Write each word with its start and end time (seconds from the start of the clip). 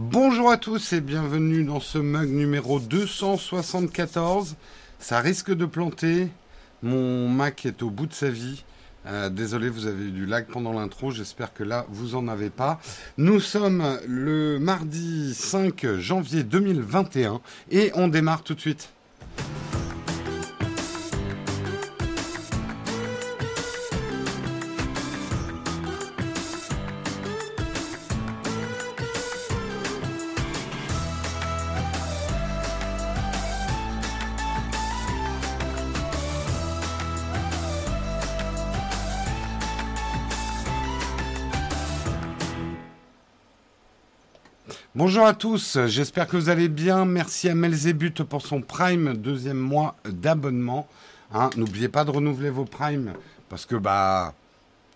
Bonjour 0.00 0.48
à 0.52 0.58
tous 0.58 0.92
et 0.92 1.00
bienvenue 1.00 1.64
dans 1.64 1.80
ce 1.80 1.98
mug 1.98 2.30
numéro 2.30 2.78
274. 2.78 4.54
Ça 5.00 5.18
risque 5.18 5.50
de 5.52 5.66
planter. 5.66 6.28
Mon 6.84 7.28
Mac 7.28 7.66
est 7.66 7.82
au 7.82 7.90
bout 7.90 8.06
de 8.06 8.12
sa 8.12 8.30
vie. 8.30 8.62
Euh, 9.06 9.28
désolé, 9.28 9.68
vous 9.68 9.88
avez 9.88 10.04
eu 10.04 10.10
du 10.12 10.24
lag 10.24 10.46
pendant 10.46 10.72
l'intro. 10.72 11.10
J'espère 11.10 11.52
que 11.52 11.64
là, 11.64 11.84
vous 11.88 12.14
en 12.14 12.28
avez 12.28 12.48
pas. 12.48 12.78
Nous 13.16 13.40
sommes 13.40 13.98
le 14.06 14.60
mardi 14.60 15.34
5 15.34 15.96
janvier 15.96 16.44
2021 16.44 17.40
et 17.72 17.90
on 17.96 18.06
démarre 18.06 18.44
tout 18.44 18.54
de 18.54 18.60
suite. 18.60 18.90
Bonjour 44.98 45.26
à 45.26 45.32
tous, 45.32 45.78
j'espère 45.86 46.26
que 46.26 46.36
vous 46.36 46.48
allez 46.48 46.68
bien. 46.68 47.04
Merci 47.04 47.48
à 47.48 47.54
Melzebut 47.54 48.14
pour 48.28 48.44
son 48.44 48.62
Prime, 48.62 49.16
deuxième 49.16 49.56
mois 49.56 49.94
d'abonnement. 50.04 50.88
Hein, 51.32 51.50
N'oubliez 51.56 51.88
pas 51.88 52.04
de 52.04 52.10
renouveler 52.10 52.50
vos 52.50 52.64
Primes 52.64 53.12
parce 53.48 53.64
que 53.64 53.76
bah 53.76 54.34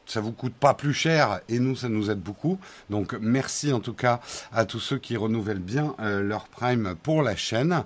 ça 0.05 0.21
vous 0.21 0.33
coûte 0.33 0.55
pas 0.55 0.75
plus 0.75 0.93
cher 0.93 1.39
et 1.49 1.61
nous 1.61 1.77
ça 1.77 1.89
nous 1.89 2.11
aide 2.11 2.19
beaucoup. 2.19 2.59
Donc 2.91 3.17
merci 3.21 3.73
en 3.73 3.79
tout 3.79 3.93
cas 3.93 4.19
à 4.53 4.65
tous 4.65 4.81
ceux 4.81 4.99
qui 4.99 5.17
renouvellent 5.17 5.61
bien 5.61 5.95
euh, 6.01 6.21
leur 6.21 6.49
Prime 6.49 6.97
pour 7.01 7.23
la 7.23 7.37
chaîne. 7.37 7.85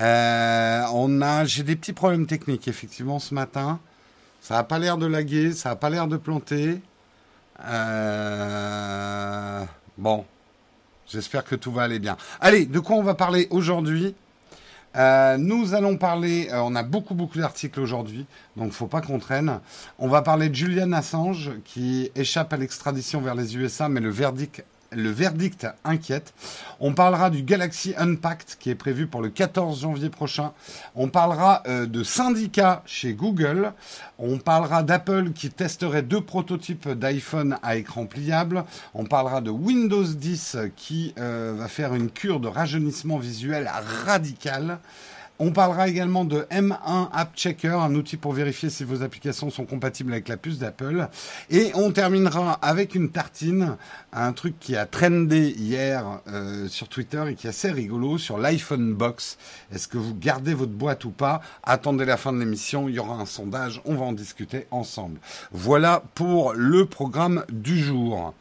Euh, 0.00 1.44
j'ai 1.44 1.64
des 1.64 1.76
petits 1.76 1.92
problèmes 1.92 2.26
techniques 2.26 2.66
effectivement 2.66 3.18
ce 3.18 3.34
matin. 3.34 3.78
Ça 4.40 4.54
n'a 4.54 4.64
pas 4.64 4.78
l'air 4.78 4.96
de 4.96 5.04
laguer, 5.04 5.52
ça 5.52 5.68
n'a 5.68 5.76
pas 5.76 5.90
l'air 5.90 6.08
de 6.08 6.16
planter. 6.16 6.80
Euh, 7.66 9.66
bon, 9.98 10.24
J'espère 11.08 11.44
que 11.44 11.54
tout 11.54 11.72
va 11.72 11.82
aller 11.82 11.98
bien. 11.98 12.16
Allez, 12.40 12.66
de 12.66 12.78
quoi 12.80 12.96
on 12.96 13.02
va 13.02 13.14
parler 13.14 13.46
aujourd'hui? 13.50 14.14
Euh, 14.96 15.36
nous 15.36 15.74
allons 15.74 15.96
parler, 15.96 16.48
euh, 16.50 16.60
on 16.62 16.74
a 16.74 16.82
beaucoup 16.82 17.14
beaucoup 17.14 17.38
d'articles 17.38 17.78
aujourd'hui, 17.78 18.26
donc 18.56 18.72
faut 18.72 18.86
pas 18.86 19.00
qu'on 19.00 19.18
traîne. 19.18 19.60
On 19.98 20.08
va 20.08 20.22
parler 20.22 20.48
de 20.48 20.54
Julian 20.54 20.92
Assange 20.92 21.52
qui 21.64 22.10
échappe 22.14 22.52
à 22.52 22.56
l'extradition 22.56 23.20
vers 23.20 23.34
les 23.34 23.56
USA, 23.56 23.88
mais 23.88 24.00
le 24.00 24.10
verdict 24.10 24.64
le 24.90 25.10
verdict 25.10 25.66
inquiète. 25.84 26.32
On 26.80 26.94
parlera 26.94 27.30
du 27.30 27.42
Galaxy 27.42 27.94
Unpacked 27.96 28.56
qui 28.58 28.70
est 28.70 28.74
prévu 28.74 29.06
pour 29.06 29.20
le 29.20 29.28
14 29.28 29.82
janvier 29.82 30.08
prochain. 30.08 30.52
On 30.94 31.08
parlera 31.08 31.62
euh, 31.66 31.86
de 31.86 32.02
syndicats 32.02 32.82
chez 32.86 33.14
Google. 33.14 33.72
On 34.18 34.38
parlera 34.38 34.82
d'Apple 34.82 35.32
qui 35.32 35.50
testerait 35.50 36.02
deux 36.02 36.20
prototypes 36.20 36.88
d'iPhone 36.88 37.58
à 37.62 37.76
écran 37.76 38.06
pliable. 38.06 38.64
On 38.94 39.04
parlera 39.04 39.40
de 39.40 39.50
Windows 39.50 40.04
10 40.04 40.56
qui 40.76 41.14
euh, 41.18 41.54
va 41.56 41.68
faire 41.68 41.94
une 41.94 42.10
cure 42.10 42.40
de 42.40 42.48
rajeunissement 42.48 43.18
visuel 43.18 43.70
radical. 44.06 44.78
On 45.40 45.52
parlera 45.52 45.88
également 45.88 46.24
de 46.24 46.46
M1 46.50 47.10
App 47.12 47.36
Checker, 47.36 47.68
un 47.80 47.94
outil 47.94 48.16
pour 48.16 48.32
vérifier 48.32 48.70
si 48.70 48.82
vos 48.82 49.02
applications 49.02 49.50
sont 49.50 49.66
compatibles 49.66 50.12
avec 50.12 50.26
la 50.26 50.36
puce 50.36 50.58
d'Apple. 50.58 51.08
Et 51.50 51.70
on 51.74 51.92
terminera 51.92 52.54
avec 52.54 52.94
une 52.96 53.10
tartine, 53.10 53.76
un 54.12 54.32
truc 54.32 54.58
qui 54.58 54.74
a 54.74 54.84
trendé 54.86 55.50
hier 55.50 56.20
euh, 56.26 56.66
sur 56.66 56.88
Twitter 56.88 57.22
et 57.28 57.34
qui 57.36 57.46
est 57.46 57.50
assez 57.50 57.70
rigolo 57.70 58.18
sur 58.18 58.38
l'iPhone 58.38 58.94
Box. 58.94 59.38
Est-ce 59.72 59.86
que 59.86 59.96
vous 59.98 60.14
gardez 60.14 60.54
votre 60.54 60.72
boîte 60.72 61.04
ou 61.04 61.10
pas? 61.10 61.40
Attendez 61.62 62.04
la 62.04 62.16
fin 62.16 62.32
de 62.32 62.38
l'émission, 62.38 62.88
il 62.88 62.96
y 62.96 62.98
aura 62.98 63.14
un 63.14 63.26
sondage, 63.26 63.80
on 63.84 63.94
va 63.94 64.06
en 64.06 64.12
discuter 64.12 64.66
ensemble. 64.72 65.20
Voilà 65.52 66.02
pour 66.14 66.52
le 66.54 66.84
programme 66.86 67.44
du 67.50 67.78
jour. 67.78 68.34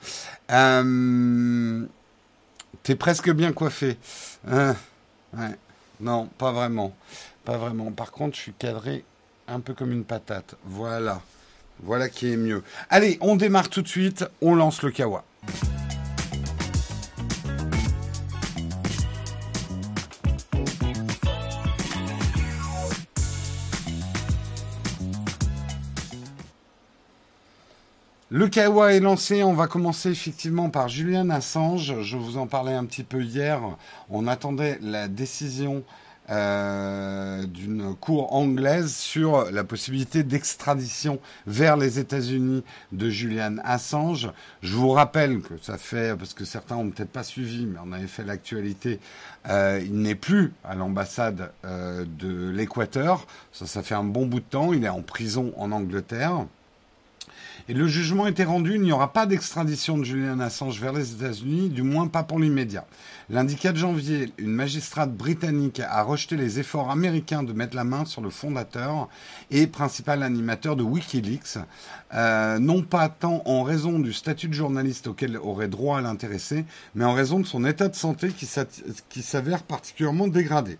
Euh, 0.51 1.85
T'es 2.87 2.95
presque 2.95 3.29
bien 3.31 3.51
coiffé. 3.51 3.97
Hein? 4.49 4.75
Non, 5.99 6.27
pas 6.37 6.51
vraiment. 6.51 6.95
Pas 7.45 7.57
vraiment. 7.57 7.91
Par 7.91 8.11
contre, 8.11 8.35
je 8.35 8.41
suis 8.41 8.53
cadré 8.53 9.03
un 9.47 9.59
peu 9.59 9.73
comme 9.73 9.91
une 9.91 10.03
patate. 10.03 10.55
Voilà. 10.65 11.21
Voilà 11.81 12.09
qui 12.09 12.31
est 12.31 12.37
mieux. 12.37 12.63
Allez, 12.89 13.17
on 13.21 13.35
démarre 13.35 13.69
tout 13.69 13.81
de 13.81 13.87
suite. 13.87 14.25
On 14.41 14.55
lance 14.55 14.81
le 14.81 14.91
kawa. 14.91 15.23
Le 28.29 28.49
Kawa 28.49 28.93
est 28.93 28.99
lancé. 28.99 29.41
On 29.41 29.53
va 29.53 29.67
commencer 29.67 30.09
effectivement 30.09 30.69
par 30.69 30.89
Julian 30.89 31.29
Assange. 31.29 32.01
Je 32.01 32.17
vous 32.17 32.37
en 32.37 32.45
parlais 32.45 32.73
un 32.73 32.83
petit 32.83 33.03
peu 33.03 33.23
hier. 33.23 33.61
On 34.09 34.27
attendait 34.27 34.79
la 34.81 35.07
décision 35.07 35.85
euh, 36.29 37.45
d'une 37.45 37.95
cour 37.95 38.33
anglaise 38.33 38.93
sur 38.93 39.49
la 39.49 39.63
possibilité 39.63 40.23
d'extradition 40.23 41.21
vers 41.45 41.77
les 41.77 41.99
États-Unis 41.99 42.65
de 42.91 43.09
Julian 43.09 43.55
Assange. 43.63 44.29
Je 44.61 44.75
vous 44.75 44.89
rappelle 44.89 45.39
que 45.39 45.53
ça 45.61 45.77
fait, 45.77 46.17
parce 46.17 46.33
que 46.33 46.43
certains 46.43 46.75
ont 46.75 46.89
peut-être 46.89 47.13
pas 47.13 47.23
suivi, 47.23 47.65
mais 47.65 47.79
on 47.81 47.93
avait 47.93 48.07
fait 48.07 48.25
l'actualité, 48.25 48.99
euh, 49.47 49.81
il 49.81 50.01
n'est 50.01 50.15
plus 50.15 50.51
à 50.65 50.75
l'ambassade 50.75 51.53
euh, 51.63 52.03
de 52.19 52.49
l'Équateur. 52.49 53.25
Ça, 53.53 53.65
ça 53.65 53.81
fait 53.83 53.95
un 53.95 54.03
bon 54.03 54.25
bout 54.25 54.41
de 54.41 54.45
temps. 54.45 54.73
Il 54.73 54.83
est 54.83 54.89
en 54.89 55.03
prison 55.03 55.53
en 55.55 55.71
Angleterre. 55.71 56.45
Et 57.69 57.73
le 57.73 57.85
jugement 57.85 58.27
été 58.27 58.45
rendu, 58.45 58.75
il 58.75 58.81
n'y 58.81 58.93
aura 58.93 59.11
pas 59.11 59.25
d'extradition 59.25 59.97
de 59.97 60.05
Julian 60.05 60.39
Assange 60.39 60.79
vers 60.79 60.93
les 60.93 61.11
États-Unis, 61.11 61.67
du 61.67 61.83
moins 61.83 62.07
pas 62.07 62.23
pour 62.23 62.39
l'immédiat. 62.39 62.87
Lundi 63.29 63.57
4 63.57 63.75
janvier, 63.75 64.31
une 64.37 64.53
magistrate 64.53 65.13
britannique 65.13 65.81
a 65.81 66.01
rejeté 66.01 66.37
les 66.37 66.61
efforts 66.61 66.89
américains 66.89 67.43
de 67.43 67.51
mettre 67.51 67.75
la 67.75 67.83
main 67.83 68.05
sur 68.05 68.21
le 68.21 68.29
fondateur 68.29 69.09
et 69.51 69.67
principal 69.67 70.23
animateur 70.23 70.77
de 70.77 70.83
Wikileaks, 70.83 71.57
euh, 72.13 72.57
non 72.57 72.83
pas 72.83 73.09
tant 73.09 73.41
en 73.45 73.63
raison 73.63 73.99
du 73.99 74.13
statut 74.13 74.47
de 74.47 74.53
journaliste 74.53 75.07
auquel 75.07 75.35
aurait 75.35 75.67
droit 75.67 75.99
l'intéressé, 75.99 76.63
mais 76.95 77.03
en 77.03 77.13
raison 77.13 77.41
de 77.41 77.45
son 77.45 77.65
état 77.65 77.89
de 77.89 77.95
santé 77.95 78.29
qui 78.29 79.21
s'avère 79.21 79.63
particulièrement 79.63 80.29
dégradé. 80.29 80.77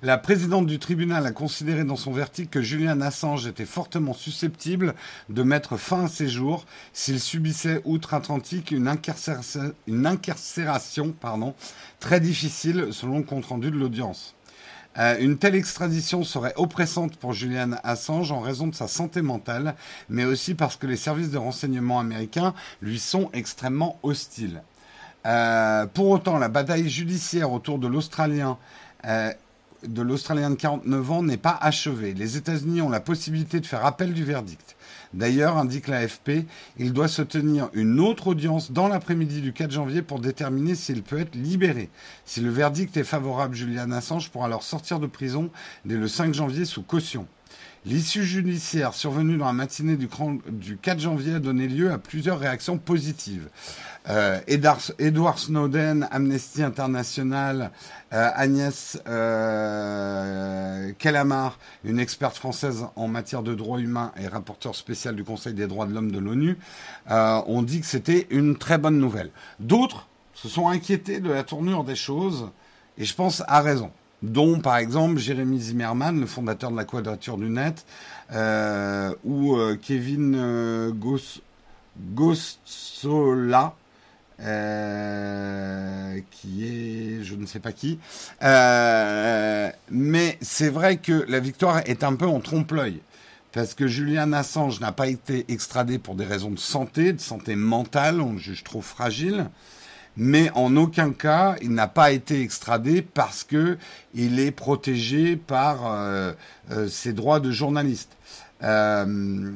La 0.00 0.16
présidente 0.16 0.66
du 0.66 0.78
tribunal 0.78 1.26
a 1.26 1.32
considéré 1.32 1.82
dans 1.82 1.96
son 1.96 2.12
verdict 2.12 2.52
que 2.52 2.62
Julian 2.62 3.00
Assange 3.00 3.48
était 3.48 3.64
fortement 3.64 4.14
susceptible 4.14 4.94
de 5.28 5.42
mettre 5.42 5.76
fin 5.76 6.04
à 6.04 6.08
ses 6.08 6.28
jours 6.28 6.66
s'il 6.92 7.18
subissait 7.18 7.82
outre-Atlantique 7.84 8.70
une 8.70 8.86
incarcération, 8.86 9.74
très 11.98 12.20
difficile 12.20 12.90
selon 12.92 13.18
le 13.18 13.24
compte-rendu 13.24 13.72
de 13.72 13.76
l'audience. 13.76 14.36
Euh, 14.98 15.16
une 15.18 15.36
telle 15.36 15.56
extradition 15.56 16.22
serait 16.22 16.54
oppressante 16.54 17.16
pour 17.16 17.32
Julian 17.32 17.72
Assange 17.82 18.30
en 18.30 18.38
raison 18.38 18.68
de 18.68 18.76
sa 18.76 18.86
santé 18.86 19.20
mentale, 19.20 19.74
mais 20.08 20.24
aussi 20.24 20.54
parce 20.54 20.76
que 20.76 20.86
les 20.86 20.96
services 20.96 21.30
de 21.30 21.38
renseignement 21.38 21.98
américains 21.98 22.54
lui 22.82 23.00
sont 23.00 23.30
extrêmement 23.32 23.98
hostiles. 24.04 24.62
Euh, 25.26 25.86
pour 25.86 26.10
autant, 26.10 26.38
la 26.38 26.48
bataille 26.48 26.88
judiciaire 26.88 27.52
autour 27.52 27.80
de 27.80 27.88
l'Australien 27.88 28.58
euh, 29.04 29.32
de 29.86 30.02
l'Australien 30.02 30.50
de 30.50 30.56
49 30.56 31.10
ans 31.10 31.22
n'est 31.22 31.36
pas 31.36 31.56
achevé. 31.60 32.14
Les 32.14 32.36
États-Unis 32.36 32.82
ont 32.82 32.88
la 32.88 33.00
possibilité 33.00 33.60
de 33.60 33.66
faire 33.66 33.84
appel 33.84 34.12
du 34.12 34.24
verdict. 34.24 34.76
D'ailleurs, 35.14 35.56
indique 35.56 35.88
l'AFP, 35.88 36.46
il 36.78 36.92
doit 36.92 37.08
se 37.08 37.22
tenir 37.22 37.70
une 37.72 38.00
autre 38.00 38.28
audience 38.28 38.72
dans 38.72 38.88
l'après-midi 38.88 39.40
du 39.40 39.52
4 39.52 39.70
janvier 39.70 40.02
pour 40.02 40.20
déterminer 40.20 40.74
s'il 40.74 41.02
peut 41.02 41.18
être 41.18 41.34
libéré. 41.34 41.88
Si 42.24 42.40
le 42.40 42.50
verdict 42.50 42.96
est 42.96 43.04
favorable, 43.04 43.54
Julian 43.54 43.90
Assange 43.92 44.30
pourra 44.30 44.46
alors 44.46 44.62
sortir 44.62 45.00
de 45.00 45.06
prison 45.06 45.50
dès 45.84 45.96
le 45.96 46.08
5 46.08 46.34
janvier 46.34 46.64
sous 46.64 46.82
caution. 46.82 47.26
L'issue 47.86 48.24
judiciaire 48.24 48.92
survenue 48.92 49.38
dans 49.38 49.46
la 49.46 49.52
matinée 49.52 49.96
du, 49.96 50.08
4 50.08 50.98
janvier 50.98 51.34
a 51.34 51.38
donné 51.38 51.68
lieu 51.68 51.90
à 51.90 51.98
plusieurs 51.98 52.38
réactions 52.38 52.76
positives. 52.76 53.48
Euh, 54.08 54.40
Edward 54.46 55.38
Snowden, 55.38 56.08
Amnesty 56.10 56.62
International, 56.62 57.70
euh, 58.12 58.30
Agnès 58.34 58.98
euh, 59.06 60.92
Kellamar, 60.98 61.58
une 61.84 61.98
experte 61.98 62.36
française 62.36 62.86
en 62.96 63.08
matière 63.08 63.42
de 63.42 63.54
droits 63.54 63.80
humains 63.80 64.12
et 64.18 64.26
rapporteur 64.26 64.74
spécial 64.74 65.14
du 65.14 65.24
Conseil 65.24 65.52
des 65.52 65.66
droits 65.66 65.86
de 65.86 65.92
l'homme 65.92 66.10
de 66.10 66.18
l'ONU, 66.18 66.56
euh, 67.10 67.42
ont 67.46 67.62
dit 67.62 67.80
que 67.80 67.86
c'était 67.86 68.26
une 68.30 68.56
très 68.56 68.78
bonne 68.78 68.98
nouvelle. 68.98 69.30
D'autres 69.60 70.08
se 70.34 70.48
sont 70.48 70.68
inquiétés 70.68 71.20
de 71.20 71.30
la 71.30 71.42
tournure 71.42 71.84
des 71.84 71.96
choses, 71.96 72.48
et 72.96 73.04
je 73.04 73.14
pense 73.14 73.42
à 73.46 73.60
raison 73.60 73.90
dont 74.22 74.58
par 74.60 74.76
exemple 74.76 75.18
Jérémy 75.18 75.60
Zimmerman, 75.60 76.18
le 76.20 76.26
fondateur 76.26 76.70
de 76.70 76.76
la 76.76 76.84
Quadrature 76.84 77.36
du 77.36 77.48
Net, 77.48 77.86
euh, 78.32 79.14
ou 79.24 79.56
euh, 79.56 79.76
Kevin 79.80 80.34
euh, 80.36 80.92
Gossola, 82.14 83.74
ne 87.38 87.46
sais 87.46 87.60
pas 87.60 87.72
qui. 87.72 87.98
Euh, 88.42 89.70
mais 89.90 90.38
c'est 90.40 90.68
vrai 90.68 90.98
que 90.98 91.24
la 91.28 91.40
victoire 91.40 91.78
est 91.86 92.04
un 92.04 92.14
peu 92.14 92.26
en 92.26 92.40
trompe-l'œil. 92.40 93.00
Parce 93.52 93.74
que 93.74 93.86
Julian 93.86 94.32
Assange 94.34 94.78
n'a 94.80 94.92
pas 94.92 95.08
été 95.08 95.46
extradé 95.48 95.98
pour 95.98 96.14
des 96.14 96.26
raisons 96.26 96.50
de 96.50 96.58
santé, 96.58 97.12
de 97.14 97.20
santé 97.20 97.56
mentale, 97.56 98.20
on 98.20 98.34
le 98.34 98.38
juge 98.38 98.62
trop 98.62 98.82
fragile. 98.82 99.46
Mais 100.20 100.50
en 100.56 100.76
aucun 100.76 101.12
cas, 101.12 101.54
il 101.62 101.70
n'a 101.70 101.86
pas 101.86 102.10
été 102.10 102.42
extradé 102.42 103.02
parce 103.02 103.44
que 103.44 103.78
il 104.14 104.40
est 104.40 104.50
protégé 104.50 105.36
par 105.36 105.86
euh, 105.86 106.32
euh, 106.72 106.88
ses 106.88 107.12
droits 107.12 107.38
de 107.38 107.52
journaliste. 107.52 108.16
Euh, 108.64 109.52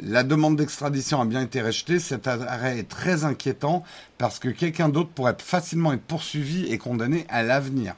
la 0.00 0.22
demande 0.22 0.54
d'extradition 0.54 1.20
a 1.20 1.24
bien 1.24 1.42
été 1.42 1.60
rejetée. 1.60 1.98
Cet 1.98 2.28
arrêt 2.28 2.78
est 2.78 2.88
très 2.88 3.24
inquiétant 3.24 3.82
parce 4.18 4.38
que 4.38 4.48
quelqu'un 4.48 4.88
d'autre 4.88 5.10
pourrait 5.10 5.36
facilement 5.36 5.92
être 5.92 6.02
poursuivi 6.02 6.66
et 6.72 6.78
condamné 6.78 7.26
à 7.28 7.42
l'avenir. 7.42 7.96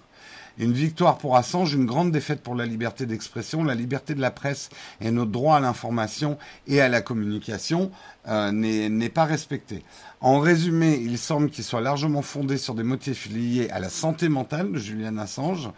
Une 0.61 0.75
victoire 0.75 1.17
pour 1.17 1.39
Assange, 1.39 1.73
une 1.73 1.87
grande 1.87 2.13
défaite 2.13 2.43
pour 2.43 2.55
la 2.55 2.67
liberté 2.67 3.07
d'expression, 3.07 3.65
la 3.65 3.75
liberté 3.75 4.15
de 4.15 4.21
la 4.21 4.31
presse 4.31 4.69
et 5.01 5.11
notre 5.11 5.31
droit 5.31 5.57
à 5.57 5.61
l'information 5.61 6.37
et 6.67 6.83
à 6.83 6.89
la 6.91 7.01
communication 7.01 7.91
euh, 8.29 8.53
n'est 8.53 9.09
pas 9.09 9.25
respecté. 9.25 9.83
En 10.21 10.39
résumé, 10.39 11.01
il 11.03 11.17
semble 11.17 11.49
qu'il 11.49 11.65
soit 11.65 11.81
largement 11.81 12.21
fondé 12.21 12.59
sur 12.59 12.75
des 12.75 12.83
motifs 12.83 13.31
liés 13.31 13.71
à 13.71 13.79
la 13.79 13.89
santé 13.89 14.29
mentale 14.29 14.71
de 14.71 14.79
Julian 14.79 15.17
Assange, 15.17 15.71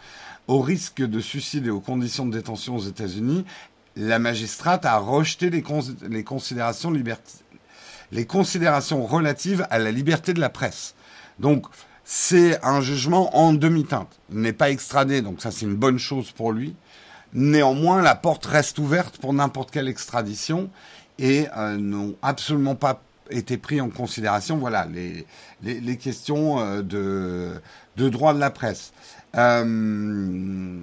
au 0.49 0.59
risque 0.59 1.01
de 1.01 1.19
suicide 1.21 1.65
et 1.67 1.69
aux 1.69 1.79
conditions 1.79 2.25
de 2.25 2.33
détention 2.33 2.75
aux 2.75 2.85
États-Unis, 2.85 3.45
la 3.95 4.19
magistrate 4.19 4.85
a 4.85 4.97
rejeté 4.97 5.49
les, 5.49 5.61
considérations 6.23 6.91
les 8.11 8.25
considérations 8.25 9.05
relatives 9.05 9.65
à 9.69 9.79
la 9.79 9.91
liberté 9.91 10.33
de 10.33 10.41
la 10.41 10.49
presse. 10.49 10.93
Donc, 11.39 11.67
c'est 12.03 12.63
un 12.63 12.81
jugement 12.81 13.35
en 13.37 13.53
demi-teinte. 13.53 14.19
Il 14.31 14.39
n'est 14.41 14.53
pas 14.53 14.69
extradé, 14.69 15.21
donc 15.21 15.41
ça 15.41 15.51
c'est 15.51 15.65
une 15.65 15.75
bonne 15.75 15.99
chose 15.99 16.31
pour 16.31 16.51
lui. 16.51 16.75
Néanmoins, 17.33 18.01
la 18.01 18.15
porte 18.15 18.45
reste 18.45 18.77
ouverte 18.77 19.17
pour 19.17 19.33
n'importe 19.33 19.71
quelle 19.71 19.87
extradition 19.87 20.69
et 21.17 21.47
euh, 21.57 21.77
n'ont 21.77 22.15
absolument 22.21 22.75
pas 22.75 23.01
été 23.29 23.57
pris 23.57 23.81
en 23.81 23.89
considération. 23.89 24.57
Voilà 24.57 24.85
les, 24.85 25.25
les, 25.63 25.97
questions 25.97 26.59
euh, 26.59 26.81
de, 26.81 27.61
de 27.97 28.09
droit 28.09 28.33
de 28.33 28.39
la 28.39 28.51
presse. 28.51 28.91
Euh, 29.35 30.79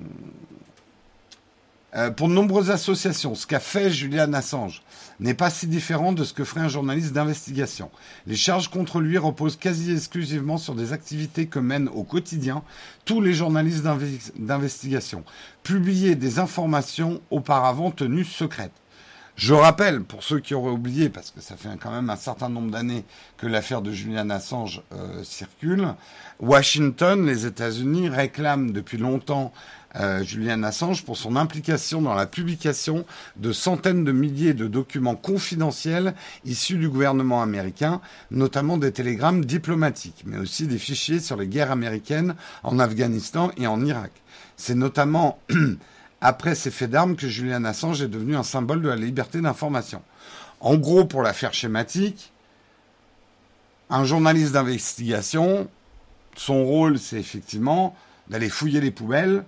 euh, 1.96 2.10
pour 2.10 2.28
de 2.28 2.34
nombreuses 2.34 2.70
associations, 2.70 3.34
ce 3.34 3.46
qu'a 3.46 3.58
fait 3.58 3.90
Julian 3.90 4.32
Assange 4.32 4.82
n'est 5.18 5.34
pas 5.34 5.50
si 5.50 5.66
différent 5.66 6.12
de 6.12 6.24
ce 6.24 6.32
que 6.32 6.44
ferait 6.44 6.60
un 6.60 6.68
journaliste 6.68 7.12
d'investigation. 7.12 7.90
Les 8.26 8.36
charges 8.36 8.68
contre 8.68 9.00
lui 9.00 9.18
reposent 9.18 9.56
quasi 9.56 9.92
exclusivement 9.92 10.56
sur 10.56 10.74
des 10.74 10.92
activités 10.92 11.46
que 11.46 11.58
mènent 11.58 11.88
au 11.88 12.04
quotidien 12.04 12.62
tous 13.04 13.20
les 13.20 13.34
journalistes 13.34 13.84
d'investigation. 14.36 15.24
Publier 15.62 16.14
des 16.14 16.38
informations 16.38 17.20
auparavant 17.30 17.90
tenues 17.90 18.24
secrètes. 18.24 18.72
Je 19.36 19.54
rappelle, 19.54 20.02
pour 20.02 20.22
ceux 20.22 20.38
qui 20.38 20.52
auraient 20.54 20.70
oublié, 20.70 21.08
parce 21.08 21.30
que 21.30 21.40
ça 21.40 21.56
fait 21.56 21.70
quand 21.80 21.90
même 21.90 22.10
un 22.10 22.16
certain 22.16 22.50
nombre 22.50 22.70
d'années 22.70 23.04
que 23.38 23.46
l'affaire 23.46 23.80
de 23.80 23.90
Julian 23.90 24.28
Assange 24.28 24.82
euh, 24.92 25.24
circule, 25.24 25.94
Washington, 26.40 27.24
les 27.24 27.46
États-Unis, 27.46 28.10
réclament 28.10 28.72
depuis 28.72 28.98
longtemps 28.98 29.52
euh, 29.96 30.22
Julian 30.22 30.62
Assange 30.62 31.04
pour 31.04 31.16
son 31.16 31.34
implication 31.36 32.00
dans 32.00 32.14
la 32.14 32.26
publication 32.26 33.04
de 33.36 33.52
centaines 33.52 34.04
de 34.04 34.12
milliers 34.12 34.54
de 34.54 34.68
documents 34.68 35.16
confidentiels 35.16 36.14
issus 36.44 36.76
du 36.76 36.88
gouvernement 36.88 37.42
américain, 37.42 38.00
notamment 38.30 38.78
des 38.78 38.92
télégrammes 38.92 39.44
diplomatiques, 39.44 40.22
mais 40.26 40.38
aussi 40.38 40.66
des 40.66 40.78
fichiers 40.78 41.20
sur 41.20 41.36
les 41.36 41.48
guerres 41.48 41.72
américaines 41.72 42.36
en 42.62 42.78
Afghanistan 42.78 43.50
et 43.56 43.66
en 43.66 43.84
Irak. 43.84 44.12
C'est 44.56 44.76
notamment 44.76 45.40
après 46.20 46.54
ces 46.54 46.70
faits 46.70 46.90
d'armes 46.90 47.16
que 47.16 47.28
Julian 47.28 47.64
Assange 47.64 48.02
est 48.02 48.08
devenu 48.08 48.36
un 48.36 48.42
symbole 48.44 48.82
de 48.82 48.88
la 48.88 48.96
liberté 48.96 49.40
d'information. 49.40 50.02
En 50.60 50.76
gros, 50.76 51.04
pour 51.04 51.22
l'affaire 51.22 51.54
schématique, 51.54 52.32
un 53.88 54.04
journaliste 54.04 54.52
d'investigation, 54.52 55.68
son 56.36 56.64
rôle, 56.64 56.98
c'est 56.98 57.18
effectivement 57.18 57.96
d'aller 58.28 58.48
fouiller 58.48 58.80
les 58.80 58.92
poubelles, 58.92 59.44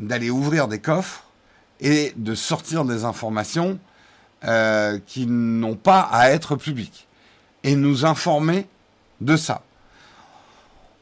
d'aller 0.00 0.30
ouvrir 0.30 0.66
des 0.66 0.78
coffres 0.78 1.24
et 1.80 2.12
de 2.16 2.34
sortir 2.34 2.84
des 2.84 3.04
informations 3.04 3.78
euh, 4.44 4.98
qui 5.06 5.26
n'ont 5.26 5.76
pas 5.76 6.00
à 6.00 6.30
être 6.30 6.56
publiques 6.56 7.06
et 7.62 7.76
nous 7.76 8.04
informer 8.04 8.66
de 9.20 9.36
ça. 9.36 9.62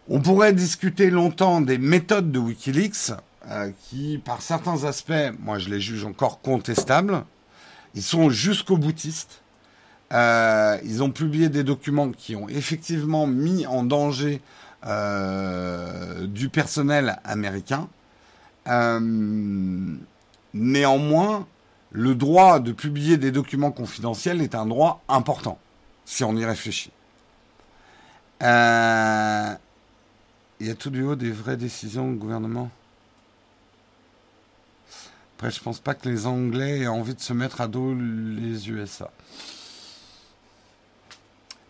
On 0.09 0.21
pourrait 0.21 0.53
discuter 0.53 1.11
longtemps 1.11 1.61
des 1.61 1.79
méthodes 1.79 2.33
de 2.33 2.39
Wikileaks 2.39 3.13
euh, 3.49 3.71
qui, 3.85 4.19
par 4.19 4.43
certains 4.43 4.85
aspects, 4.85 5.13
moi 5.41 5.59
je 5.59 5.69
les 5.69 5.81
juge 5.81 6.05
encore 6.05 6.41
contestables. 6.41 7.25
Ils 7.95 8.03
sont 8.03 8.31
jusqu'au 8.31 8.77
boutiste. 8.77 9.41
Euh, 10.13 10.79
ils 10.85 11.03
ont 11.03 11.11
publié 11.11 11.49
des 11.49 11.63
documents 11.63 12.11
qui 12.11 12.35
ont 12.35 12.49
effectivement 12.49 13.27
mis 13.27 13.67
en 13.67 13.85
danger 13.85 14.41
du 16.29 16.49
personnel 16.49 17.19
américain. 17.25 17.89
Euh, 18.69 19.97
néanmoins, 20.55 21.47
le 21.91 22.15
droit 22.15 22.61
de 22.61 22.73
publier 22.73 23.17
des 23.17 23.31
documents 23.31 23.73
confidentiels 23.73 24.43
est 24.43 24.55
un 24.55 24.67
droit 24.67 25.03
important, 25.09 25.59
si 26.05 26.25
on 26.25 26.37
y 26.37 26.45
réfléchit. 26.45 26.93
Euh, 28.43 29.55
il 30.61 30.67
y 30.67 30.71
a 30.71 30.75
tout 30.75 30.91
du 30.91 31.03
haut 31.03 31.17
des 31.17 31.31
vraies 31.31 31.57
décisions 31.57 32.11
du 32.11 32.19
gouvernement? 32.19 32.71
Après, 35.37 35.51
je 35.51 35.61
pense 35.61 35.79
pas 35.79 35.95
que 35.95 36.09
les 36.09 36.27
Anglais 36.27 36.81
aient 36.81 36.89
envie 36.89 37.15
de 37.15 37.21
se 37.21 37.33
mettre 37.33 37.61
à 37.61 37.69
dos 37.69 37.95
les 37.95 38.69
USA. 38.71 39.11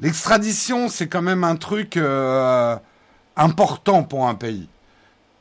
L'extradition, 0.00 0.88
c'est 0.88 1.08
quand 1.08 1.22
même 1.22 1.44
un 1.44 1.56
truc 1.56 1.96
euh, 1.96 2.76
important 3.36 4.04
pour 4.04 4.26
un 4.26 4.34
pays 4.34 4.68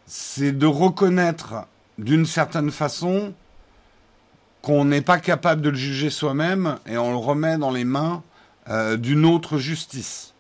c'est 0.08 0.54
de 0.54 0.66
reconnaître 0.66 1.68
d'une 1.98 2.26
certaine 2.26 2.72
façon 2.72 3.34
qu'on 4.62 4.86
n'est 4.86 5.02
pas 5.02 5.20
capable 5.20 5.62
de 5.62 5.70
le 5.70 5.76
juger 5.76 6.10
soi-même 6.10 6.78
et 6.88 6.98
on 6.98 7.12
le 7.12 7.18
remet 7.18 7.58
dans 7.58 7.72
les 7.72 7.84
mains 7.84 8.24
euh, 8.70 8.98
d'une 8.98 9.26
autre 9.26 9.58
justice. 9.58 10.34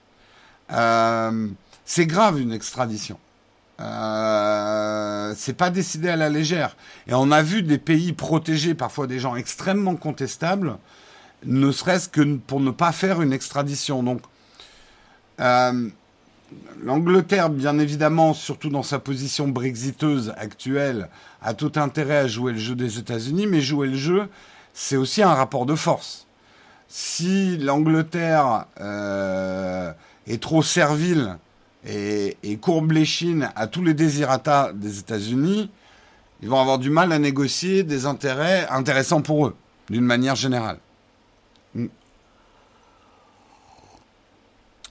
Euh, 0.71 1.47
c'est 1.85 2.05
grave 2.05 2.39
une 2.39 2.51
extradition. 2.51 3.19
Euh, 3.79 5.33
c'est 5.37 5.53
pas 5.53 5.69
décidé 5.69 6.09
à 6.09 6.15
la 6.15 6.29
légère. 6.29 6.75
Et 7.07 7.13
on 7.13 7.31
a 7.31 7.41
vu 7.41 7.61
des 7.61 7.77
pays 7.77 8.13
protéger 8.13 8.73
parfois 8.73 9.07
des 9.07 9.19
gens 9.19 9.35
extrêmement 9.35 9.95
contestables, 9.95 10.77
ne 11.45 11.71
serait-ce 11.71 12.09
que 12.09 12.37
pour 12.37 12.59
ne 12.59 12.71
pas 12.71 12.91
faire 12.91 13.21
une 13.21 13.33
extradition. 13.33 14.01
Donc, 14.01 14.21
euh, 15.39 15.89
L'Angleterre, 16.81 17.49
bien 17.49 17.79
évidemment, 17.79 18.33
surtout 18.33 18.69
dans 18.69 18.83
sa 18.83 18.99
position 18.99 19.47
brexiteuse 19.47 20.33
actuelle, 20.37 21.09
a 21.41 21.53
tout 21.53 21.73
intérêt 21.75 22.17
à 22.17 22.27
jouer 22.27 22.53
le 22.53 22.59
jeu 22.59 22.75
des 22.75 22.99
États-Unis, 22.99 23.47
mais 23.47 23.61
jouer 23.61 23.87
le 23.87 23.97
jeu, 23.97 24.27
c'est 24.73 24.95
aussi 24.95 25.21
un 25.23 25.33
rapport 25.33 25.65
de 25.65 25.75
force. 25.75 26.27
Si 26.87 27.57
l'Angleterre 27.57 28.65
euh, 28.79 29.91
est 30.27 30.41
trop 30.41 30.61
servile 30.61 31.37
et, 31.85 32.37
et 32.43 32.57
courbe 32.57 32.91
l'échine 32.91 33.49
à 33.55 33.67
tous 33.67 33.83
les 33.83 33.93
désirata 33.93 34.71
des 34.73 34.99
États-Unis, 34.99 35.69
ils 36.41 36.49
vont 36.49 36.61
avoir 36.61 36.79
du 36.79 36.89
mal 36.89 37.11
à 37.11 37.19
négocier 37.19 37.83
des 37.83 38.05
intérêts 38.05 38.67
intéressants 38.69 39.21
pour 39.21 39.47
eux, 39.47 39.55
d'une 39.89 40.05
manière 40.05 40.35
générale. 40.35 40.77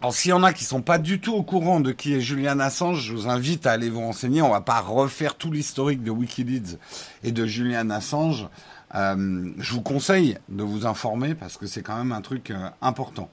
Alors 0.03 0.13
s'il 0.13 0.29
y 0.29 0.35
en 0.35 0.43
a 0.43 0.53
qui 0.53 0.65
sont 0.65 0.83
pas 0.83 0.99
du 0.99 1.21
tout 1.21 1.33
au 1.33 1.43
courant 1.43 1.81
de 1.81 1.91
qui 1.91 2.13
est 2.13 2.21
Julian 2.21 2.61
Assange, 2.61 3.03
je 3.03 3.13
vous 3.15 3.29
invite 3.29 3.67
à 3.67 3.73
aller 3.73 3.89
vous 3.89 4.01
renseigner. 4.01 4.43
On 4.43 4.51
va 4.51 4.61
pas 4.61 4.81
refaire 4.81 5.37
tout 5.37 5.51
l'historique 5.51 6.03
de 6.03 6.11
Wikileaks 6.11 6.79
et 7.25 7.33
de 7.33 7.47
Julian 7.47 7.89
Assange. 7.89 8.47
Euh, 8.95 9.53
je 9.57 9.73
vous 9.73 9.81
conseille 9.81 10.37
de 10.51 10.63
vous 10.63 10.85
informer 10.85 11.35
parce 11.35 11.57
que 11.57 11.67
c'est 11.67 11.83
quand 11.83 11.97
même 11.97 12.13
un 12.13 12.21
truc 12.21 12.51
euh, 12.51 12.69
important. 12.83 13.31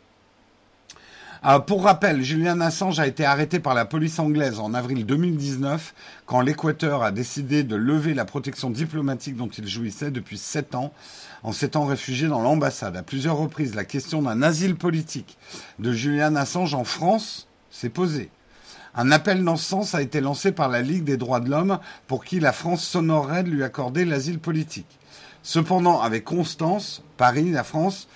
Euh, 1.46 1.60
pour 1.60 1.84
rappel, 1.84 2.24
Julian 2.24 2.62
Assange 2.62 3.02
a 3.02 3.08
été 3.08 3.26
arrêté 3.26 3.60
par 3.60 3.74
la 3.74 3.84
police 3.84 4.18
anglaise 4.18 4.62
en 4.62 4.74
avril 4.74 5.06
2019 5.06 5.94
quand 6.26 6.40
l'Équateur 6.40 7.04
a 7.04 7.12
décidé 7.12 7.64
de 7.64 7.76
lever 7.76 8.14
la 8.14 8.24
protection 8.24 8.70
diplomatique 8.70 9.36
dont 9.36 9.50
il 9.50 9.68
jouissait 9.68 10.10
depuis 10.10 10.38
sept 10.38 10.74
ans 10.74 10.94
en 11.44 11.52
s'étant 11.52 11.84
réfugié 11.84 12.30
dans 12.30 12.42
l'ambassade. 12.42 12.96
À 12.96 13.04
plusieurs 13.04 13.36
reprises, 13.36 13.76
la 13.76 13.84
question 13.84 14.22
d'un 14.22 14.42
asile 14.42 14.78
politique 14.78 15.38
de 15.80 15.92
Julian 15.92 16.38
Assange 16.38 16.76
en 16.76 16.86
France 16.86 17.50
s'est 17.70 17.90
posée. 17.90 18.30
Un 18.96 19.12
appel 19.12 19.44
dans 19.44 19.58
ce 19.58 19.66
sens 19.66 19.96
a 19.96 20.02
été 20.02 20.22
lancé 20.22 20.54
par 20.54 20.70
la 20.70 20.82
Ligue 20.82 21.04
des 21.04 21.18
droits 21.18 21.42
de 21.42 21.50
l'homme 21.50 21.80
pour 22.08 22.24
qui 22.24 22.40
la 22.40 22.54
France 22.54 22.86
s'honorerait 22.86 23.44
de 23.44 23.50
lui 23.50 23.64
accorder 23.64 24.06
l'asile 24.06 24.40
politique. 24.40 24.98
Cependant, 25.46 26.00
avec 26.00 26.24
constance, 26.24 27.04
Paris, 27.18 27.52
la 27.52 27.66
France, 27.66 28.08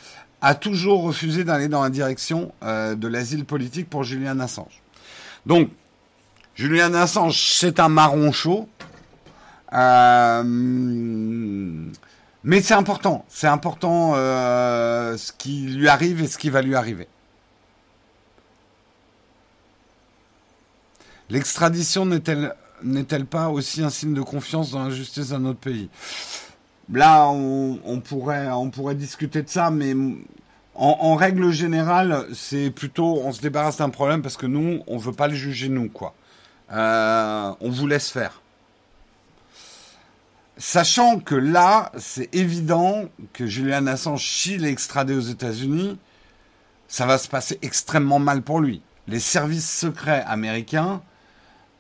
a 0.42 0.56
toujours 0.56 1.04
refusé 1.04 1.44
d'aller 1.44 1.68
dans 1.68 1.84
la 1.84 1.90
direction 1.90 2.52
euh, 2.64 2.96
de 2.96 3.08
l'asile 3.08 3.46
politique 3.46 3.90
pour 3.90 4.04
Julian 4.04 4.40
Assange. 4.40 4.82
Donc, 5.46 5.70
Julian 6.56 6.94
Assange, 6.94 7.42
c'est 7.54 7.80
un 7.80 7.90
marron 7.90 8.32
chaud. 8.32 8.68
Euh, 9.74 10.44
mais 12.44 12.62
c'est 12.62 12.74
important. 12.74 13.26
C'est 13.28 13.48
important 13.48 14.14
euh, 14.16 15.18
ce 15.18 15.32
qui 15.34 15.68
lui 15.68 15.88
arrive 15.88 16.22
et 16.22 16.28
ce 16.28 16.38
qui 16.38 16.50
va 16.50 16.62
lui 16.62 16.76
arriver. 16.76 17.08
L'extradition 21.30 22.06
n'est-elle 22.06 22.56
n'est-elle 22.84 23.26
pas 23.26 23.50
aussi 23.50 23.84
un 23.84 23.90
signe 23.90 24.14
de 24.14 24.22
confiance 24.22 24.72
dans 24.72 24.84
la 24.84 24.92
justice 24.92 25.30
d'un 25.30 25.44
autre 25.46 25.60
pays? 25.60 25.90
Là, 26.92 27.28
on, 27.28 28.00
pourrait, 28.00 28.96
discuter 28.96 29.44
de 29.44 29.50
ça, 29.50 29.70
mais 29.70 29.94
en, 30.74 31.16
règle 31.16 31.52
générale, 31.52 32.28
c'est 32.34 32.72
plutôt 32.72 33.22
on 33.24 33.34
se 33.34 33.42
débarrasse 33.42 33.78
d'un 33.78 33.90
problème 33.90 34.22
parce 34.22 34.38
que 34.38 34.46
nous, 34.46 34.82
on 34.88 34.98
veut 34.98 35.12
pas 35.12 35.28
le 35.28 35.36
juger 35.36 35.70
nous, 35.70 35.90
quoi. 35.90 36.14
Euh, 36.72 37.52
on 37.60 37.70
vous 37.70 37.88
laisse 37.88 38.10
faire. 38.10 38.42
Sachant 40.58 41.20
que 41.20 41.36
là, 41.36 41.92
c'est 41.98 42.34
évident 42.34 43.06
que 43.34 43.46
Julian 43.46 43.86
Assange, 43.88 44.26
s'il 44.28 44.66
est 44.66 44.72
extradé 44.72 45.14
aux 45.14 45.20
États-Unis, 45.20 46.00
ça 46.88 47.06
va 47.06 47.18
se 47.18 47.28
passer 47.28 47.60
extrêmement 47.62 48.20
mal 48.20 48.42
pour 48.42 48.60
lui. 48.60 48.82
Les 49.08 49.20
services 49.20 49.70
secrets 49.70 50.24
américains, 50.26 51.02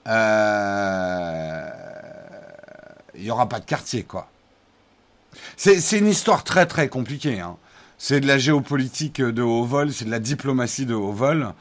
euh, 0.07 1.69
il 3.15 3.23
n'y 3.23 3.31
aura 3.31 3.49
pas 3.49 3.59
de 3.59 3.65
quartier, 3.65 4.03
quoi. 4.03 4.29
C'est 5.55 5.97
une 5.97 6.07
histoire 6.07 6.43
très 6.43 6.65
très 6.65 6.87
compliquée. 6.87 7.39
Hein. 7.39 7.57
C'est 7.97 8.19
de 8.19 8.27
la 8.27 8.37
géopolitique 8.37 9.21
de 9.21 9.41
haut 9.41 9.63
vol, 9.63 9.91
c'est 9.91 10.05
de 10.05 10.11
la 10.11 10.19
diplomatie 10.19 10.85
de 10.85 10.93
haut 10.93 11.11
vol. 11.11 11.53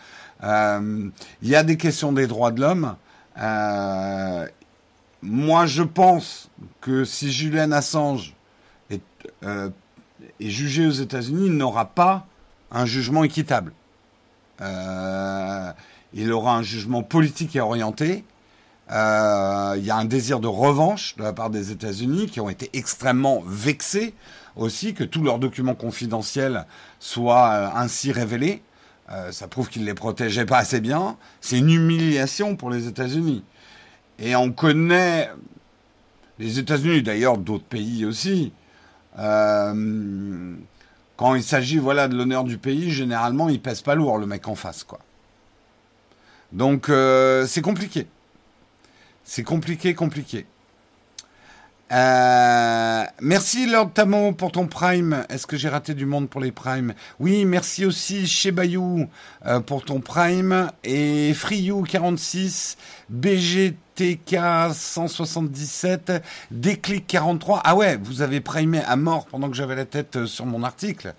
Euh, 0.45 1.09
il 1.43 1.49
y 1.49 1.57
a 1.57 1.63
des 1.63 1.77
questions 1.77 2.13
des 2.13 2.27
droits 2.27 2.51
de 2.51 2.61
l'homme. 2.61 2.97
Euh, 3.41 4.47
moi, 5.23 5.67
je 5.67 5.83
pense 5.83 6.51
que 6.81 7.05
si 7.05 7.33
Julian 7.33 7.73
Assange 7.73 8.35
est, 8.91 9.03
euh, 9.45 9.71
est 10.41 10.51
jugé 10.51 10.87
aux 10.87 10.91
États-Unis, 10.91 11.47
il 11.47 11.57
n'aura 11.57 11.87
pas 11.87 12.27
un 12.71 12.85
jugement 12.85 13.25
équitable. 13.25 13.73
il 16.13 16.33
aura 16.33 16.57
un 16.57 16.63
jugement 16.63 17.03
politique 17.03 17.57
et 17.57 17.61
orienté. 17.61 18.25
Euh, 18.93 19.75
il 19.77 19.85
y 19.85 19.91
a 19.91 19.97
un 19.97 20.05
désir 20.05 20.39
de 20.39 20.47
revanche 20.47 21.17
de 21.17 21.25
la 21.25 21.33
part 21.33 21.51
des 21.51 21.73
États-Unis 21.73 22.27
qui 22.27 22.41
ont 22.41 22.49
été 22.49 22.71
extrêmement 22.73 23.43
vexés 23.45 24.15
aussi 24.55 24.95
que 24.95 25.03
tous 25.03 25.23
leurs 25.23 25.41
documents 25.41 25.75
confidentiels 25.75 26.67
soient 27.01 27.51
euh, 27.51 27.69
ainsi 27.75 28.13
révélés. 28.13 28.63
Euh, 29.11 29.33
ça 29.33 29.49
prouve 29.49 29.69
qu'ils 29.69 29.83
ne 29.83 29.87
les 29.87 29.95
protégeaient 29.95 30.47
pas 30.47 30.59
assez 30.59 30.81
bien. 30.81 31.17
C'est 31.41 31.59
une 31.59 31.71
humiliation 31.71 32.57
pour 32.57 32.71
les 32.71 32.87
États-Unis. 32.87 33.45
Et 34.19 34.37
on 34.37 34.53
connaît 34.53 35.31
les 36.39 36.59
États-Unis, 36.59 37.03
d'ailleurs 37.03 37.39
d'autres 37.39 37.65
pays 37.65 38.05
aussi. 38.05 38.53
quand 39.17 39.75
il 41.35 41.43
s'agit 41.43 41.79
voilà 41.79 42.09
de 42.09 42.17
l'honneur 42.17 42.45
du 42.45 42.59
pays, 42.59 42.91
généralement 42.91 43.49
il 43.49 43.61
pèse 43.61 43.83
pas 43.83 43.95
lourd 43.95 44.19
le 44.19 44.27
mec 44.27 44.47
en 44.49 44.55
face 44.55 44.85
quoi. 44.85 45.01
Donc 46.53 46.91
c'est 47.47 47.63
compliqué. 47.63 48.07
C'est 49.27 49.43
compliqué, 49.43 49.93
compliqué. 49.93 50.47
Euh, 51.93 53.05
merci 53.21 53.67
Lord 53.67 53.91
Tamo 53.93 54.33
pour 54.33 54.53
ton 54.53 54.69
prime. 54.69 55.25
Est-ce 55.29 55.49
que 55.49 55.57
j'ai 55.57 55.69
raté 55.69 55.95
du 55.95 56.07
monde 56.07 56.29
pour 56.29 56.41
les 56.41 56.53
primes? 56.53 56.95
Oui, 57.19 57.45
merci 57.45 57.85
aussi 57.85 58.29
chez 58.29 58.53
Bayou 58.53 59.09
euh, 59.45 59.59
pour 59.59 59.85
ton 59.85 60.01
prime 60.01 60.71
et 60.85 61.33
Friou46, 61.33 62.77
BGTK 63.11 64.37
177, 64.73 66.13
Déclic 66.53 67.09
43. 67.09 67.63
Ah 67.65 67.75
ouais, 67.75 67.99
vous 68.01 68.23
avez 68.23 68.41
primé 68.41 68.81
à 68.87 68.95
mort 68.95 69.27
pendant 69.27 69.51
que 69.51 69.57
j'avais 69.57 69.75
la 69.75 69.87
tête 69.87 70.17
euh, 70.17 70.27
sur 70.27 70.47
mon 70.47 70.63
article. 70.63 71.15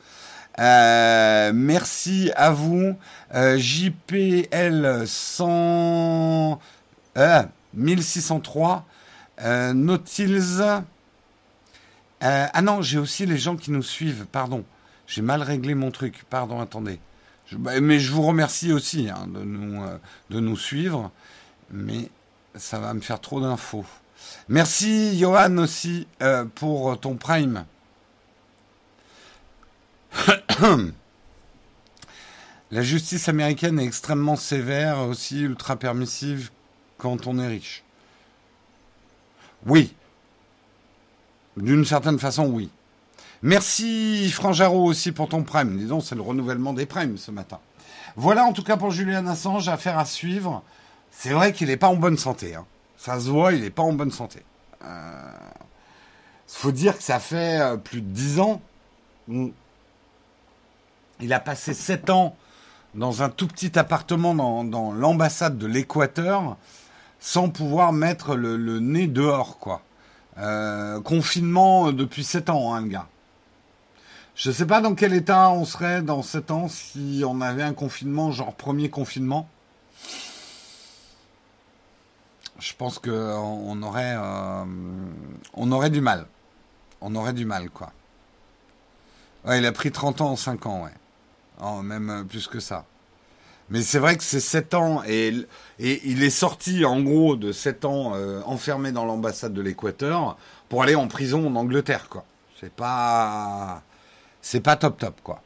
merci 0.57 2.31
à 2.37 2.51
vous. 2.51 2.95
JPL 3.33 5.03
100. 5.05 6.59
1603. 7.77 8.85
Euh, 9.41 9.73
Nautils. 9.73 10.59
Euh, 10.61 10.81
ah 12.19 12.61
non, 12.61 12.81
j'ai 12.81 12.97
aussi 12.97 13.25
les 13.25 13.37
gens 13.37 13.55
qui 13.55 13.71
nous 13.71 13.83
suivent, 13.83 14.25
pardon. 14.31 14.65
J'ai 15.05 15.21
mal 15.21 15.41
réglé 15.41 15.75
mon 15.75 15.91
truc, 15.91 16.25
pardon, 16.29 16.59
attendez. 16.59 16.99
Bah, 17.53 17.79
mais 17.79 17.99
je 17.99 18.11
vous 18.11 18.23
remercie 18.23 18.73
aussi 18.73 19.09
hein, 19.09 19.27
de, 19.27 19.39
nous, 19.43 19.81
euh, 19.83 19.97
de 20.31 20.39
nous 20.41 20.57
suivre, 20.57 21.11
mais 21.71 22.09
ça 22.55 22.79
va 22.79 22.93
me 22.93 22.99
faire 22.99 23.21
trop 23.21 23.39
d'infos. 23.39 23.85
Merci 24.49 25.17
Johan 25.17 25.57
aussi 25.57 26.07
pour 26.55 26.99
ton 26.99 27.15
prime. 27.15 27.65
La 32.71 32.81
justice 32.81 33.29
américaine 33.29 33.79
est 33.79 33.85
extrêmement 33.85 34.35
sévère, 34.35 34.99
aussi 35.07 35.39
ultra 35.41 35.77
permissive 35.77 36.49
quand 36.97 37.27
on 37.27 37.39
est 37.39 37.47
riche 37.47 37.83
Oui. 39.65 39.93
D'une 41.55 41.85
certaine 41.85 42.19
façon, 42.19 42.45
oui. 42.45 42.69
Merci 43.41 44.29
Franjaro 44.31 44.83
aussi 44.83 45.11
pour 45.11 45.29
ton 45.29 45.43
prime. 45.43 45.77
Disons, 45.77 46.01
c'est 46.01 46.15
le 46.15 46.21
renouvellement 46.21 46.73
des 46.73 46.85
primes 46.85 47.17
ce 47.17 47.31
matin. 47.31 47.59
Voilà 48.15 48.45
en 48.45 48.53
tout 48.53 48.63
cas 48.63 48.77
pour 48.77 48.91
Julian 48.91 49.27
Assange, 49.27 49.69
affaire 49.69 49.99
à 49.99 50.05
suivre. 50.05 50.63
C'est 51.11 51.29
vrai 51.29 51.53
qu'il 51.53 51.67
n'est 51.67 51.77
pas 51.77 51.87
en 51.87 51.95
bonne 51.95 52.17
santé. 52.17 52.55
Hein. 52.55 52.65
Ça 52.97 53.19
se 53.19 53.29
voit, 53.29 53.53
il 53.53 53.61
n'est 53.61 53.69
pas 53.69 53.83
en 53.83 53.93
bonne 53.93 54.11
santé. 54.11 54.39
Il 54.81 54.87
euh, 54.87 55.31
faut 56.47 56.71
dire 56.71 56.97
que 56.97 57.03
ça 57.03 57.19
fait 57.19 57.59
euh, 57.59 57.77
plus 57.77 58.01
de 58.01 58.07
dix 58.07 58.39
ans. 58.39 58.61
Il 59.27 61.33
a 61.33 61.39
passé 61.39 61.73
sept 61.73 62.09
ans 62.09 62.35
dans 62.95 63.21
un 63.21 63.29
tout 63.29 63.47
petit 63.47 63.77
appartement 63.77 64.33
dans, 64.33 64.63
dans 64.63 64.91
l'ambassade 64.91 65.57
de 65.57 65.67
l'Équateur 65.67 66.57
sans 67.19 67.49
pouvoir 67.49 67.93
mettre 67.93 68.35
le, 68.35 68.79
nez 68.79 69.07
dehors, 69.07 69.57
quoi. 69.59 69.81
Euh, 70.37 71.01
confinement 71.01 71.91
depuis 71.91 72.23
7 72.23 72.49
ans, 72.49 72.73
hein, 72.73 72.81
le 72.81 72.87
gars. 72.87 73.07
Je 74.35 74.51
sais 74.51 74.67
pas 74.67 74.81
dans 74.81 74.93
quel 74.93 75.13
état 75.13 75.49
on 75.49 75.65
serait 75.65 76.03
dans 76.03 76.21
7 76.21 76.51
ans 76.51 76.67
si 76.67 77.23
on 77.25 77.41
avait 77.41 77.63
un 77.63 77.73
confinement, 77.73 78.31
genre 78.31 78.53
premier 78.53 78.89
confinement. 78.89 79.49
Je 82.59 82.73
pense 82.75 82.99
que 82.99 83.09
on 83.09 83.81
aurait, 83.81 84.15
euh, 84.15 84.65
aurait 85.55 85.89
du 85.89 86.01
mal. 86.01 86.27
On 87.01 87.15
aurait 87.15 87.33
du 87.33 87.45
mal, 87.45 87.69
quoi. 87.69 87.91
Il 89.47 89.65
a 89.65 89.71
pris 89.71 89.91
30 89.91 90.21
ans 90.21 90.31
en 90.31 90.35
5 90.35 90.65
ans, 90.65 90.83
ouais. 90.83 90.93
Oh, 91.61 91.81
même 91.81 92.25
plus 92.27 92.47
que 92.47 92.59
ça. 92.59 92.85
Mais 93.69 93.81
c'est 93.81 93.99
vrai 93.99 94.15
que 94.15 94.23
c'est 94.23 94.39
7 94.39 94.73
ans 94.75 95.03
et, 95.05 95.33
et, 95.79 96.01
il 96.05 96.23
est 96.23 96.29
sorti 96.29 96.85
en 96.85 97.01
gros 97.01 97.35
de 97.35 97.51
7 97.51 97.85
ans 97.85 98.13
euh, 98.15 98.41
enfermé 98.45 98.91
dans 98.91 99.05
l'ambassade 99.05 99.53
de 99.53 99.61
l'Équateur 99.61 100.37
pour 100.69 100.83
aller 100.83 100.95
en 100.95 101.07
prison 101.07 101.47
en 101.47 101.55
Angleterre 101.55 102.07
quoi. 102.09 102.23
C'est 102.59 102.71
pas 102.71 103.83
c'est 104.41 104.61
pas 104.61 104.77
top 104.77 104.97
top 104.97 105.21
quoi. 105.21 105.41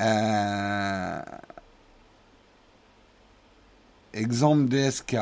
Euh... 0.00 1.22
Exemple 4.12 4.64
DSK. 4.68 5.16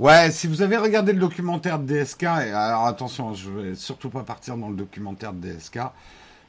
Ouais, 0.00 0.30
si 0.30 0.46
vous 0.46 0.62
avez 0.62 0.78
regardé 0.78 1.12
le 1.12 1.18
documentaire 1.18 1.78
de 1.78 1.84
DSK, 1.84 2.22
alors 2.22 2.86
attention, 2.86 3.34
je 3.34 3.50
vais 3.50 3.74
surtout 3.74 4.08
pas 4.08 4.22
partir 4.22 4.56
dans 4.56 4.70
le 4.70 4.74
documentaire 4.74 5.34
de 5.34 5.46
DSK, 5.46 5.78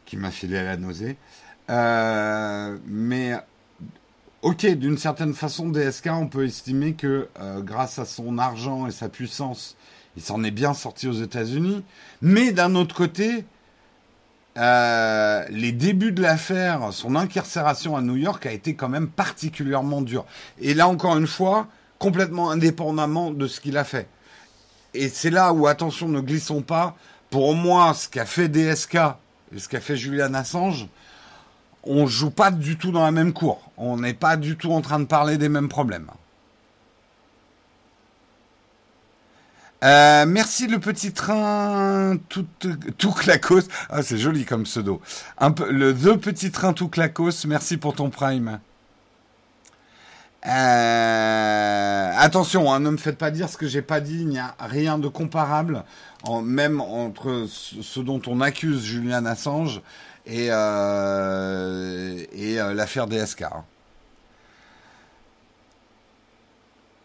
qui 0.06 0.16
m'a 0.16 0.32
filé 0.32 0.58
à 0.58 0.64
la 0.64 0.78
nausée. 0.78 1.18
Euh, 1.70 2.78
mais 2.86 3.34
ok, 4.42 4.66
d'une 4.68 4.98
certaine 4.98 5.34
façon, 5.34 5.68
DSK, 5.68 6.12
on 6.14 6.28
peut 6.28 6.46
estimer 6.46 6.94
que 6.94 7.28
euh, 7.42 7.60
grâce 7.60 8.00
à 8.00 8.06
son 8.06 8.38
argent 8.38 8.88
et 8.88 8.92
sa 8.92 9.10
puissance, 9.10 9.76
il 10.16 10.22
s'en 10.22 10.46
est 10.46 10.52
bien 10.52 10.74
sorti 10.74 11.10
aux 11.10 11.22
États-Unis. 11.22 11.84
Mais 12.22 12.54
d'un 12.54 12.74
autre 12.76 12.96
côté, 12.96 13.44
euh, 14.58 15.46
les 15.50 15.74
débuts 15.74 16.14
de 16.14 16.22
l'affaire, 16.22 16.94
son 16.94 17.18
incarcération 17.18 17.98
à 17.98 18.02
New 18.02 18.16
York 18.16 18.46
a 18.46 18.54
été 18.54 18.76
quand 18.76 18.88
même 18.88 19.10
particulièrement 19.10 20.02
dur. 20.02 20.24
Et 20.62 20.74
là, 20.74 20.88
encore 20.88 21.18
une 21.18 21.28
fois, 21.28 21.68
complètement 22.02 22.50
indépendamment 22.50 23.30
de 23.30 23.48
ce 23.48 23.62
qu'il 23.62 23.78
a 23.78 23.84
fait. 23.84 24.08
Et 24.96 25.08
c'est 25.08 25.30
là 25.30 25.54
où, 25.54 25.68
attention, 25.68 26.08
ne 26.08 26.20
glissons 26.20 26.64
pas. 26.64 26.98
Pour 27.30 27.54
moi, 27.54 27.94
ce 27.94 28.10
qu'a 28.10 28.26
fait 28.26 28.50
DSK 28.50 28.96
et 29.56 29.60
ce 29.60 29.70
qu'a 29.70 29.80
fait 29.80 29.96
Julian 29.96 30.34
Assange, 30.34 30.88
on 31.84 32.08
joue 32.08 32.32
pas 32.32 32.50
du 32.50 32.76
tout 32.76 32.92
dans 32.92 33.04
la 33.04 33.12
même 33.12 33.34
cour. 33.34 33.72
On 33.78 33.98
n'est 33.98 34.16
pas 34.16 34.36
du 34.36 34.58
tout 34.58 34.72
en 34.72 34.82
train 34.82 35.00
de 35.00 35.06
parler 35.06 35.38
des 35.38 35.48
mêmes 35.48 35.70
problèmes. 35.70 36.10
Euh, 39.84 40.26
merci 40.28 40.68
le 40.68 40.80
petit 40.80 41.14
train 41.14 42.18
tout, 42.30 42.48
tout 42.98 43.12
clacos. 43.12 43.68
Ah, 43.90 44.02
c'est 44.02 44.18
joli 44.18 44.46
comme 44.46 44.64
pseudo. 44.64 45.02
Un 45.38 45.52
peu, 45.52 45.72
le 45.72 45.94
The 45.94 46.18
Petit 46.18 46.52
Train 46.52 46.74
tout 46.74 46.90
clacos. 46.90 47.46
Merci 47.46 47.78
pour 47.78 47.94
ton 47.94 48.10
prime. 48.10 48.60
Euh, 50.48 52.12
attention, 52.18 52.72
hein, 52.72 52.80
ne 52.80 52.90
me 52.90 52.98
faites 52.98 53.18
pas 53.18 53.30
dire 53.30 53.48
ce 53.48 53.58
que 53.58 53.68
j'ai 53.68 53.82
pas 53.82 54.00
dit. 54.00 54.22
Il 54.22 54.28
n'y 54.28 54.40
a 54.40 54.56
rien 54.60 54.98
de 54.98 55.08
comparable, 55.08 55.84
même 56.44 56.82
entre 56.82 57.46
ce 57.48 58.00
dont 58.00 58.22
on 58.28 58.42
accuse 58.42 58.84
Julian 58.84 59.26
Assange 59.26 59.82
et, 60.26 60.48
euh, 60.50 62.26
euh, 62.36 62.74
l'affaire 62.74 63.08
DSK. 63.08 63.44
Hein. 63.44 63.64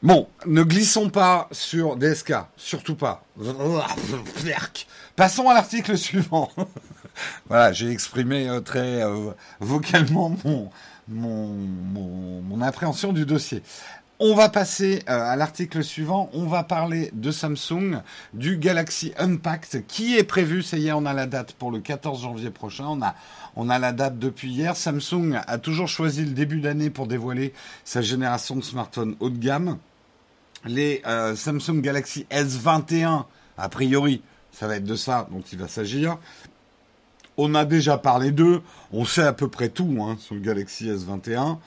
Bon, 0.03 0.29
ne 0.47 0.63
glissons 0.63 1.11
pas 1.11 1.49
sur 1.53 1.97
DSK, 1.97 2.35
surtout 2.57 2.95
pas. 2.95 3.25
Passons 5.17 5.49
à 5.49 5.55
l'article 5.55 5.99
suivant. 5.99 6.51
voilà, 7.49 7.73
j'ai 7.73 7.91
exprimé 7.91 8.49
très 8.65 9.03
vocalement 9.61 10.37
mon, 10.45 10.71
mon, 11.09 12.61
appréhension 12.61 13.13
du 13.13 13.27
dossier. 13.27 13.63
On 14.19 14.35
va 14.35 14.49
passer 14.49 15.03
euh, 15.11 15.21
à 15.21 15.37
l'article 15.37 15.85
suivant. 15.85 16.31
On 16.33 16.47
va 16.47 16.65
parler 16.65 17.11
de 17.13 17.31
Samsung, 17.31 18.01
du 18.33 18.57
Galaxy 18.57 19.13
Unpacked, 19.19 19.87
qui 19.87 20.17
est 20.17 20.25
prévu. 20.25 20.63
Ça 20.63 20.79
y 20.79 20.89
est, 20.89 20.93
on 20.93 21.05
a 21.05 21.13
la 21.13 21.27
date 21.27 21.53
pour 21.53 21.71
le 21.71 21.81
14 21.81 22.23
janvier 22.23 22.51
prochain. 22.51 22.87
On 22.89 23.03
a, 23.03 23.15
on 23.57 23.69
a 23.69 23.79
la 23.79 23.93
date 23.93 24.19
depuis 24.19 24.51
hier. 24.51 24.75
Samsung 24.75 25.39
a 25.47 25.59
toujours 25.59 25.89
choisi 25.89 26.25
le 26.25 26.31
début 26.31 26.61
d'année 26.61 26.89
pour 26.89 27.07
dévoiler 27.07 27.53
sa 27.85 28.01
génération 28.01 28.57
de 28.57 28.63
smartphones 28.63 29.17
haut 29.21 29.29
de 29.29 29.39
gamme. 29.39 29.77
Les 30.65 31.03
euh, 31.07 31.37
Samsung 31.37 31.83
Galaxy 31.83 32.27
S21, 32.31 33.25
a 33.59 33.69
priori, 33.69 34.23
ça 34.51 34.67
va 34.67 34.77
être 34.77 34.85
de 34.85 34.97
ça 34.97 35.29
dont 35.31 35.43
il 35.53 35.59
va 35.59 35.69
s'agir. 35.69 36.19
On 37.39 37.55
a 37.55 37.65
déjà 37.67 37.99
parlé 37.99 38.31
d'eux, 38.31 38.63
on 38.93 39.05
sait 39.05 39.23
à 39.23 39.35
peu 39.35 39.49
près 39.49 39.69
tout 39.69 39.99
hein, 40.01 40.17
sur 40.19 40.35
le 40.35 40.41
Galaxy 40.41 40.89
S21. 40.91 41.59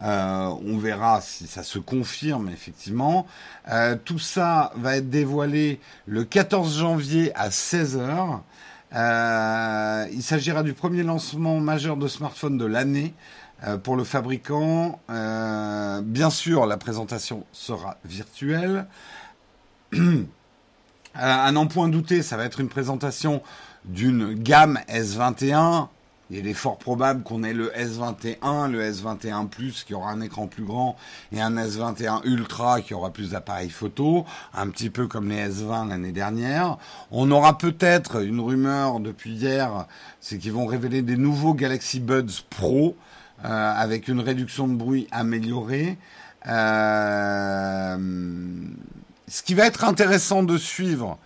Euh, 0.00 0.54
on 0.64 0.78
verra 0.78 1.20
si 1.20 1.46
ça 1.46 1.62
se 1.62 1.78
confirme 1.78 2.48
effectivement. 2.48 3.26
Euh, 3.70 3.96
tout 4.02 4.18
ça 4.18 4.72
va 4.76 4.96
être 4.96 5.10
dévoilé 5.10 5.80
le 6.06 6.24
14 6.24 6.78
janvier 6.78 7.34
à 7.34 7.50
16h. 7.50 8.40
Euh, 8.94 10.06
il 10.12 10.22
s'agira 10.22 10.62
du 10.62 10.72
premier 10.72 11.02
lancement 11.02 11.60
majeur 11.60 11.96
de 11.96 12.08
smartphone 12.08 12.56
de 12.56 12.64
l'année 12.64 13.12
pour 13.82 13.96
le 13.96 14.04
fabricant. 14.04 15.00
bien 15.08 16.30
sûr, 16.30 16.64
la 16.64 16.76
présentation 16.76 17.44
sera 17.52 17.98
virtuelle. 18.04 18.86
à 21.14 21.50
n'en 21.50 21.66
point 21.66 21.88
douter, 21.88 22.22
ça 22.22 22.36
va 22.36 22.44
être 22.44 22.60
une 22.60 22.68
présentation 22.68 23.42
d'une 23.88 24.34
gamme 24.34 24.78
S21. 24.88 25.88
Il 26.30 26.46
est 26.46 26.54
fort 26.54 26.76
probable 26.76 27.22
qu'on 27.22 27.42
ait 27.42 27.54
le 27.54 27.70
S21, 27.70 28.70
le 28.70 28.82
S21 28.82 29.48
Plus 29.48 29.84
qui 29.84 29.94
aura 29.94 30.10
un 30.10 30.20
écran 30.20 30.46
plus 30.46 30.62
grand 30.62 30.94
et 31.32 31.40
un 31.40 31.56
S21 31.56 32.20
Ultra 32.24 32.82
qui 32.82 32.92
aura 32.92 33.10
plus 33.10 33.30
d'appareils 33.30 33.70
photo, 33.70 34.26
un 34.52 34.68
petit 34.68 34.90
peu 34.90 35.06
comme 35.06 35.30
les 35.30 35.48
S20 35.48 35.88
l'année 35.88 36.12
dernière. 36.12 36.76
On 37.10 37.30
aura 37.30 37.56
peut-être 37.56 38.22
une 38.22 38.40
rumeur 38.40 39.00
depuis 39.00 39.30
hier, 39.30 39.86
c'est 40.20 40.36
qu'ils 40.36 40.52
vont 40.52 40.66
révéler 40.66 41.00
des 41.00 41.16
nouveaux 41.16 41.54
Galaxy 41.54 41.98
Buds 41.98 42.42
Pro 42.50 42.94
euh, 43.44 43.72
avec 43.74 44.08
une 44.08 44.20
réduction 44.20 44.68
de 44.68 44.74
bruit 44.74 45.08
améliorée. 45.10 45.96
Euh, 46.46 47.96
ce 49.28 49.42
qui 49.42 49.54
va 49.54 49.64
être 49.64 49.84
intéressant 49.84 50.42
de 50.42 50.58
suivre, 50.58 51.18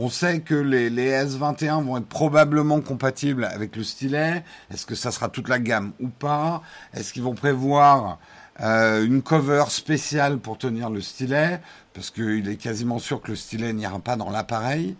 on 0.00 0.08
sait 0.08 0.40
que 0.40 0.54
les, 0.54 0.90
S21 0.90 1.84
vont 1.84 1.98
être 1.98 2.06
probablement 2.06 2.80
compatibles 2.80 3.44
avec 3.44 3.74
le 3.74 3.82
stylet. 3.82 4.44
Est-ce 4.72 4.86
que 4.86 4.94
ça 4.94 5.10
sera 5.10 5.28
toute 5.28 5.48
la 5.48 5.58
gamme 5.58 5.92
ou 6.00 6.08
pas? 6.08 6.62
Est-ce 6.94 7.12
qu'ils 7.12 7.24
vont 7.24 7.34
prévoir 7.34 8.18
euh, 8.60 9.04
une 9.04 9.22
cover 9.22 9.64
spéciale 9.68 10.38
pour 10.38 10.56
tenir 10.56 10.88
le 10.88 11.00
stylet? 11.00 11.60
Parce 11.94 12.10
qu'il 12.10 12.48
est 12.48 12.56
quasiment 12.56 12.98
sûr 12.98 13.20
que 13.20 13.32
le 13.32 13.36
stylet 13.36 13.72
n'ira 13.72 13.98
pas 13.98 14.14
dans 14.14 14.30
l'appareil. 14.30 14.96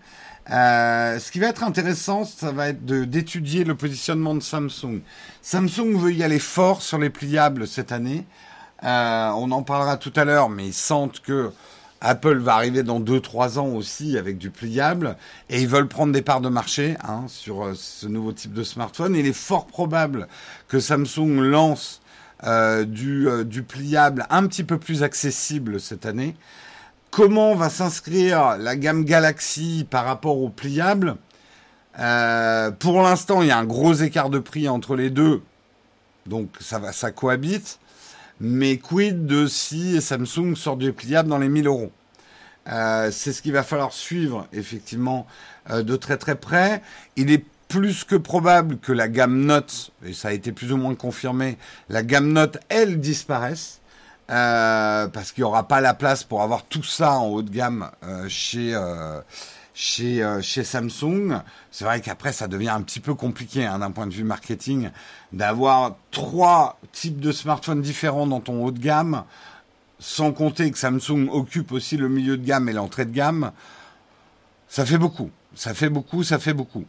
Euh, 0.51 1.19
ce 1.19 1.31
qui 1.31 1.39
va 1.39 1.49
être 1.49 1.63
intéressant, 1.63 2.25
ça 2.25 2.51
va 2.51 2.69
être 2.69 2.85
d'étudier 2.85 3.65
le 3.65 3.77
positionnement 3.77 4.35
de 4.35 4.41
Samsung. 4.41 5.01
Samsung 5.43 5.97
veut 5.97 6.13
y 6.13 6.25
aller 6.25 6.39
fort 6.39 6.83
sur 6.83 6.99
les 6.99 7.11
pliables 7.11 7.69
cette 7.69 7.93
année. 7.93 8.27
Euh, 8.83 9.31
on 9.37 9.51
en 9.51 9.63
parlera 9.63 9.97
tout 9.97 10.13
à 10.17 10.25
l'heure, 10.25 10.49
mais 10.49 10.67
ils 10.67 10.75
sentent 10.75 11.21
que 11.21 11.53
Apple 12.01 12.39
va 12.39 12.55
arriver 12.55 12.83
dans 12.83 13.01
2-3 13.01 13.59
ans 13.59 13.69
aussi 13.69 14.17
avec 14.19 14.39
du 14.39 14.51
pliable 14.51 15.17
et 15.51 15.61
ils 15.61 15.69
veulent 15.69 15.89
prendre 15.89 16.13
des 16.13 16.23
parts 16.23 16.41
de 16.41 16.49
marché 16.49 16.97
hein, 17.03 17.25
sur 17.27 17.65
euh, 17.65 17.73
ce 17.75 18.07
nouveau 18.07 18.33
type 18.33 18.53
de 18.53 18.63
smartphone. 18.63 19.17
Il 19.17 19.27
est 19.27 19.33
fort 19.33 19.67
probable 19.67 20.29
que 20.69 20.79
Samsung 20.79 21.41
lance 21.41 22.01
euh, 22.45 22.85
du, 22.85 23.29
euh, 23.29 23.43
du, 23.43 23.65
pliable 23.65 24.27
un 24.31 24.47
petit 24.47 24.63
peu 24.63 24.79
plus 24.79 25.03
accessible 25.03 25.81
cette 25.81 26.07
année. 26.07 26.37
Comment 27.11 27.55
va 27.57 27.69
s'inscrire 27.69 28.59
la 28.59 28.77
gamme 28.77 29.05
Galaxy 29.05 29.87
par 29.89 30.05
rapport 30.05 30.39
au 30.41 30.51
pliable? 30.51 31.17
Pour 32.79 33.03
l'instant, 33.03 33.43
il 33.43 33.49
y 33.49 33.51
a 33.51 33.59
un 33.59 33.65
gros 33.65 33.95
écart 33.95 34.31
de 34.31 34.39
prix 34.39 34.69
entre 34.69 34.95
les 34.95 35.11
deux, 35.11 35.43
donc 36.27 36.51
ça 36.61 37.11
cohabite. 37.11 37.81
Mais 38.41 38.79
quid 38.79 39.27
de 39.27 39.47
si 39.47 40.01
Samsung 40.01 40.55
sort 40.55 40.77
du 40.77 40.93
pliable 40.93 41.29
dans 41.29 41.39
les 41.39 41.49
1000 41.49 41.67
euros 41.67 41.91
euh, 42.69 43.11
C'est 43.11 43.33
ce 43.33 43.43
qu'il 43.43 43.53
va 43.53 43.63
falloir 43.63 43.93
suivre 43.93 44.47
effectivement 44.53 45.27
euh, 45.71 45.83
de 45.83 45.97
très 45.97 46.17
très 46.17 46.37
près. 46.37 46.83
Il 47.17 47.31
est 47.31 47.45
plus 47.69 48.05
que 48.05 48.15
probable 48.15 48.79
que 48.79 48.93
la 48.93 49.09
gamme 49.09 49.45
Note, 49.45 49.91
et 50.05 50.13
ça 50.13 50.29
a 50.29 50.33
été 50.33 50.53
plus 50.53 50.73
ou 50.73 50.77
moins 50.77 50.95
confirmé, 50.95 51.59
la 51.89 52.03
gamme 52.03 52.33
Note, 52.33 52.59
elle, 52.69 53.01
disparaisse. 53.01 53.81
Euh, 54.31 55.09
parce 55.09 55.33
qu'il 55.33 55.43
n'y 55.43 55.49
aura 55.49 55.67
pas 55.67 55.81
la 55.81 55.95
place 55.95 56.23
pour 56.23 56.43
avoir 56.43 56.65
tout 56.67 56.83
ça 56.83 57.15
en 57.15 57.29
haut 57.29 57.41
de 57.41 57.49
gamme 57.49 57.91
chez 58.29 58.75
chez, 59.79 60.25
euh, 60.25 60.43
chez 60.43 60.65
Samsung. 60.65 61.41
C'est 61.71 61.85
vrai 61.85 62.01
qu'après, 62.01 62.33
ça 62.33 62.49
devient 62.49 62.71
un 62.71 62.83
petit 62.83 62.99
peu 62.99 63.15
compliqué 63.15 63.65
hein, 63.65 63.79
d'un 63.79 63.93
point 63.93 64.09
de 64.09 64.13
vue 64.13 64.25
marketing 64.25 64.91
d'avoir 65.33 65.97
trois 66.11 66.81
types 66.91 67.21
de 67.21 67.31
smartphones 67.31 67.81
différents 67.81 68.27
dans 68.27 68.41
ton 68.41 68.65
haut 68.65 68.73
de 68.73 68.81
gamme, 68.81 69.23
sans 70.01 70.33
compter 70.33 70.69
que 70.73 70.79
Samsung 70.79 71.29
occupe 71.31 71.71
aussi 71.71 71.97
le 71.97 72.09
milieu 72.09 72.37
de 72.37 72.45
gamme 72.45 72.69
et 72.69 72.73
l'entrée 72.73 73.05
de 73.05 73.13
gamme. 73.13 73.53
Ça 74.69 74.85
fait 74.85 74.99
beaucoup. 74.99 75.31
Ça 75.55 75.75
fait 75.75 75.91
beaucoup, 75.91 76.25
ça 76.25 76.41
fait 76.41 76.55
beaucoup. 76.55 76.85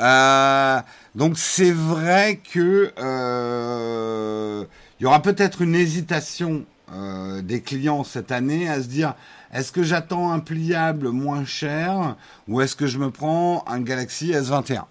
Euh, 0.00 0.80
donc 1.14 1.38
c'est 1.38 1.72
vrai 1.72 2.40
que 2.52 2.92
euh, 2.98 4.64
il 5.00 5.04
y 5.04 5.06
aura 5.06 5.22
peut-être 5.22 5.62
une 5.62 5.74
hésitation 5.74 6.66
euh, 6.92 7.40
des 7.40 7.62
clients 7.62 8.04
cette 8.04 8.32
année 8.32 8.68
à 8.68 8.82
se 8.82 8.88
dire 8.88 9.14
est-ce 9.54 9.70
que 9.70 9.84
j'attends 9.84 10.32
un 10.32 10.40
pliable 10.40 11.10
moins 11.10 11.44
cher 11.44 12.16
ou 12.48 12.60
est-ce 12.60 12.74
que 12.74 12.88
je 12.88 12.98
me 12.98 13.12
prends 13.12 13.64
un 13.68 13.80
Galaxy 13.80 14.32
S21 14.32 14.82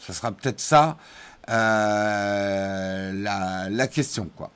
Ça 0.00 0.12
sera 0.12 0.32
peut-être 0.32 0.58
ça 0.60 0.96
euh, 1.48 3.12
la, 3.70 3.86
question 3.86 4.28
quoi. 4.36 4.50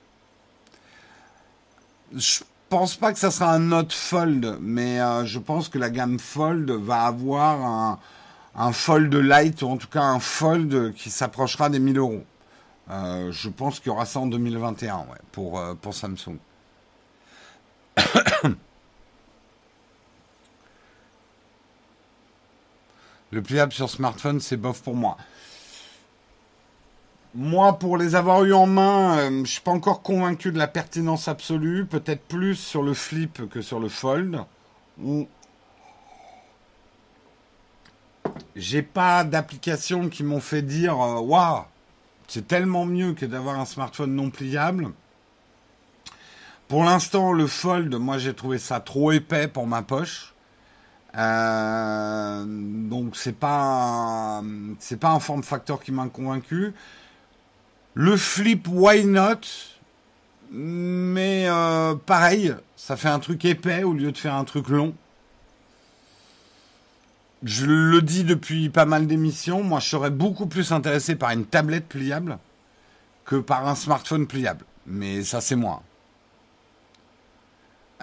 Je 2.15 2.41
pense 2.69 2.97
pas 2.97 3.13
que 3.13 3.21
ça 3.21 3.31
sera 3.31 3.55
un 3.55 3.61
Note 3.61 3.93
Fold, 3.93 4.59
mais 4.61 5.01
euh, 5.01 5.25
je 5.25 5.39
pense 5.39 5.69
que 5.69 5.79
la 5.79 5.91
gamme 5.91 6.19
Fold 6.19 6.69
va 6.71 7.05
avoir 7.05 7.65
un, 7.65 7.99
un 8.57 8.73
Fold 8.73 9.15
Light 9.15 9.63
ou 9.63 9.69
en 9.69 9.77
tout 9.77 9.89
cas 9.89 10.03
un 10.03 10.19
Fold 10.19 10.93
qui 10.95 11.09
s'approchera 11.09 11.71
des 11.71 11.79
1000 11.79 11.99
euros. 11.99 12.25
je 12.89 13.49
pense 13.49 13.79
qu'il 13.79 13.87
y 13.87 13.91
aura 13.91 14.07
ça 14.07 14.19
en 14.19 14.27
2021 14.27 14.97
ouais, 14.97 15.05
pour 15.31 15.95
Samsung. 15.95 16.39
Le 23.33 23.43
pliable 23.43 23.73
sur 23.73 23.91
smartphone, 23.91 24.41
c'est 24.41 24.59
bof 24.59 24.83
pour 24.83 24.95
moi. 24.95 25.17
Moi, 27.35 27.79
pour 27.79 27.97
les 27.97 28.15
avoir 28.15 28.45
eu 28.45 28.53
en 28.53 28.67
main, 28.67 29.17
je 29.17 29.23
euh, 29.23 29.45
je 29.45 29.51
suis 29.51 29.61
pas 29.63 29.71
encore 29.71 30.03
convaincu 30.03 30.53
de 30.53 30.59
la 30.59 30.69
pertinence 30.69 31.29
absolue. 31.29 31.87
Peut-être 31.87 32.23
plus 32.29 32.57
sur 32.57 32.83
le 32.83 32.93
flip 32.93 33.49
que 33.49 33.63
sur 33.63 33.81
le 33.81 33.89
fold. 33.89 34.45
J'ai 38.55 38.83
pas 38.83 39.25
d'application 39.25 40.11
qui 40.11 40.23
m'ont 40.25 40.41
fait 40.41 40.61
dire 40.61 41.01
euh, 41.01 41.19
waouh, 41.21 41.65
c'est 42.29 42.47
tellement 42.47 42.85
mieux 42.85 43.15
que 43.15 43.25
d'avoir 43.25 43.59
un 43.59 43.65
smartphone 43.65 44.15
non 44.15 44.29
pliable. 44.29 44.91
Pour 46.69 46.85
l'instant, 46.85 47.33
le 47.33 47.47
Fold, 47.47 47.95
moi 47.97 48.17
j'ai 48.17 48.33
trouvé 48.33 48.57
ça 48.57 48.81
trop 48.81 49.13
épais 49.13 49.47
pour 49.49 49.67
ma 49.67 49.83
poche. 49.83 50.32
Euh, 51.17 52.45
donc 52.47 53.17
c'est 53.17 53.37
pas 53.37 54.43
c'est 54.79 54.99
pas 54.99 55.11
un 55.11 55.21
form 55.21 55.43
factor 55.43 55.83
qui 55.83 55.93
m'a 55.93 56.09
convaincu. 56.09 56.73
Le 57.95 58.17
flip, 58.17 58.67
why 58.69 59.05
not? 59.05 59.41
Mais 60.51 61.47
euh, 61.49 61.95
pareil, 61.95 62.55
ça 62.77 62.97
fait 62.97 63.09
un 63.09 63.19
truc 63.19 63.45
épais 63.45 63.83
au 63.85 63.93
lieu 63.95 64.13
de 64.13 64.19
faire 64.19 64.35
un 64.35 64.45
truc 64.45 64.69
long. 64.69 64.95
je 67.43 67.67
le 67.67 68.03
dis 68.03 68.25
depuis 68.25 68.69
pas 68.71 68.85
mal 68.87 69.07
d'émissions, 69.07 69.63
moi 69.63 69.81
je 69.81 69.89
serais 69.89 70.11
beaucoup 70.11 70.47
plus 70.47 70.73
intéressé 70.73 71.17
par 71.17 71.31
une 71.31 71.45
tablette 71.47 71.89
pliable 71.89 72.39
que 73.25 73.37
par 73.37 73.69
un 73.69 73.75
smartphone 73.75 74.27
pliable. 74.27 74.65
Mais 74.87 75.23
ça 75.25 75.41
c'est 75.41 75.57
moi. 75.57 75.83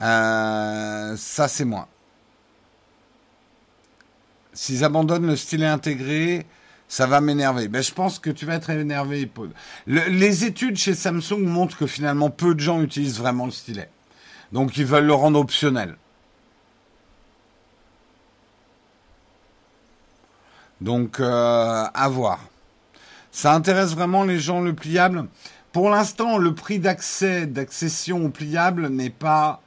Euh, 0.02 1.16
ça 1.18 1.48
c'est 1.48 1.66
moi. 1.66 1.88
S'ils 4.54 4.84
abandonnent 4.84 5.28
le 5.28 5.36
stylet 5.36 5.68
intégré, 5.68 6.46
ça 6.88 7.06
va 7.06 7.22
m'énerver. 7.22 7.68
Ben, 7.68 7.84
je 7.84 7.94
pense 7.94 8.20
que 8.20 8.30
tu 8.30 8.46
vas 8.46 8.56
être 8.56 8.72
énervé. 8.72 9.32
les 9.86 10.46
études 10.46 10.76
chez 10.78 10.96
Samsung 10.96 11.40
montrent 11.42 11.78
que 11.78 11.88
finalement 11.88 12.30
peu 12.30 12.56
de 12.56 12.60
gens 12.60 12.82
utilisent 12.82 13.20
vraiment 13.20 13.46
le 13.46 13.52
stylet. 13.52 13.90
Donc 14.52 14.78
ils 14.78 14.86
veulent 14.86 15.06
le 15.06 15.14
rendre 15.14 15.40
optionnel. 15.40 15.96
Donc 20.82 21.20
euh, 21.20 21.86
à 21.94 22.10
voir. 22.10 22.40
Ça 23.32 23.54
intéresse 23.54 23.94
vraiment 23.94 24.24
les 24.24 24.40
gens 24.40 24.62
le 24.62 24.74
pliable. 24.74 25.28
Pour 25.72 25.90
l'instant, 25.90 26.38
le 26.38 26.56
prix 26.56 26.80
d'accès, 26.80 27.46
d'accession 27.46 28.26
au 28.26 28.30
pliable 28.30 28.88
n'est 28.88 29.12
pas. 29.12 29.62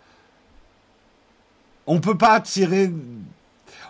On 1.87 2.01
peut 2.01 2.19
pas 2.19 2.41
tirer. 2.41 2.91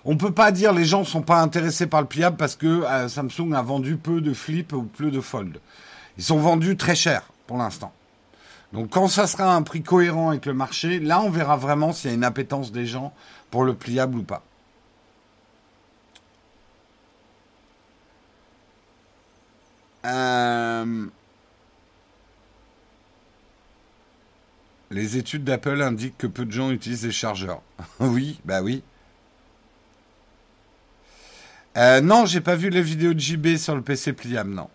On 0.04 0.16
peut 0.16 0.32
pas 0.32 0.50
dire 0.50 0.72
les 0.72 0.84
gens 0.84 1.04
sont 1.04 1.22
pas 1.22 1.40
intéressés 1.40 1.86
par 1.86 2.00
le 2.00 2.08
pliable 2.08 2.36
parce 2.36 2.56
que 2.56 2.66
euh, 2.66 3.08
Samsung 3.08 3.52
a 3.54 3.62
vendu 3.62 3.96
peu 3.96 4.20
de 4.20 4.32
flip 4.32 4.72
ou 4.72 4.82
peu 4.82 5.10
de 5.10 5.20
fold. 5.20 5.60
Ils 6.18 6.24
sont 6.24 6.38
vendus 6.38 6.76
très 6.76 6.96
cher 6.96 7.22
pour 7.46 7.56
l'instant. 7.56 7.92
Donc 8.72 8.90
quand 8.90 9.06
ça 9.06 9.26
sera 9.26 9.54
un 9.54 9.62
prix 9.62 9.82
cohérent 9.82 10.30
avec 10.30 10.46
le 10.46 10.54
marché, 10.54 10.98
là 10.98 11.20
on 11.20 11.30
verra 11.30 11.56
vraiment 11.56 11.92
s'il 11.92 12.10
y 12.10 12.12
a 12.12 12.16
une 12.16 12.24
appétence 12.24 12.72
des 12.72 12.86
gens 12.86 13.12
pour 13.50 13.64
le 13.64 13.74
pliable 13.74 14.18
ou 14.18 14.22
pas. 14.22 14.42
Euh, 20.04 21.06
les 24.90 25.16
études 25.16 25.44
d'Apple 25.44 25.80
indiquent 25.80 26.18
que 26.18 26.26
peu 26.26 26.44
de 26.44 26.50
gens 26.50 26.70
utilisent 26.70 27.06
les 27.06 27.12
chargeurs. 27.12 27.62
oui, 28.00 28.40
bah 28.44 28.62
oui. 28.62 28.82
Euh, 31.76 32.00
non, 32.00 32.26
j'ai 32.26 32.40
pas 32.40 32.54
vu 32.54 32.68
les 32.68 32.82
vidéos 32.82 33.14
de 33.14 33.20
JB 33.20 33.56
sur 33.56 33.74
le 33.74 33.82
PC 33.82 34.12
pliable, 34.12 34.50
non. 34.50 34.68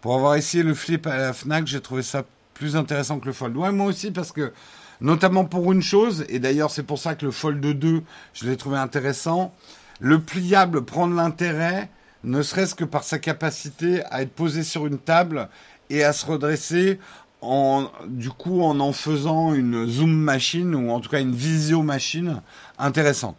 Pour 0.00 0.14
avoir 0.14 0.34
essayé 0.34 0.62
le 0.62 0.74
flip 0.74 1.06
à 1.06 1.16
la 1.16 1.32
Fnac, 1.32 1.66
j'ai 1.66 1.80
trouvé 1.80 2.02
ça 2.02 2.24
plus 2.54 2.76
intéressant 2.76 3.18
que 3.18 3.26
le 3.26 3.32
Fold. 3.32 3.56
Ouais, 3.56 3.72
moi 3.72 3.86
aussi, 3.86 4.10
parce 4.10 4.32
que, 4.32 4.52
notamment 5.00 5.44
pour 5.44 5.72
une 5.72 5.82
chose, 5.82 6.24
et 6.28 6.38
d'ailleurs 6.38 6.70
c'est 6.70 6.82
pour 6.82 6.98
ça 6.98 7.14
que 7.14 7.24
le 7.24 7.30
Fold 7.30 7.60
2, 7.60 8.02
je 8.34 8.46
l'ai 8.46 8.56
trouvé 8.56 8.76
intéressant, 8.76 9.54
le 10.00 10.20
pliable 10.20 10.84
prend 10.84 11.08
de 11.08 11.14
l'intérêt 11.14 11.88
ne 12.24 12.42
serait-ce 12.42 12.74
que 12.74 12.84
par 12.84 13.04
sa 13.04 13.18
capacité 13.18 14.04
à 14.10 14.22
être 14.22 14.32
posé 14.32 14.62
sur 14.62 14.86
une 14.86 14.98
table 14.98 15.48
et 15.90 16.04
à 16.04 16.12
se 16.12 16.24
redresser 16.26 16.98
en, 17.40 17.88
du 18.06 18.30
coup, 18.30 18.62
en 18.62 18.78
en 18.78 18.92
faisant 18.92 19.54
une 19.54 19.86
zoom 19.86 20.12
machine 20.12 20.74
ou 20.74 20.90
en 20.90 21.00
tout 21.00 21.08
cas 21.08 21.20
une 21.20 21.34
visio 21.34 21.82
machine 21.82 22.40
intéressante. 22.78 23.36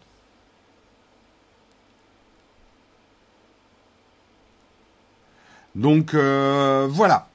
Donc 5.74 6.14
euh, 6.14 6.86
voilà. 6.88 7.28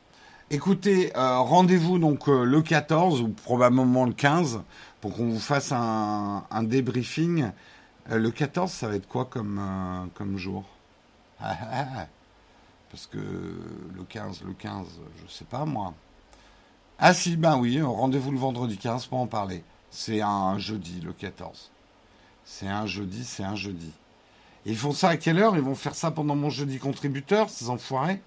Écoutez, 0.50 1.16
euh, 1.16 1.40
rendez-vous 1.40 2.00
donc 2.00 2.28
euh, 2.30 2.44
le 2.44 2.62
14 2.62 3.22
ou 3.22 3.28
probablement 3.30 4.06
le 4.06 4.14
15 4.14 4.62
pour 5.02 5.16
qu'on 5.16 5.30
vous 5.30 5.40
fasse 5.40 5.72
un, 5.72 6.46
un 6.50 6.64
débriefing. 6.64 7.52
le 8.10 8.32
14, 8.32 8.72
ça 8.72 8.88
va 8.88 8.96
être 8.96 9.08
quoi 9.08 9.26
comme, 9.26 10.38
jour? 10.38 10.64
Parce 11.40 13.06
que 13.12 13.18
le 13.18 14.04
15, 14.08 14.44
le 14.46 14.54
15, 14.54 14.88
je 15.24 15.32
sais 15.32 15.46
pas 15.46 15.66
moi. 15.66 15.94
Ah 16.98 17.14
si, 17.14 17.38
ben 17.38 17.58
oui, 17.58 17.82
rendez-vous 17.82 18.32
le 18.32 18.40
vendredi 18.40 18.78
15 18.78 19.06
pour 19.06 19.20
en 19.20 19.28
parler. 19.28 19.64
C'est 19.92 20.22
un 20.22 20.58
jeudi, 20.58 21.02
le 21.02 21.14
14. 21.14 21.72
C'est 22.46 22.68
un 22.68 22.86
jeudi, 22.86 23.24
c'est 23.24 23.44
un 23.44 23.56
jeudi. 23.56 23.92
ils 24.66 24.76
font 24.76 24.92
ça 24.92 25.10
à 25.10 25.18
quelle 25.18 25.40
heure? 25.40 25.56
Ils 25.56 25.62
vont 25.62 25.76
faire 25.76 25.96
ça 25.96 26.10
pendant 26.12 26.36
mon 26.36 26.50
jeudi 26.50 26.80
contributeur, 26.80 27.50
ces 27.50 27.70
enfoirés? 27.70 28.22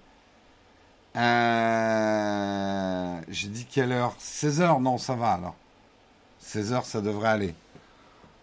Euh, 1.15 3.19
J'ai 3.29 3.47
dit 3.47 3.65
quelle 3.65 3.91
heure? 3.91 4.15
16h 4.19 4.81
Non, 4.81 4.97
ça 4.97 5.15
va 5.15 5.33
alors. 5.33 5.55
16h, 6.43 6.85
ça 6.85 7.01
devrait 7.01 7.29
aller. 7.29 7.55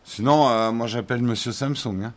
Sinon, 0.04 0.48
euh, 0.48 0.72
moi 0.72 0.86
j'appelle 0.86 1.22
Monsieur 1.22 1.52
Samsung. 1.52 2.04
Hein. 2.04 2.12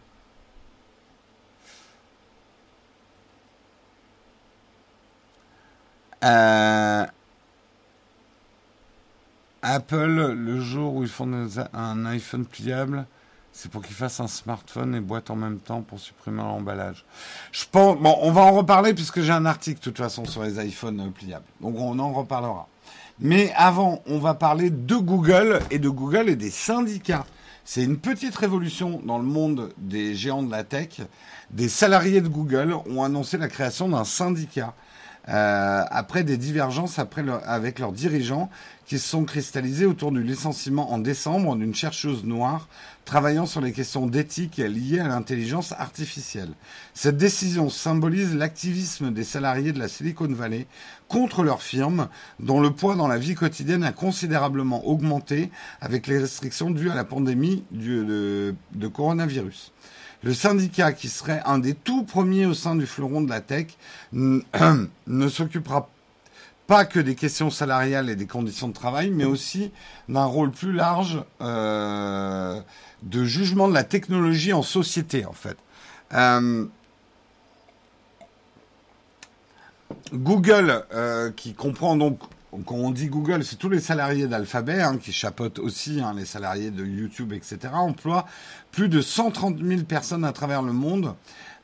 Euh, 6.23 7.05
Apple, 9.61 10.33
le 10.33 10.61
jour 10.61 10.95
où 10.95 11.03
ils 11.03 11.09
font 11.09 11.29
un 11.73 12.05
iPhone 12.05 12.45
pliable, 12.45 13.05
c'est 13.53 13.69
pour 13.69 13.83
qu'ils 13.83 13.95
fassent 13.95 14.19
un 14.19 14.27
smartphone 14.27 14.95
et 14.95 14.99
boîte 14.99 15.29
en 15.29 15.35
même 15.35 15.59
temps 15.59 15.81
pour 15.81 15.99
supprimer 15.99 16.41
l'emballage. 16.41 17.05
Je 17.51 17.63
pense, 17.71 17.97
bon, 17.99 18.17
on 18.21 18.31
va 18.31 18.41
en 18.41 18.51
reparler 18.51 18.95
puisque 18.95 19.21
j'ai 19.21 19.31
un 19.31 19.45
article 19.45 19.79
de 19.79 19.83
toute 19.83 19.99
façon 19.99 20.25
sur 20.25 20.43
les 20.43 20.65
iPhones 20.65 20.99
euh, 20.99 21.09
pliables. 21.09 21.45
Donc 21.61 21.75
on 21.77 21.97
en 21.99 22.11
reparlera. 22.11 22.67
Mais 23.19 23.53
avant, 23.55 24.01
on 24.07 24.17
va 24.17 24.33
parler 24.33 24.71
de 24.71 24.95
Google 24.95 25.59
et 25.69 25.77
de 25.77 25.87
Google 25.87 26.29
et 26.29 26.35
des 26.35 26.49
syndicats. 26.49 27.25
C'est 27.63 27.83
une 27.83 27.97
petite 27.97 28.35
révolution 28.35 29.01
dans 29.05 29.19
le 29.19 29.23
monde 29.23 29.71
des 29.77 30.15
géants 30.15 30.43
de 30.43 30.51
la 30.51 30.63
tech. 30.63 31.01
Des 31.51 31.69
salariés 31.69 32.21
de 32.21 32.27
Google 32.27 32.75
ont 32.89 33.03
annoncé 33.03 33.37
la 33.37 33.47
création 33.47 33.87
d'un 33.87 34.03
syndicat 34.03 34.73
euh, 35.29 35.83
après 35.89 36.23
des 36.23 36.35
divergences 36.37 36.99
avec 36.99 37.79
leurs 37.79 37.93
dirigeants 37.93 38.49
qui 38.85 38.99
se 38.99 39.07
sont 39.07 39.23
cristallisés 39.23 39.85
autour 39.85 40.11
du 40.11 40.21
licenciement 40.21 40.91
en 40.91 40.97
décembre 40.97 41.55
d'une 41.55 41.73
chercheuse 41.73 42.25
noire 42.25 42.67
travaillant 43.05 43.45
sur 43.45 43.61
les 43.61 43.71
questions 43.71 44.07
d'éthique 44.07 44.57
liées 44.57 44.99
à 44.99 45.07
l'intelligence 45.07 45.71
artificielle. 45.73 46.51
Cette 46.93 47.17
décision 47.17 47.69
symbolise 47.69 48.35
l'activisme 48.35 49.11
des 49.11 49.23
salariés 49.23 49.71
de 49.71 49.79
la 49.79 49.87
Silicon 49.87 50.27
Valley 50.27 50.67
contre 51.07 51.43
leur 51.43 51.61
firme, 51.61 52.09
dont 52.39 52.59
le 52.59 52.71
poids 52.71 52.95
dans 52.95 53.07
la 53.07 53.17
vie 53.17 53.35
quotidienne 53.35 53.83
a 53.83 53.91
considérablement 53.91 54.85
augmenté 54.87 55.51
avec 55.79 56.07
les 56.07 56.19
restrictions 56.19 56.71
dues 56.71 56.89
à 56.89 56.95
la 56.95 57.05
pandémie 57.05 57.63
de 57.71 58.87
coronavirus. 58.93 59.72
Le 60.23 60.33
syndicat, 60.33 60.93
qui 60.93 61.09
serait 61.09 61.41
un 61.45 61.59
des 61.59 61.73
tout 61.73 62.03
premiers 62.03 62.45
au 62.45 62.53
sein 62.53 62.75
du 62.75 62.85
fleuron 62.85 63.21
de 63.21 63.29
la 63.29 63.41
tech, 63.41 63.67
ne 64.13 65.27
s'occupera 65.27 65.89
pas 66.65 66.85
que 66.85 66.99
des 66.99 67.15
questions 67.15 67.49
salariales 67.49 68.09
et 68.09 68.15
des 68.15 68.25
conditions 68.25 68.69
de 68.69 68.73
travail, 68.73 69.11
mais 69.11 69.25
aussi 69.25 69.71
d'un 70.07 70.23
rôle 70.23 70.51
plus 70.51 70.71
large 70.71 71.21
euh, 71.41 72.61
de 73.01 73.25
jugement 73.25 73.67
de 73.67 73.73
la 73.73 73.83
technologie 73.83 74.53
en 74.53 74.63
société, 74.63 75.25
en 75.25 75.33
fait. 75.33 75.57
Euh, 76.13 76.65
Google, 80.13 80.85
euh, 80.93 81.31
qui 81.31 81.53
comprend 81.53 81.97
donc 81.97 82.19
quand 82.67 82.75
on 82.75 82.91
dit 82.91 83.07
Google, 83.07 83.43
c'est 83.43 83.55
tous 83.55 83.69
les 83.69 83.79
salariés 83.79 84.27
d'Alphabet 84.27 84.79
hein, 84.79 84.97
qui 84.97 85.11
chapeautent 85.11 85.57
aussi 85.57 86.01
hein, 86.01 86.13
les 86.15 86.25
salariés 86.25 86.69
de 86.69 86.85
YouTube, 86.85 87.33
etc. 87.33 87.57
emploient 87.73 88.27
plus 88.73 88.89
de 88.89 89.01
130 89.01 89.59
000 89.63 89.83
personnes 89.83 90.25
à 90.25 90.33
travers 90.33 90.61
le 90.61 90.73
monde 90.73 91.15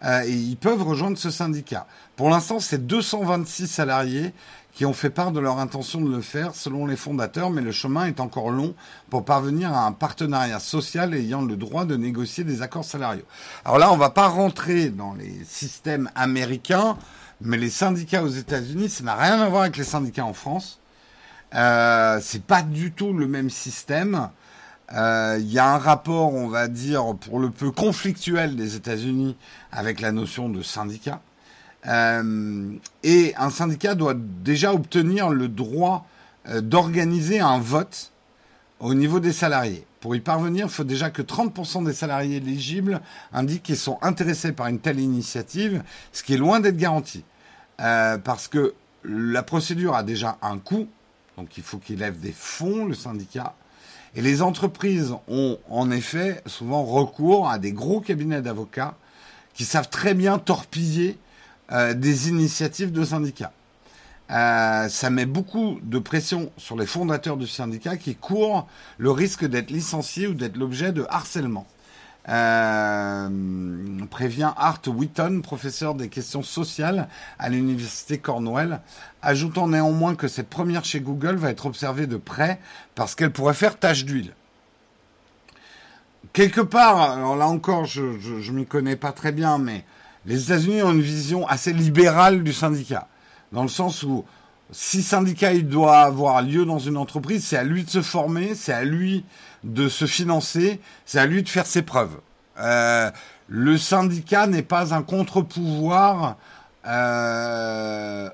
euh, 0.06 0.22
et 0.22 0.32
ils 0.32 0.56
peuvent 0.56 0.84
rejoindre 0.84 1.18
ce 1.18 1.30
syndicat. 1.30 1.86
Pour 2.16 2.30
l'instant, 2.30 2.60
c'est 2.60 2.88
226 2.88 3.68
salariés 3.68 4.34
qui 4.72 4.86
ont 4.86 4.94
fait 4.94 5.10
part 5.10 5.32
de 5.32 5.42
leur 5.42 5.58
intention 5.58 6.00
de 6.00 6.10
le 6.10 6.22
faire 6.22 6.56
selon 6.56 6.86
les 6.86 6.96
fondateurs, 6.96 7.50
mais 7.50 7.62
le 7.62 7.72
chemin 7.72 8.06
est 8.06 8.22
encore 8.22 8.52
long 8.52 8.76
pour 9.10 9.26
parvenir 9.26 9.74
à 9.74 9.86
un 9.86 9.92
partenariat 9.92 10.60
social 10.60 11.14
ayant 11.14 11.42
le 11.42 11.58
droit 11.58 11.84
de 11.84 11.98
négocier 11.98 12.46
des 12.46 12.62
accords 12.62 12.86
salariaux. 12.86 13.26
Alors 13.66 13.80
là, 13.80 13.92
on 13.92 13.96
ne 13.96 14.00
va 14.00 14.12
pas 14.12 14.28
rentrer 14.28 14.90
dans 14.90 15.16
les 15.16 15.44
systèmes 15.46 16.10
américains, 16.16 16.96
mais 17.42 17.58
les 17.58 17.72
syndicats 17.72 18.24
aux 18.24 18.30
États-Unis, 18.30 18.90
ça 18.90 19.04
n'a 19.04 19.16
rien 19.16 19.42
à 19.42 19.50
voir 19.50 19.64
avec 19.64 19.76
les 19.76 19.84
syndicats 19.84 20.26
en 20.26 20.34
France. 20.34 20.80
Euh, 21.56 22.20
c'est 22.22 22.44
pas 22.44 22.62
du 22.62 22.92
tout 22.92 23.12
le 23.12 23.28
même 23.28 23.50
système. 23.50 24.30
Euh, 24.94 25.38
il 25.40 25.52
y 25.52 25.60
a 25.60 25.74
un 25.74 25.78
rapport, 25.78 26.34
on 26.34 26.48
va 26.48 26.68
dire, 26.68 27.16
pour 27.16 27.40
le 27.40 27.50
peu 27.50 27.72
conflictuel 27.72 28.56
des 28.56 28.76
États-Unis 28.76 29.36
avec 29.72 30.02
la 30.02 30.12
notion 30.12 30.50
de 30.50 30.62
syndicat. 30.62 31.22
Euh, 31.88 32.74
et 33.04 33.34
un 33.38 33.50
syndicat 33.50 33.96
doit 33.96 34.16
déjà 34.16 34.74
obtenir 34.74 35.30
le 35.30 35.48
droit 35.48 36.06
euh, 36.48 36.62
d'organiser 36.62 37.40
un 37.40 37.60
vote 37.60 38.12
au 38.80 38.94
niveau 38.94 39.20
des 39.20 39.32
salariés. 39.32 39.86
Pour 40.00 40.16
y 40.16 40.22
parvenir, 40.22 40.68
il 40.68 40.72
faut 40.72 40.84
déjà 40.84 41.10
que 41.10 41.22
30% 41.22 41.86
des 41.86 41.94
salariés 41.94 42.38
éligibles 42.38 43.02
indiquent 43.34 43.64
qu'ils 43.64 43.78
sont 43.78 43.98
intéressés 44.02 44.54
par 44.54 44.68
une 44.68 44.80
telle 44.80 45.00
initiative, 45.00 45.84
ce 46.14 46.24
qui 46.24 46.34
est 46.34 46.38
loin 46.38 46.60
d'être 46.60 46.78
garanti. 46.78 47.24
Euh, 47.82 48.18
parce 48.18 48.48
que 48.48 48.74
la 49.04 49.44
procédure 49.44 49.96
a 49.96 50.04
déjà 50.04 50.38
un 50.42 50.58
coût, 50.58 50.88
donc 51.38 51.58
il 51.58 51.64
faut 51.64 51.78
qu'il 51.78 52.00
lève 52.00 52.20
des 52.20 52.32
fonds, 52.32 52.86
le 52.86 52.94
syndicat. 52.94 53.56
Et 54.16 54.22
les 54.22 54.42
entreprises 54.42 55.14
ont 55.28 55.60
en 55.70 55.92
effet 55.92 56.42
souvent 56.46 56.84
recours 56.84 57.50
à 57.50 57.60
des 57.60 57.72
gros 57.72 58.02
cabinets 58.02 58.42
d'avocats 58.42 58.96
qui 59.54 59.66
savent 59.66 59.90
très 59.90 60.14
bien 60.14 60.40
torpiller 60.40 61.18
euh, 61.72 61.94
des 61.94 62.30
initiatives 62.30 62.92
de 62.92 63.04
syndicats. 63.04 63.52
Euh, 64.32 64.88
ça 64.90 65.10
met 65.10 65.26
beaucoup 65.26 65.80
de 65.82 65.98
pression 65.98 66.52
sur 66.58 66.78
les 66.78 66.86
fondateurs 66.86 67.38
du 67.38 67.48
syndicat 67.48 67.98
qui 67.98 68.16
courent 68.16 68.68
le 68.98 69.12
risque 69.12 69.46
d'être 69.46 69.72
licenciés 69.72 70.28
ou 70.28 70.34
d'être 70.34 70.58
l'objet 70.58 70.92
de 70.92 71.06
harcèlement. 71.10 71.66
Euh, 72.28 73.30
prévient 74.12 74.52
Art 74.58 74.82
Wheaton, 74.86 75.42
professeur 75.42 75.96
des 75.96 76.10
questions 76.10 76.44
sociales 76.44 77.08
à 77.40 77.50
l'université 77.50 78.18
Cornwall, 78.18 78.82
ajoutant 79.22 79.68
néanmoins 79.68 80.16
que 80.16 80.28
cette 80.28 80.50
première 80.50 80.84
chez 80.84 81.00
Google 81.00 81.38
va 81.38 81.50
être 81.50 81.66
observée 81.66 82.08
de 82.08 82.18
près 82.18 82.60
parce 82.96 83.16
qu'elle 83.16 83.32
pourrait 83.32 83.54
faire 83.54 83.80
tache 83.80 84.06
d'huile. 84.06 84.34
Quelque 86.34 86.62
part, 86.62 87.12
alors 87.12 87.36
là 87.36 87.48
encore, 87.48 87.86
je 87.86 88.02
ne 88.02 88.52
m'y 88.52 88.66
connais 88.66 88.98
pas 88.98 89.12
très 89.12 89.32
bien, 89.32 89.58
mais 89.58 89.86
les 90.26 90.44
États-Unis 90.44 90.84
ont 90.84 90.92
une 90.92 91.02
vision 91.02 91.48
assez 91.48 91.74
libérale 91.74 92.44
du 92.44 92.54
syndicat, 92.54 93.08
dans 93.52 93.64
le 93.64 93.70
sens 93.70 94.04
où 94.04 94.26
si 94.72 95.02
syndicat 95.02 95.54
il 95.54 95.68
doit 95.68 96.02
avoir 96.02 96.42
lieu 96.42 96.66
dans 96.66 96.78
une 96.78 96.98
entreprise, 96.98 97.46
c'est 97.46 97.58
à 97.58 97.64
lui 97.64 97.84
de 97.84 97.90
se 97.90 98.02
former, 98.02 98.54
c'est 98.54 98.74
à 98.74 98.84
lui 98.84 99.26
de 99.64 99.90
se 99.90 100.06
financer, 100.06 100.80
c'est 101.06 101.20
à 101.20 101.26
lui 101.26 101.44
de 101.44 101.50
faire 101.50 101.66
ses 101.66 101.82
preuves. 101.82 102.18
Euh, 102.60 103.12
le 103.48 103.78
syndicat 103.78 104.48
n'est 104.48 104.64
pas 104.64 104.94
un 104.94 105.02
contre-pouvoir 105.02 106.38
euh, 106.86 108.30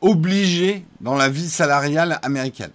obligé 0.00 0.84
dans 1.00 1.14
la 1.14 1.28
vie 1.28 1.48
salariale 1.48 2.18
américaine. 2.22 2.72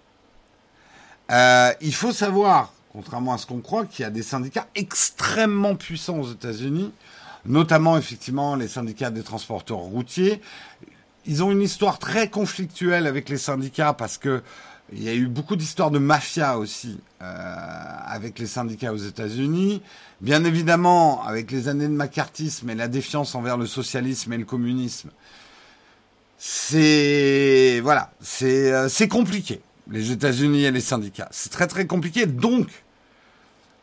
Euh, 1.32 1.72
il 1.82 1.94
faut 1.94 2.12
savoir, 2.12 2.74
contrairement 2.92 3.34
à 3.34 3.38
ce 3.38 3.46
qu'on 3.46 3.62
croit, 3.62 3.86
qu'il 3.86 4.04
y 4.04 4.06
a 4.06 4.10
des 4.10 4.24
syndicats 4.24 4.68
extrêmement 4.76 5.76
puissants 5.76 6.20
aux 6.20 6.32
États-Unis, 6.32 6.92
notamment 7.46 7.98
effectivement 7.98 8.56
les 8.56 8.68
syndicats 8.68 9.12
des 9.12 9.24
transporteurs 9.24 9.78
routiers. 9.78 10.42
Ils 11.26 11.44
ont 11.44 11.52
une 11.52 11.62
histoire 11.62 12.00
très 12.00 12.30
conflictuelle 12.30 13.06
avec 13.06 13.30
les 13.30 13.38
syndicats 13.38 13.94
parce 13.94 14.18
que 14.18 14.42
il 14.94 15.04
y 15.04 15.10
a 15.10 15.14
eu 15.14 15.28
beaucoup 15.28 15.56
d'histoires 15.56 15.92
de 15.92 16.00
mafia 16.00 16.58
aussi 16.58 17.00
euh, 17.22 17.86
avec 18.06 18.40
les 18.40 18.46
syndicats 18.46 18.92
aux 18.92 18.98
États-Unis. 18.98 19.82
Bien 20.20 20.44
évidemment, 20.44 21.24
avec 21.24 21.52
les 21.52 21.68
années 21.70 21.88
de 21.88 21.94
macartisme 21.94 22.70
et 22.70 22.76
la 22.76 22.88
défiance 22.88 23.34
envers 23.36 23.58
le 23.58 23.66
socialisme 23.66 24.34
et 24.34 24.38
le 24.38 24.46
communisme, 24.46 25.10
c'est 26.38 27.80
voilà, 27.84 28.12
c'est 28.20 28.74
euh, 28.74 29.08
compliqué. 29.10 29.62
Les 29.90 30.12
États-Unis 30.12 30.66
et 30.66 30.72
les 30.72 30.82
syndicats, 30.82 31.28
c'est 31.32 31.52
très 31.52 31.68
très 31.68 31.86
compliqué. 31.88 32.26
Donc 32.26 32.68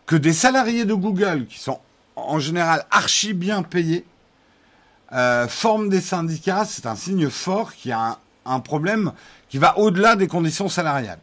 que 0.07 0.17
des 0.17 0.33
salariés 0.33 0.85
de 0.85 0.95
Google 0.95 1.47
qui 1.47 1.59
sont 1.59 1.81
en 2.17 2.39
général 2.39 2.87
archi 2.91 3.35
bien 3.35 3.63
payés 3.63 4.05
euh, 5.13 5.49
forment 5.49 5.89
des 5.89 6.01
syndicats, 6.01 6.65
c'est 6.65 6.87
un 6.87 6.97
signe 6.97 7.29
fort 7.31 7.75
qu'il 7.75 7.91
y 7.91 7.95
a 7.95 8.19
un 8.45 8.61
problème 8.61 9.13
qui 9.49 9.59
va 9.59 9.79
au-delà 9.79 10.17
des 10.17 10.27
conditions 10.27 10.69
salariales. 10.69 11.21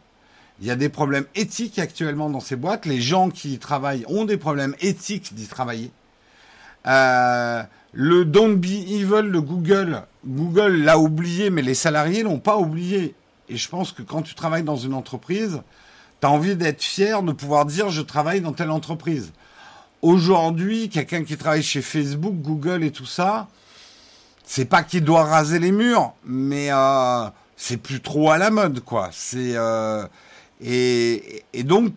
Il 0.60 0.66
y 0.66 0.70
a 0.70 0.76
des 0.76 0.88
problèmes 0.88 1.26
éthiques 1.34 1.78
actuellement 1.78 2.30
dans 2.30 2.40
ces 2.40 2.56
boîtes. 2.56 2.86
Les 2.86 3.00
gens 3.00 3.28
qui 3.28 3.54
y 3.54 3.58
travaillent 3.58 4.04
ont 4.08 4.24
des 4.24 4.38
problèmes 4.38 4.74
éthiques 4.80 5.34
d'y 5.34 5.46
travailler. 5.46 5.90
Euh, 6.86 7.62
le 7.92 8.24
Don't 8.24 8.56
Be 8.56 8.66
Evil 8.66 9.30
de 9.32 9.38
Google, 9.38 10.02
Google 10.26 10.82
l'a 10.82 10.98
oublié, 10.98 11.50
mais 11.50 11.62
les 11.62 11.74
salariés 11.74 12.22
l'ont 12.22 12.38
pas 12.38 12.56
oublié. 12.56 13.14
Et 13.48 13.56
je 13.56 13.68
pense 13.68 13.92
que 13.92 14.02
quand 14.02 14.22
tu 14.22 14.34
travailles 14.34 14.62
dans 14.62 14.76
une 14.76 14.94
entreprise, 14.94 15.60
tu 16.20 16.26
as 16.26 16.30
envie 16.30 16.56
d'être 16.56 16.82
fier 16.82 17.22
de 17.22 17.32
pouvoir 17.32 17.66
dire 17.66 17.90
je 17.90 18.02
travaille 18.02 18.40
dans 18.40 18.52
telle 18.52 18.70
entreprise. 18.70 19.32
Aujourd'hui, 20.02 20.88
quelqu'un 20.88 21.24
qui 21.24 21.36
travaille 21.36 21.62
chez 21.62 21.82
Facebook, 21.82 22.34
Google 22.36 22.84
et 22.84 22.90
tout 22.90 23.06
ça, 23.06 23.48
c'est 24.44 24.64
pas 24.64 24.82
qu'il 24.82 25.04
doit 25.04 25.24
raser 25.24 25.58
les 25.58 25.72
murs, 25.72 26.12
mais 26.24 26.68
euh, 26.70 27.28
c'est 27.56 27.78
plus 27.78 28.00
trop 28.00 28.30
à 28.30 28.38
la 28.38 28.50
mode, 28.50 28.80
quoi. 28.80 29.08
C'est 29.12 29.56
euh, 29.56 30.06
et, 30.60 31.44
donc 31.64 31.92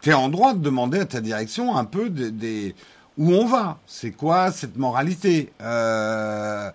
tu 0.00 0.10
es 0.10 0.14
en 0.14 0.28
droit 0.28 0.54
de 0.54 0.60
demander 0.60 1.00
à 1.00 1.04
ta 1.04 1.20
direction 1.20 1.76
un 1.76 1.84
peu 1.84 2.08
des, 2.08 2.74
où 3.18 3.32
on 3.34 3.46
va. 3.46 3.78
C'est 3.86 4.12
quoi 4.12 4.52
cette 4.52 4.76
moralité? 4.76 5.52
Euh, 5.60 6.70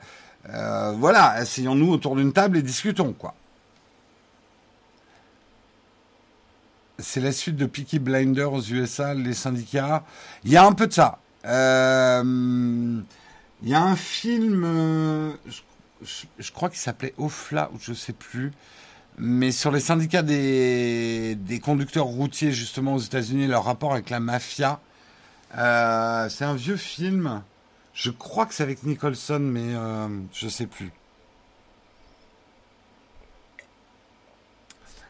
euh, 0.49 0.93
Voilà, 0.97 1.29
asseyons-nous 1.31 1.91
autour 1.91 2.15
d'une 2.15 2.33
table 2.33 2.57
et 2.57 2.61
discutons, 2.61 3.13
quoi. 3.13 3.33
C'est 6.99 7.19
la 7.19 7.31
suite 7.33 7.57
de 7.57 7.65
Peaky 7.65 7.99
Blinders 7.99 8.53
aux 8.53 8.61
USA, 8.61 9.13
les 9.13 9.33
syndicats. 9.33 10.03
Il 10.45 10.51
y 10.51 10.57
a 10.57 10.65
un 10.65 10.71
peu 10.71 10.87
de 10.87 10.93
ça. 10.93 11.19
Il 11.43 11.49
y 13.63 13.73
a 13.73 13.83
un 13.83 13.95
film, 13.95 15.35
crois 16.51 16.69
qu'il 16.69 16.79
s'appelait 16.79 17.13
Ofla, 17.17 17.69
ou 17.73 17.79
je 17.79 17.93
sais 17.93 18.13
plus, 18.13 18.51
mais 19.17 19.51
sur 19.51 19.71
les 19.71 19.79
syndicats 19.79 20.23
des, 20.23 21.35
des 21.35 21.59
conducteurs 21.59 22.05
routiers, 22.05 22.51
justement, 22.51 22.95
aux 22.95 22.99
États-Unis, 22.99 23.47
leur 23.47 23.63
rapport 23.63 23.93
avec 23.93 24.09
la 24.09 24.19
mafia. 24.19 24.79
Euh, 25.57 26.27
c'est 26.29 26.45
un 26.45 26.55
vieux 26.55 26.77
film. 26.77 27.43
Je 27.93 28.11
crois 28.11 28.45
que 28.45 28.53
c'est 28.53 28.63
avec 28.63 28.83
Nicholson, 28.83 29.39
mais 29.39 29.73
euh, 29.73 30.07
je 30.33 30.49
sais 30.49 30.67
plus. 30.67 30.91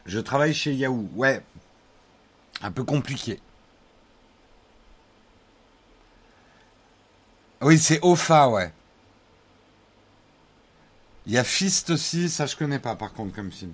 Je 0.06 0.20
travaille 0.20 0.54
chez 0.54 0.72
Yahoo. 0.72 1.08
Ouais. 1.16 1.42
Un 2.62 2.70
peu 2.70 2.84
compliqué. 2.84 3.40
Oui, 7.60 7.78
c'est 7.78 7.98
OFA, 8.02 8.48
ouais. 8.48 8.72
Il 11.26 11.32
y 11.32 11.38
a 11.38 11.44
Fist 11.44 11.90
aussi, 11.90 12.28
ça 12.28 12.46
je 12.46 12.56
connais 12.56 12.78
pas 12.78 12.94
par 12.94 13.12
contre 13.12 13.34
comme 13.34 13.50
film. 13.50 13.72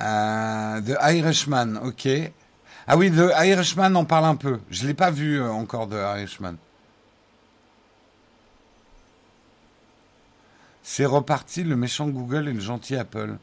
Euh, 0.00 0.80
The 0.80 0.96
Irishman, 1.14 1.76
ok. 1.76 2.08
Ah 2.86 2.96
oui, 2.96 3.10
The 3.10 3.32
Irishman 3.46 3.94
en 3.94 4.04
parle 4.04 4.26
un 4.26 4.36
peu. 4.36 4.60
Je 4.70 4.86
l'ai 4.86 4.94
pas 4.94 5.10
vu 5.10 5.40
euh, 5.40 5.50
encore 5.50 5.88
The 5.88 5.94
Irishman. 5.94 6.56
C'est 10.82 11.06
reparti 11.06 11.64
le 11.64 11.76
méchant 11.76 12.08
Google 12.08 12.48
et 12.48 12.52
le 12.52 12.60
gentil 12.60 12.96
Apple. 12.96 13.38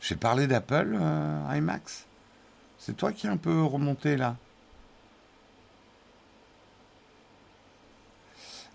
J'ai 0.00 0.14
parlé 0.16 0.46
d'Apple, 0.46 0.96
euh, 1.00 1.56
IMAX? 1.56 2.04
C'est 2.78 2.96
toi 2.96 3.12
qui 3.12 3.26
es 3.26 3.30
un 3.30 3.36
peu 3.36 3.64
remonté 3.64 4.16
là? 4.16 4.36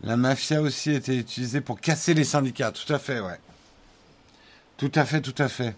La 0.04 0.18
mafia 0.18 0.62
aussi 0.62 0.92
était 0.92 1.16
utilisée 1.16 1.62
pour 1.62 1.80
casser 1.80 2.14
les 2.14 2.24
syndicats. 2.24 2.72
Tout 2.72 2.92
à 2.92 2.98
fait, 2.98 3.20
ouais. 3.20 3.40
Tout 4.78 4.92
à 4.96 5.06
fait, 5.06 5.22
tout 5.22 5.36
à 5.38 5.48
fait. 5.48 5.76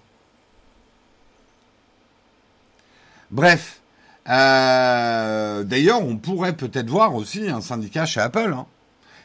Bref. 3.31 3.81
Euh, 4.29 5.63
d'ailleurs, 5.63 6.01
on 6.01 6.15
pourrait 6.15 6.55
peut-être 6.55 6.89
voir 6.89 7.13
aussi 7.15 7.49
un 7.49 7.59
syndicat 7.59 8.05
chez 8.05 8.21
Apple. 8.21 8.53
Hein. 8.55 8.65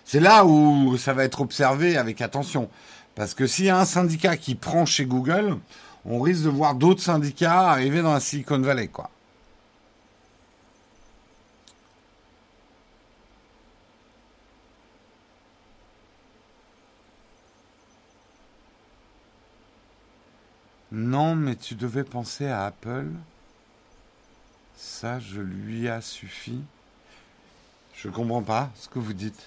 C'est 0.04 0.18
là 0.18 0.44
où 0.44 0.96
ça 0.98 1.12
va 1.12 1.22
être 1.22 1.40
observé 1.40 1.96
avec 1.96 2.20
attention. 2.20 2.68
Parce 3.14 3.34
que 3.34 3.46
s'il 3.46 3.66
y 3.66 3.70
a 3.70 3.78
un 3.78 3.84
syndicat 3.84 4.37
qui 4.37 4.56
prend 4.56 4.84
chez 4.84 5.04
Google, 5.04 5.58
on 6.04 6.20
risque 6.20 6.42
de 6.42 6.48
voir 6.48 6.74
d'autres 6.74 7.02
syndicats 7.02 7.70
arriver 7.70 8.02
dans 8.02 8.14
la 8.14 8.20
Silicon 8.20 8.58
Valley, 8.58 8.88
quoi. 8.88 9.11
Non, 20.98 21.37
mais 21.37 21.54
tu 21.54 21.76
devais 21.76 22.02
penser 22.02 22.48
à 22.48 22.66
Apple. 22.66 23.06
Ça, 24.76 25.20
je 25.20 25.40
lui 25.40 25.88
a 25.88 26.00
suffi. 26.00 26.61
Je 27.94 28.08
comprends 28.08 28.42
pas 28.42 28.70
ce 28.74 28.88
que 28.88 28.98
vous 28.98 29.12
dites. 29.12 29.40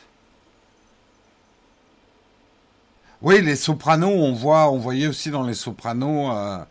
Oui, 3.22 3.42
les 3.42 3.58
sopranos, 3.58 4.14
on 4.14 4.32
voit, 4.32 4.72
on 4.72 4.78
voyait 4.78 5.08
aussi 5.08 5.30
dans 5.30 5.44
les 5.44 5.54
sopranos 5.54 6.32
euh, 6.32 6.64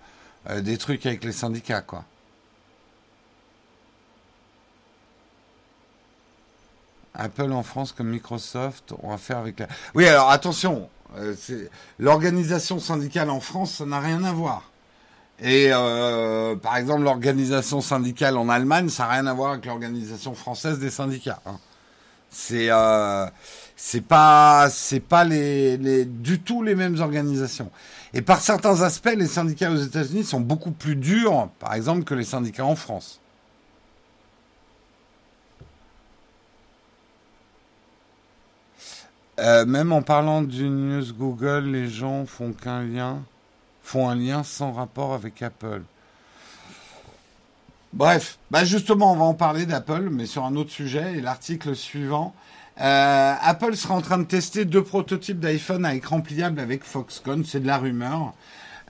euh, 0.48 0.60
des 0.62 0.78
trucs 0.78 1.04
avec 1.04 1.24
les 1.24 1.32
syndicats, 1.32 1.82
quoi. 1.82 2.06
Apple 7.12 7.52
en 7.52 7.62
France 7.62 7.92
comme 7.92 8.08
Microsoft, 8.08 8.94
on 9.02 9.10
va 9.10 9.18
faire 9.18 9.36
avec 9.36 9.58
la. 9.58 9.68
Oui, 9.94 10.08
alors 10.08 10.30
attention, 10.30 10.88
euh, 11.18 11.34
l'organisation 11.98 12.78
syndicale 12.78 13.28
en 13.28 13.40
France, 13.40 13.74
ça 13.74 13.84
n'a 13.84 14.00
rien 14.00 14.24
à 14.24 14.32
voir. 14.32 14.69
Et 15.42 15.70
euh, 15.72 16.54
par 16.56 16.76
exemple, 16.76 17.02
l'organisation 17.02 17.80
syndicale 17.80 18.36
en 18.36 18.48
Allemagne, 18.48 18.88
ça 18.88 19.04
n'a 19.04 19.10
rien 19.10 19.26
à 19.26 19.32
voir 19.32 19.52
avec 19.52 19.66
l'organisation 19.66 20.34
française 20.34 20.78
des 20.78 20.90
syndicats. 20.90 21.40
Hein. 21.46 21.58
C'est 22.30 22.70
euh, 22.70 23.26
c'est 23.76 24.02
pas 24.02 24.68
c'est 24.70 25.00
pas 25.00 25.24
les, 25.24 25.78
les 25.78 26.04
du 26.04 26.40
tout 26.40 26.62
les 26.62 26.74
mêmes 26.74 27.00
organisations. 27.00 27.70
Et 28.12 28.22
par 28.22 28.40
certains 28.40 28.82
aspects, 28.82 29.14
les 29.16 29.26
syndicats 29.26 29.70
aux 29.70 29.76
États-Unis 29.76 30.24
sont 30.24 30.40
beaucoup 30.40 30.72
plus 30.72 30.96
durs, 30.96 31.48
par 31.58 31.74
exemple, 31.74 32.04
que 32.04 32.14
les 32.14 32.24
syndicats 32.24 32.64
en 32.64 32.76
France. 32.76 33.20
Euh, 39.38 39.64
même 39.64 39.92
en 39.92 40.02
parlant 40.02 40.42
du 40.42 40.68
news 40.68 41.14
Google, 41.14 41.70
les 41.70 41.88
gens 41.88 42.26
font 42.26 42.52
qu'un 42.52 42.82
lien, 42.82 43.22
font 43.90 44.08
un 44.08 44.14
lien 44.14 44.44
sans 44.44 44.70
rapport 44.70 45.14
avec 45.14 45.42
Apple. 45.42 45.82
Bref, 47.92 48.38
bah 48.52 48.64
justement, 48.64 49.12
on 49.12 49.16
va 49.16 49.24
en 49.24 49.34
parler 49.34 49.66
d'Apple, 49.66 50.10
mais 50.12 50.26
sur 50.26 50.44
un 50.44 50.54
autre 50.54 50.70
sujet. 50.70 51.14
Et 51.18 51.20
l'article 51.20 51.74
suivant, 51.74 52.32
euh, 52.80 53.34
Apple 53.42 53.74
sera 53.74 53.94
en 53.94 54.00
train 54.00 54.18
de 54.18 54.24
tester 54.24 54.64
deux 54.64 54.84
prototypes 54.84 55.40
d'iPhone 55.40 55.84
à 55.84 55.96
écran 55.96 56.20
pliable 56.20 56.60
avec 56.60 56.84
Foxconn, 56.84 57.44
c'est 57.44 57.58
de 57.58 57.66
la 57.66 57.78
rumeur. 57.78 58.32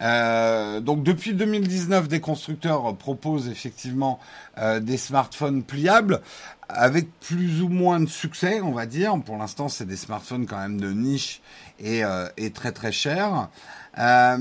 Euh, 0.03 0.81
donc 0.81 1.03
depuis 1.03 1.33
2019, 1.33 2.07
des 2.07 2.21
constructeurs 2.21 2.95
proposent 2.97 3.49
effectivement 3.49 4.21
euh, 4.59 4.81
des 4.81 4.99
smartphones 4.99 5.63
pliables 5.63 6.21
avec 6.69 7.09
plus 7.21 7.63
ou 7.63 7.69
moins 7.69 8.01
de 8.01 8.09
succès, 8.09 8.61
on 8.61 8.73
va 8.73 8.85
dire. 8.85 9.19
Pour 9.25 9.39
l'instant, 9.39 9.71
c'est 9.71 9.87
des 9.87 9.97
smartphones 9.97 10.45
quand 10.45 10.59
même 10.59 10.79
de 10.79 10.93
niche 10.93 11.41
et, 11.79 12.03
et 12.37 12.51
très 12.51 12.71
très 12.71 12.93
chers. 12.93 13.49
Euh, 13.99 14.37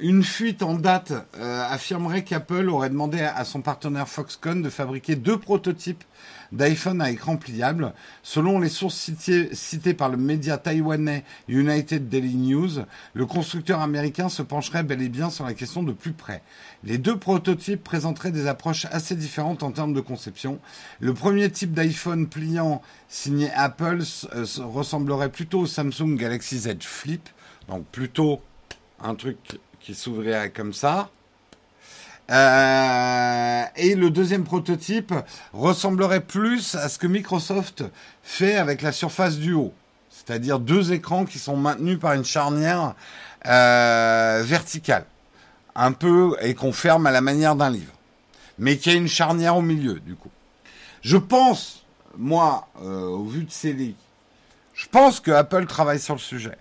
une 0.00 0.24
fuite 0.24 0.62
en 0.62 0.74
date 0.74 1.12
euh, 1.36 1.64
affirmerait 1.70 2.24
qu'Apple 2.24 2.68
aurait 2.68 2.90
demandé 2.90 3.20
à 3.20 3.44
son 3.44 3.60
partenaire 3.60 4.08
Foxconn 4.08 4.62
de 4.62 4.68
fabriquer 4.68 5.14
deux 5.14 5.38
prototypes 5.38 6.02
d'iPhone 6.50 7.00
à 7.00 7.10
écran 7.10 7.36
pliable. 7.36 7.92
Selon 8.22 8.58
les 8.58 8.68
sources 8.68 8.96
citées, 8.96 9.54
citées, 9.54 9.94
par 9.94 10.08
le 10.08 10.16
média 10.16 10.58
taïwanais 10.58 11.24
United 11.46 12.08
Daily 12.08 12.34
News, 12.34 12.84
le 13.14 13.26
constructeur 13.26 13.80
américain 13.80 14.28
se 14.28 14.42
pencherait 14.42 14.82
bel 14.82 15.02
et 15.02 15.08
bien 15.08 15.30
sur 15.30 15.44
la 15.44 15.54
question 15.54 15.84
de 15.84 15.92
plus 15.92 16.12
près. 16.12 16.42
Les 16.82 16.98
deux 16.98 17.16
prototypes 17.16 17.84
présenteraient 17.84 18.32
des 18.32 18.46
approches 18.46 18.86
assez 18.90 19.14
différentes 19.14 19.62
en 19.62 19.70
termes 19.70 19.94
de 19.94 20.00
conception. 20.00 20.58
Le 21.00 21.14
premier 21.14 21.50
type 21.50 21.72
d'iPhone 21.72 22.26
pliant 22.26 22.82
signé 23.08 23.50
Apple 23.52 24.02
euh, 24.34 24.44
ressemblerait 24.58 25.30
plutôt 25.30 25.60
au 25.60 25.66
Samsung 25.66 26.16
Galaxy 26.16 26.58
Z 26.58 26.78
Flip, 26.80 27.28
donc 27.68 27.84
plutôt 27.86 28.40
un 29.02 29.14
truc 29.14 29.36
qui 29.80 29.94
s'ouvrirait 29.94 30.50
comme 30.50 30.72
ça. 30.72 31.10
Euh, 32.30 33.64
et 33.76 33.94
le 33.94 34.10
deuxième 34.10 34.44
prototype 34.44 35.14
ressemblerait 35.54 36.20
plus 36.20 36.74
à 36.74 36.88
ce 36.88 36.98
que 36.98 37.06
Microsoft 37.06 37.84
fait 38.22 38.56
avec 38.56 38.82
la 38.82 38.92
surface 38.92 39.38
du 39.38 39.54
haut, 39.54 39.72
c'est-à-dire 40.10 40.58
deux 40.58 40.92
écrans 40.92 41.24
qui 41.24 41.38
sont 41.38 41.56
maintenus 41.56 41.98
par 41.98 42.12
une 42.12 42.24
charnière 42.24 42.94
euh, 43.46 44.42
verticale, 44.44 45.06
un 45.74 45.92
peu 45.92 46.36
et 46.42 46.54
qu'on 46.54 46.72
ferme 46.72 47.06
à 47.06 47.10
la 47.10 47.22
manière 47.22 47.56
d'un 47.56 47.70
livre, 47.70 47.94
mais 48.58 48.76
qui 48.76 48.90
a 48.90 48.94
une 48.94 49.08
charnière 49.08 49.56
au 49.56 49.62
milieu 49.62 49.98
du 50.00 50.14
coup. 50.14 50.30
Je 51.00 51.16
pense, 51.16 51.86
moi, 52.18 52.68
euh, 52.82 53.06
au 53.06 53.24
vu 53.24 53.44
de 53.44 53.50
ces 53.50 53.94
je 54.74 54.86
pense 54.86 55.18
que 55.18 55.30
Apple 55.30 55.66
travaille 55.66 55.98
sur 55.98 56.14
le 56.14 56.20
sujet. 56.20 56.56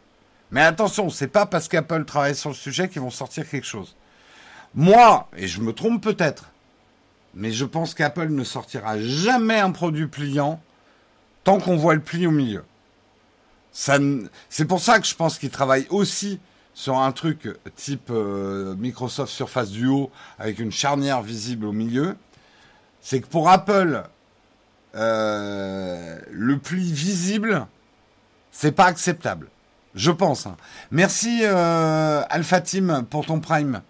Mais 0.52 0.62
attention, 0.62 1.10
c'est 1.10 1.28
pas 1.28 1.46
parce 1.46 1.68
qu'Apple 1.68 2.06
travaille 2.06 2.36
sur 2.36 2.50
le 2.50 2.56
sujet 2.56 2.88
qu'ils 2.88 3.02
vont 3.02 3.10
sortir 3.10 3.50
quelque 3.50 3.68
chose. 3.68 3.96
Moi, 4.74 5.28
et 5.36 5.48
je 5.48 5.62
me 5.62 5.74
trompe 5.74 6.02
peut-être, 6.02 6.52
mais 7.34 7.52
je 7.52 7.66
pense 7.66 7.94
qu'Apple 7.94 8.30
ne 8.30 8.44
sortira 8.44 9.00
jamais 9.00 9.60
un 9.60 9.72
produit 9.72 10.08
pliant 10.08 10.62
tant 11.44 11.60
qu'on 11.60 11.78
voit 11.78 11.96
le 11.96 12.02
pli 12.02 12.28
au 12.28 12.32
milieu. 12.32 12.64
c'est 13.72 14.66
pour 14.68 14.80
ça 14.82 15.00
que 15.00 15.08
je 15.08 15.16
pense 15.16 15.38
qu'ils 15.38 15.50
travaillent 15.50 15.88
aussi 15.90 16.40
sur 16.74 16.98
un 17.00 17.12
truc 17.12 17.50
type 17.76 18.10
euh, 18.12 18.76
Microsoft 18.76 19.32
Surface 19.32 19.72
Duo 19.72 20.12
avec 20.38 20.60
une 20.60 20.72
charnière 20.72 21.22
visible 21.22 21.66
au 21.66 21.72
milieu. 21.72 22.16
C'est 23.02 23.22
que 23.22 23.28
pour 23.28 23.50
Apple, 23.50 24.04
euh, 24.96 26.20
le 26.30 26.58
pli 26.60 26.92
visible, 26.92 27.66
c'est 28.52 28.72
pas 28.72 28.86
acceptable. 28.86 29.50
Je 29.98 30.12
pense. 30.12 30.46
Hein. 30.46 30.56
Merci 30.92 31.40
euh, 31.42 32.22
Alpha 32.30 32.62
Team 32.62 33.04
pour 33.10 33.26
ton 33.26 33.40
Prime. 33.40 33.82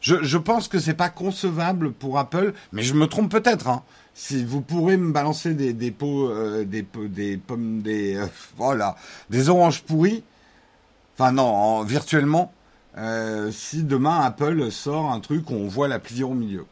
Je, 0.00 0.36
pense 0.36 0.66
que 0.66 0.80
c'est 0.80 0.94
pas 0.94 1.10
concevable 1.10 1.92
pour 1.92 2.18
Apple, 2.18 2.54
mais 2.72 2.82
je 2.82 2.94
me 2.94 3.06
trompe 3.06 3.30
peut-être. 3.30 3.68
Hein. 3.68 3.84
Si 4.14 4.44
vous 4.44 4.60
pourrez 4.60 4.96
me 4.96 5.12
balancer 5.12 5.54
des, 5.54 5.72
des 5.74 5.92
pots, 5.92 6.28
euh, 6.28 6.64
des, 6.64 6.82
pommes, 6.82 7.82
des 7.82 8.16
euh, 8.16 8.26
voilà, 8.56 8.96
des 9.30 9.48
oranges 9.48 9.82
pourries. 9.82 10.24
Enfin 11.14 11.30
non, 11.30 11.84
virtuellement. 11.84 12.52
si 13.52 13.84
demain 13.84 14.22
Apple 14.22 14.72
sort 14.72 15.12
un 15.12 15.20
truc 15.20 15.50
où 15.50 15.54
on 15.54 15.68
voit 15.68 15.86
la 15.86 16.00
pliure 16.00 16.30
au 16.30 16.34
milieu. 16.34 16.64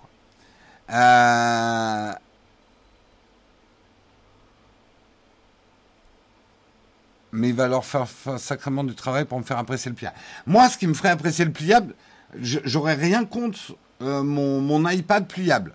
Mais 7.32 7.50
il 7.50 7.54
va 7.54 7.68
leur 7.68 7.84
faire, 7.84 8.06
sacrément 8.38 8.84
du 8.84 8.94
travail 8.94 9.24
pour 9.24 9.38
me 9.38 9.44
faire 9.44 9.58
apprécier 9.58 9.90
le 9.90 9.94
pliable. 9.94 10.16
Moi, 10.46 10.68
ce 10.68 10.78
qui 10.78 10.86
me 10.86 10.94
ferait 10.94 11.10
apprécier 11.10 11.44
le 11.44 11.52
pliable, 11.52 11.94
j'aurais 12.40 12.94
rien 12.94 13.24
contre 13.24 13.76
euh, 14.02 14.22
mon, 14.22 14.60
mon, 14.60 14.88
iPad 14.88 15.26
pliable. 15.26 15.74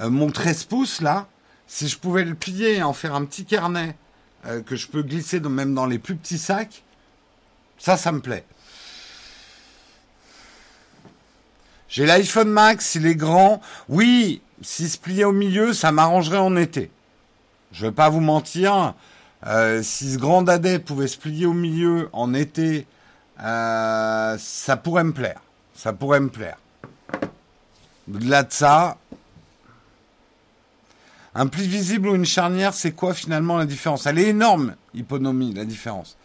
Euh, 0.00 0.10
mon 0.10 0.30
13 0.30 0.64
pouces, 0.64 1.00
là, 1.00 1.26
si 1.66 1.88
je 1.88 1.98
pouvais 1.98 2.24
le 2.24 2.34
plier 2.34 2.76
et 2.76 2.82
en 2.82 2.92
faire 2.92 3.14
un 3.14 3.24
petit 3.24 3.44
carnet 3.44 3.96
euh, 4.46 4.62
que 4.62 4.76
je 4.76 4.88
peux 4.88 5.02
glisser 5.02 5.40
même 5.40 5.74
dans 5.74 5.86
les 5.86 5.98
plus 5.98 6.16
petits 6.16 6.38
sacs, 6.38 6.82
ça, 7.78 7.96
ça 7.96 8.12
me 8.12 8.20
plaît. 8.20 8.44
J'ai 11.88 12.06
l'iPhone 12.06 12.48
Max, 12.48 12.94
il 12.94 13.06
est 13.06 13.14
grand. 13.14 13.60
Oui, 13.88 14.40
s'il 14.62 14.88
se 14.88 14.96
pliait 14.96 15.24
au 15.24 15.32
milieu, 15.32 15.74
ça 15.74 15.92
m'arrangerait 15.92 16.38
en 16.38 16.56
été. 16.56 16.90
Je 17.72 17.86
vais 17.86 17.92
pas 17.92 18.08
vous 18.08 18.20
mentir. 18.20 18.94
Euh, 19.46 19.82
si 19.82 20.12
ce 20.12 20.18
grand 20.18 20.42
dadais 20.42 20.78
pouvait 20.78 21.08
se 21.08 21.18
plier 21.18 21.46
au 21.46 21.52
milieu 21.52 22.08
en 22.12 22.32
été, 22.34 22.86
euh, 23.42 24.36
ça 24.38 24.76
pourrait 24.76 25.04
me 25.04 25.12
plaire. 25.12 25.40
Ça 25.74 25.92
pourrait 25.92 26.20
me 26.20 26.28
plaire. 26.28 26.58
Au-delà 28.12 28.42
de 28.42 28.52
ça, 28.52 28.98
un 31.34 31.46
pli 31.46 31.66
visible 31.66 32.08
ou 32.08 32.14
une 32.14 32.26
charnière, 32.26 32.74
c'est 32.74 32.92
quoi 32.92 33.14
finalement 33.14 33.56
la 33.56 33.64
différence? 33.64 34.06
Elle 34.06 34.18
est 34.18 34.28
énorme, 34.28 34.76
hyponomie, 34.94 35.54
la 35.54 35.64
différence. 35.64 36.16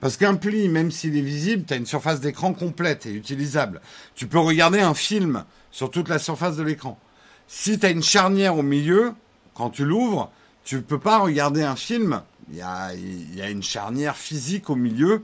Parce 0.00 0.16
qu'un 0.16 0.34
pli, 0.34 0.68
même 0.68 0.90
s'il 0.90 1.16
est 1.16 1.22
visible, 1.22 1.64
tu 1.66 1.74
as 1.74 1.76
une 1.76 1.86
surface 1.86 2.20
d'écran 2.20 2.52
complète 2.54 3.06
et 3.06 3.12
utilisable. 3.12 3.80
Tu 4.14 4.26
peux 4.26 4.38
regarder 4.38 4.80
un 4.80 4.94
film 4.94 5.44
sur 5.70 5.90
toute 5.90 6.08
la 6.08 6.18
surface 6.18 6.56
de 6.56 6.62
l'écran. 6.62 6.98
Si 7.46 7.78
tu 7.78 7.86
as 7.86 7.90
une 7.90 8.02
charnière 8.02 8.56
au 8.56 8.62
milieu, 8.62 9.12
quand 9.54 9.70
tu 9.70 9.84
l'ouvres, 9.84 10.30
tu 10.64 10.76
ne 10.76 10.80
peux 10.80 10.98
pas 10.98 11.18
regarder 11.18 11.62
un 11.62 11.76
film 11.76 12.22
il 12.50 12.56
y 12.56 13.42
a, 13.42 13.50
une 13.50 13.62
charnière 13.62 14.16
physique 14.16 14.70
au 14.70 14.76
milieu, 14.76 15.22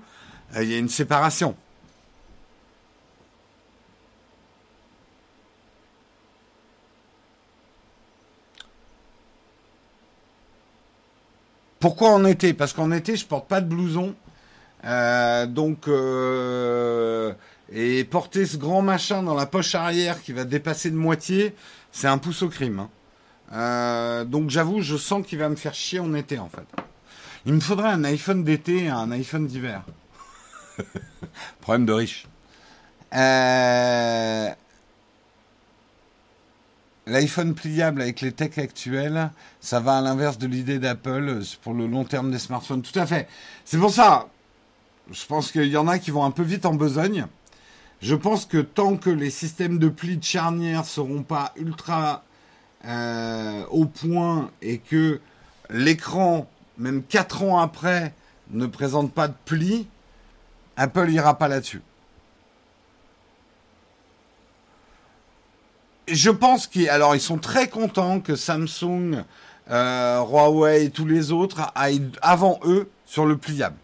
euh, 0.57 0.63
il 0.63 0.71
y 0.71 0.75
a 0.75 0.79
une 0.79 0.89
séparation. 0.89 1.55
Pourquoi 11.79 12.11
en 12.11 12.25
été 12.27 12.53
Parce 12.53 12.75
qu'en 12.75 12.93
été, 12.93 13.17
je 13.17 13.25
porte 13.25 13.49
pas 13.49 13.63
de 13.63 13.69
blouson. 13.69 14.15
Euh, 14.85 15.47
donc, 15.47 15.89
euh, 15.89 17.33
et 17.73 18.05
porter 18.05 18.45
ce 18.45 18.57
grand 18.57 18.83
machin 18.83 19.23
dans 19.23 19.35
la 19.35 19.47
poche 19.47 19.75
arrière 19.75 20.23
qui 20.23 20.33
va 20.33 20.45
dépasser 20.45 20.91
de 20.91 20.97
moitié, 20.97 21.55
c'est 21.93 22.09
un 22.09 22.19
pouce 22.19 22.43
au 22.43 22.49
crime. 22.49 22.87
Hein. 23.53 24.25
donc 24.27 24.51
j'avoue, 24.51 24.81
je 24.81 24.97
sens 24.97 25.27
qu'il 25.27 25.39
va 25.39 25.49
me 25.49 25.57
faire 25.57 25.75
chier 25.75 26.01
en 26.01 26.15
été 26.15 26.39
en 26.39 26.49
fait. 26.49 26.90
Il 27.47 27.55
me 27.55 27.61
faudrait 27.61 27.89
un 27.89 28.05
iPhone 28.05 28.45
d'été 28.45 28.85
et 28.85 28.89
un 28.89 29.11
iPhone 29.11 29.47
d'hiver. 29.47 29.83
Problème 31.61 31.87
de 31.87 31.93
riche. 31.93 32.27
Euh, 33.15 34.51
L'iPhone 37.07 37.55
pliable 37.55 38.03
avec 38.03 38.21
les 38.21 38.33
techs 38.33 38.59
actuels, 38.59 39.31
ça 39.61 39.81
va 39.81 39.99
à 39.99 40.01
l'inverse 40.03 40.39
de 40.39 40.47
l'idée 40.47 40.79
d'Apple 40.79 41.41
pour 41.63 41.73
le 41.73 41.87
long 41.87 42.05
terme 42.05 42.31
des 42.31 42.39
smartphones. 42.39 42.83
Tout 42.83 42.99
à 42.99 43.07
fait. 43.07 43.27
C'est 43.65 43.79
pour 43.79 43.91
ça, 43.91 44.29
je 45.11 45.25
pense 45.27 45.51
qu'il 45.51 45.67
y 45.67 45.77
en 45.77 45.89
a 45.89 45.99
qui 45.99 46.11
vont 46.11 46.25
un 46.25 46.31
peu 46.31 46.43
vite 46.43 46.67
en 46.67 46.75
besogne. 46.75 47.27
Je 48.03 48.15
pense 48.15 48.47
que 48.47 48.59
tant 48.59 48.97
que 48.97 49.11
les 49.11 49.31
systèmes 49.31 49.79
de 49.79 49.89
pli 49.89 50.19
de 50.19 50.25
charnière 50.25 50.85
seront 50.85 51.23
pas 51.23 51.53
ultra 51.57 52.23
euh, 52.85 53.65
au 53.71 53.87
point 53.87 54.51
et 54.63 54.79
que 54.79 55.21
l'écran 55.69 56.49
même 56.81 57.03
4 57.03 57.43
ans 57.43 57.59
après, 57.59 58.15
ne 58.51 58.67
présente 58.67 59.13
pas 59.13 59.29
de 59.29 59.35
pli, 59.45 59.87
Apple 60.77 61.11
ira 61.11 61.37
pas 61.39 61.47
là-dessus. 61.47 61.83
Je 66.09 66.31
pense 66.31 66.67
qu'ils 66.67 66.91
ils 67.15 67.21
sont 67.21 67.39
très 67.39 67.69
contents 67.69 68.19
que 68.19 68.35
Samsung, 68.35 69.23
euh, 69.71 70.21
Huawei 70.21 70.87
et 70.87 70.91
tous 70.91 71.07
les 71.07 71.31
autres 71.31 71.71
aillent 71.75 72.11
avant 72.23 72.59
eux 72.65 72.91
sur 73.05 73.27
le 73.27 73.37
pliable. 73.37 73.77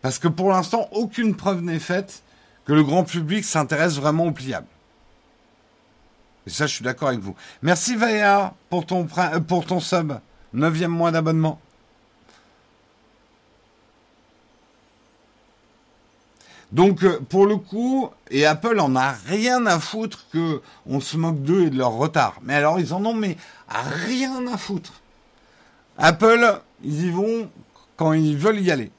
Parce 0.00 0.18
que 0.18 0.28
pour 0.28 0.50
l'instant, 0.50 0.88
aucune 0.92 1.34
preuve 1.34 1.60
n'est 1.60 1.78
faite 1.78 2.22
que 2.64 2.72
le 2.72 2.84
grand 2.84 3.04
public 3.04 3.44
s'intéresse 3.44 3.96
vraiment 3.96 4.26
au 4.26 4.30
pliable. 4.30 4.66
Et 6.46 6.50
ça, 6.50 6.66
je 6.66 6.74
suis 6.74 6.84
d'accord 6.84 7.08
avec 7.08 7.20
vous. 7.20 7.34
Merci 7.60 7.96
Vaya 7.96 8.54
pour 8.70 8.86
ton, 8.86 9.06
euh, 9.18 9.40
pour 9.40 9.66
ton 9.66 9.80
sub. 9.80 10.14
Neuvième 10.54 10.90
mois 10.90 11.10
d'abonnement. 11.10 11.60
Donc, 16.72 17.04
euh, 17.04 17.20
pour 17.28 17.46
le 17.46 17.56
coup, 17.56 18.08
et 18.30 18.46
Apple 18.46 18.80
en 18.80 18.96
a 18.96 19.12
rien 19.12 19.66
à 19.66 19.78
foutre 19.78 20.26
que 20.32 20.62
on 20.86 21.00
se 21.00 21.18
moque 21.18 21.42
d'eux 21.42 21.66
et 21.66 21.70
de 21.70 21.76
leur 21.76 21.92
retard. 21.92 22.40
Mais 22.42 22.54
alors, 22.54 22.80
ils 22.80 22.94
en 22.94 23.04
ont 23.04 23.14
mais 23.14 23.36
rien 23.68 24.46
à 24.46 24.56
foutre. 24.56 25.02
Apple, 25.98 26.60
ils 26.82 27.06
y 27.06 27.10
vont 27.10 27.50
quand 27.96 28.14
ils 28.14 28.38
veulent 28.38 28.60
y 28.60 28.70
aller. 28.70 28.90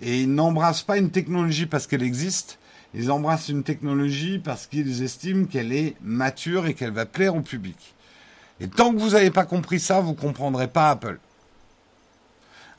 Et 0.00 0.22
ils 0.22 0.32
n'embrassent 0.32 0.82
pas 0.82 0.96
une 0.96 1.10
technologie 1.10 1.66
parce 1.66 1.88
qu'elle 1.88 2.04
existe. 2.04 2.58
Ils 2.94 3.10
embrassent 3.10 3.48
une 3.48 3.64
technologie 3.64 4.38
parce 4.38 4.66
qu'ils 4.66 5.02
estiment 5.02 5.46
qu'elle 5.46 5.72
est 5.72 5.96
mature 6.02 6.66
et 6.66 6.74
qu'elle 6.74 6.92
va 6.92 7.06
plaire 7.06 7.34
au 7.34 7.40
public. 7.40 7.94
Et 8.60 8.68
tant 8.68 8.92
que 8.92 9.00
vous 9.00 9.10
n'avez 9.10 9.30
pas 9.30 9.44
compris 9.44 9.80
ça, 9.80 10.00
vous 10.00 10.10
ne 10.12 10.16
comprendrez 10.16 10.68
pas 10.68 10.90
Apple. 10.90 11.18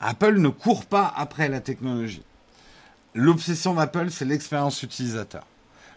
Apple 0.00 0.38
ne 0.38 0.48
court 0.48 0.86
pas 0.86 1.12
après 1.14 1.48
la 1.48 1.60
technologie. 1.60 2.22
L'obsession 3.14 3.74
d'Apple, 3.74 4.10
c'est 4.10 4.24
l'expérience 4.24 4.82
utilisateur. 4.82 5.46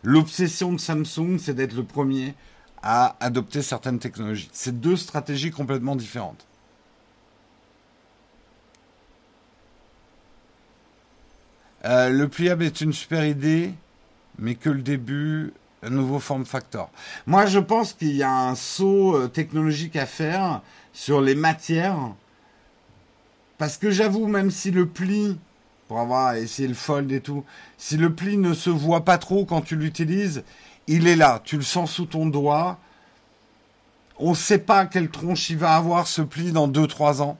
L'obsession 0.04 0.72
de 0.72 0.80
Samsung, 0.80 1.38
c'est 1.40 1.56
d'être 1.56 1.74
le 1.74 1.84
premier 1.84 2.36
à 2.84 3.16
adopter 3.20 3.64
certaines 3.64 4.00
technologies. 4.00 4.50
C'est 4.54 4.80
deux 4.80 4.96
stratégies 4.96 5.52
complètement 5.52 5.96
différentes. 5.96 6.46
Euh, 11.86 12.10
le 12.10 12.28
pliable 12.28 12.64
est 12.64 12.82
une 12.82 12.94
super 12.94 13.26
idée, 13.26 13.74
mais 14.38 14.56
que 14.56 14.70
le 14.70 14.82
début, 14.82 15.54
un 15.84 15.90
nouveau 15.90 16.20
form 16.20 16.46
factor. 16.46 16.92
Moi, 17.26 17.46
je 17.46 17.60
pense 17.60 17.94
qu'il 17.94 18.16
y 18.16 18.24
a 18.24 18.32
un 18.32 18.56
saut 18.56 19.16
euh, 19.16 19.28
technologique 19.28 19.96
à 19.96 20.06
faire 20.06 20.62
sur 20.94 21.22
les 21.22 21.36
matières. 21.36 22.14
Parce 23.58 23.78
que 23.78 23.90
j'avoue, 23.90 24.28
même 24.28 24.52
si 24.52 24.70
le 24.70 24.88
pli 24.88 25.40
pour 25.88 26.00
avoir 26.00 26.36
essayé 26.36 26.68
le 26.68 26.74
fold 26.74 27.12
et 27.12 27.22
tout. 27.22 27.44
Si 27.78 27.98
le 27.98 28.14
pli 28.14 28.38
ne 28.38 28.54
se 28.54 28.70
voit 28.70 29.06
pas 29.06 29.18
trop 29.18 29.46
quand 29.46 29.62
tu 29.62 29.76
l'utilises, 29.76 30.44
il 30.88 31.08
est 31.08 31.16
là, 31.16 31.42
tu 31.44 31.58
le 31.58 31.64
sens 31.64 31.92
sous 31.92 32.06
ton 32.06 32.26
doigt. 32.26 32.78
On 34.20 34.32
ne 34.32 34.36
sait 34.36 34.60
pas 34.60 34.86
quelle 34.86 35.10
tronche 35.10 35.50
il 35.50 35.58
va 35.58 35.76
avoir 35.76 36.08
ce 36.08 36.22
pli 36.22 36.52
dans 36.52 36.68
2-3 36.68 37.22
ans. 37.22 37.38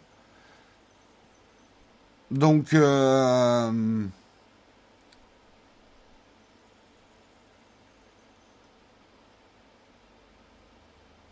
Donc, 2.30 2.74
euh, 2.74 4.06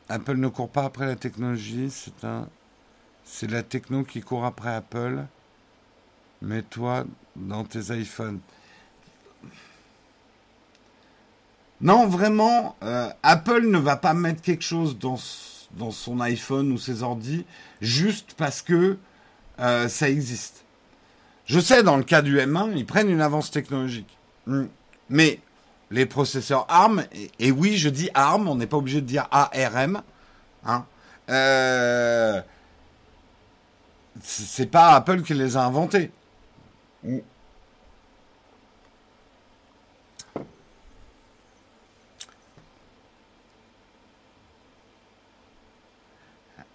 Apple 0.10 0.38
ne 0.38 0.48
court 0.48 0.70
pas 0.70 0.86
après 0.86 1.06
la 1.06 1.16
technologie, 1.16 1.92
c'est 3.26 3.52
la 3.52 3.64
techno 3.64 4.04
qui 4.04 4.22
court 4.22 4.46
après 4.46 4.74
Apple. 4.74 5.26
Mets-toi 6.46 7.06
dans 7.36 7.64
tes 7.64 7.92
iPhones. 7.92 8.40
Non, 11.82 12.06
vraiment, 12.06 12.76
euh, 12.84 13.10
Apple 13.24 13.68
ne 13.68 13.80
va 13.80 13.96
pas 13.96 14.14
mettre 14.14 14.44
quelque 14.44 14.64
chose 14.64 14.98
dans, 15.00 15.18
son 15.18 16.20
iPhone 16.22 16.72
ou 16.72 16.78
ses 16.78 17.02
ordi 17.02 17.46
juste 17.82 18.36
parce 18.38 18.62
que 18.62 18.98
euh, 19.60 19.88
ça 19.88 20.08
existe. 20.08 20.66
Je 21.46 21.60
sais, 21.60 21.82
dans 21.82 21.98
le 21.98 22.04
cas 22.04 22.22
du 22.22 22.38
M1, 22.38 22.74
ils 22.76 22.86
prennent 22.86 23.10
une 23.10 23.22
avance 23.22 23.50
technologique. 23.50 24.16
Hmm. 24.46 24.66
Mais 25.10 25.40
les 25.90 26.06
processeurs 26.06 26.68
ARM, 26.70 27.06
et, 27.40 27.52
oui, 27.52 27.76
je 27.78 27.90
dis 27.90 28.10
ARM, 28.14 28.48
on 28.48 28.56
n'est 28.56 28.68
pas 28.68 28.78
obligé 28.78 29.02
de 29.02 29.08
dire 29.08 29.28
ARM, 29.32 30.04
hein, 30.64 30.86
euh, 31.30 32.40
c'est 34.22 34.70
pas 34.70 34.94
Apple 34.94 35.24
qui 35.24 35.34
les 35.34 35.58
a 35.58 35.64
inventés. 35.66 36.12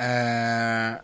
Euh, 0.01 0.97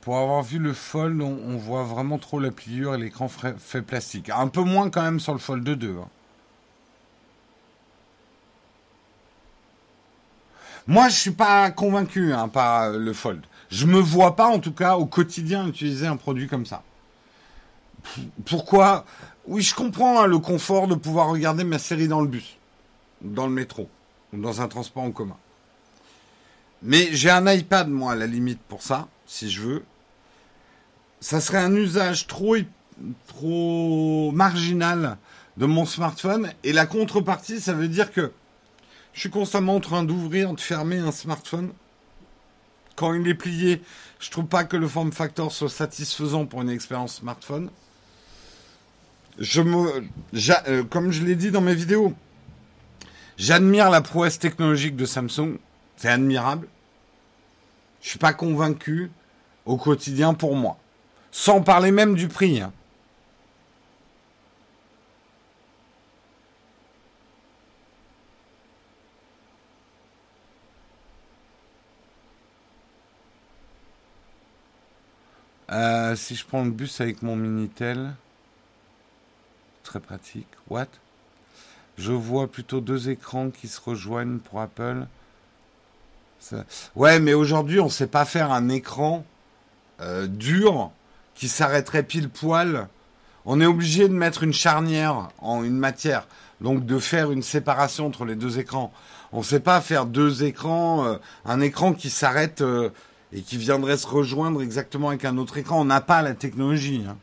pour 0.00 0.18
avoir 0.18 0.42
vu 0.42 0.58
le 0.58 0.72
Fold, 0.72 1.20
on, 1.20 1.56
voit 1.56 1.82
vraiment 1.82 2.18
trop 2.18 2.38
la 2.38 2.50
pliure 2.50 2.94
et 2.94 2.98
l'écran 2.98 3.28
fait 3.28 3.82
plastique. 3.82 4.30
Un 4.30 4.48
peu 4.48 4.62
moins 4.62 4.90
quand 4.90 5.02
même 5.02 5.20
sur 5.20 5.32
le 5.32 5.38
Fold 5.38 5.64
2. 5.64 5.96
Hein. 5.98 6.08
Moi, 10.86 11.08
je 11.08 11.16
suis 11.16 11.32
pas 11.32 11.70
convaincu 11.70 12.32
hein, 12.32 12.48
par 12.48 12.90
le 12.90 13.12
Fold. 13.12 13.44
Je 13.70 13.86
me 13.86 13.98
vois 13.98 14.36
pas, 14.36 14.46
en 14.46 14.60
tout 14.60 14.72
cas, 14.72 14.96
au 14.96 15.04
quotidien, 15.04 15.66
utiliser 15.66 16.06
un 16.06 16.16
produit 16.16 16.48
comme 16.48 16.64
ça 16.64 16.82
pourquoi? 18.44 19.04
Oui, 19.46 19.62
je 19.62 19.74
comprends 19.74 20.20
hein, 20.20 20.26
le 20.26 20.38
confort 20.38 20.88
de 20.88 20.94
pouvoir 20.94 21.28
regarder 21.28 21.64
ma 21.64 21.78
série 21.78 22.08
dans 22.08 22.20
le 22.20 22.28
bus, 22.28 22.56
dans 23.22 23.46
le 23.46 23.52
métro, 23.52 23.88
ou 24.32 24.40
dans 24.40 24.60
un 24.60 24.68
transport 24.68 25.02
en 25.02 25.10
commun. 25.10 25.36
Mais 26.82 27.08
j'ai 27.12 27.30
un 27.30 27.50
iPad, 27.50 27.88
moi, 27.88 28.12
à 28.12 28.14
la 28.14 28.26
limite, 28.26 28.60
pour 28.68 28.82
ça, 28.82 29.08
si 29.26 29.50
je 29.50 29.62
veux. 29.62 29.84
Ça 31.20 31.40
serait 31.40 31.58
un 31.58 31.74
usage 31.74 32.26
trop, 32.26 32.56
trop 33.26 34.30
marginal 34.32 35.16
de 35.56 35.66
mon 35.66 35.86
smartphone. 35.86 36.52
Et 36.62 36.72
la 36.72 36.86
contrepartie, 36.86 37.60
ça 37.60 37.72
veut 37.72 37.88
dire 37.88 38.12
que 38.12 38.32
je 39.12 39.20
suis 39.20 39.30
constamment 39.30 39.76
en 39.76 39.80
train 39.80 40.04
d'ouvrir, 40.04 40.52
de 40.52 40.60
fermer 40.60 40.98
un 40.98 41.10
smartphone. 41.10 41.72
Quand 42.94 43.14
il 43.14 43.26
est 43.26 43.34
plié, 43.34 43.82
je 44.20 44.30
trouve 44.30 44.46
pas 44.46 44.64
que 44.64 44.76
le 44.76 44.86
form 44.86 45.10
factor 45.10 45.52
soit 45.52 45.68
satisfaisant 45.68 46.46
pour 46.46 46.62
une 46.62 46.70
expérience 46.70 47.16
smartphone 47.16 47.70
je 49.38 49.62
me, 49.62 50.04
euh, 50.68 50.84
comme 50.84 51.12
je 51.12 51.24
l'ai 51.24 51.36
dit 51.36 51.50
dans 51.50 51.60
mes 51.60 51.74
vidéos, 51.74 52.12
j'admire 53.36 53.90
la 53.90 54.00
prouesse 54.00 54.38
technologique 54.38 54.96
de 54.96 55.04
Samsung. 55.04 55.58
C'est 55.96 56.08
admirable. 56.08 56.68
Je 58.00 58.10
suis 58.10 58.18
pas 58.18 58.32
convaincu 58.32 59.10
au 59.64 59.76
quotidien 59.76 60.34
pour 60.34 60.56
moi. 60.56 60.78
Sans 61.30 61.62
parler 61.62 61.90
même 61.90 62.14
du 62.14 62.28
prix. 62.28 62.60
Hein. 62.60 62.72
Euh, 75.70 76.16
si 76.16 76.34
je 76.34 76.46
prends 76.46 76.64
le 76.64 76.70
bus 76.70 77.00
avec 77.00 77.22
mon 77.22 77.36
Minitel 77.36 78.14
très 79.88 80.00
pratique. 80.00 80.48
What? 80.68 80.88
Je 81.96 82.12
vois 82.12 82.46
plutôt 82.46 82.80
deux 82.80 83.08
écrans 83.08 83.48
qui 83.48 83.68
se 83.68 83.80
rejoignent 83.80 84.38
pour 84.38 84.60
Apple. 84.60 85.06
Ouais, 86.94 87.18
mais 87.18 87.32
aujourd'hui, 87.32 87.80
on 87.80 87.86
ne 87.86 87.90
sait 87.90 88.06
pas 88.06 88.26
faire 88.26 88.52
un 88.52 88.68
écran 88.68 89.24
euh, 90.00 90.26
dur 90.26 90.90
qui 91.34 91.48
s'arrêterait 91.48 92.02
pile 92.02 92.28
poil. 92.28 92.88
On 93.46 93.62
est 93.62 93.66
obligé 93.66 94.08
de 94.08 94.12
mettre 94.12 94.42
une 94.42 94.52
charnière 94.52 95.30
en 95.38 95.64
une 95.64 95.78
matière, 95.78 96.28
donc 96.60 96.84
de 96.84 96.98
faire 96.98 97.32
une 97.32 97.42
séparation 97.42 98.06
entre 98.06 98.26
les 98.26 98.36
deux 98.36 98.58
écrans. 98.58 98.92
On 99.32 99.38
ne 99.38 99.44
sait 99.44 99.60
pas 99.60 99.80
faire 99.80 100.04
deux 100.04 100.44
écrans, 100.44 101.06
euh, 101.06 101.16
un 101.46 101.60
écran 101.62 101.94
qui 101.94 102.10
s'arrête 102.10 102.60
euh, 102.60 102.90
et 103.32 103.40
qui 103.40 103.56
viendrait 103.56 103.96
se 103.96 104.06
rejoindre 104.06 104.60
exactement 104.60 105.08
avec 105.08 105.24
un 105.24 105.38
autre 105.38 105.56
écran. 105.56 105.80
On 105.80 105.86
n'a 105.86 106.02
pas 106.02 106.20
la 106.20 106.34
technologie. 106.34 107.04
Hein. 107.08 107.16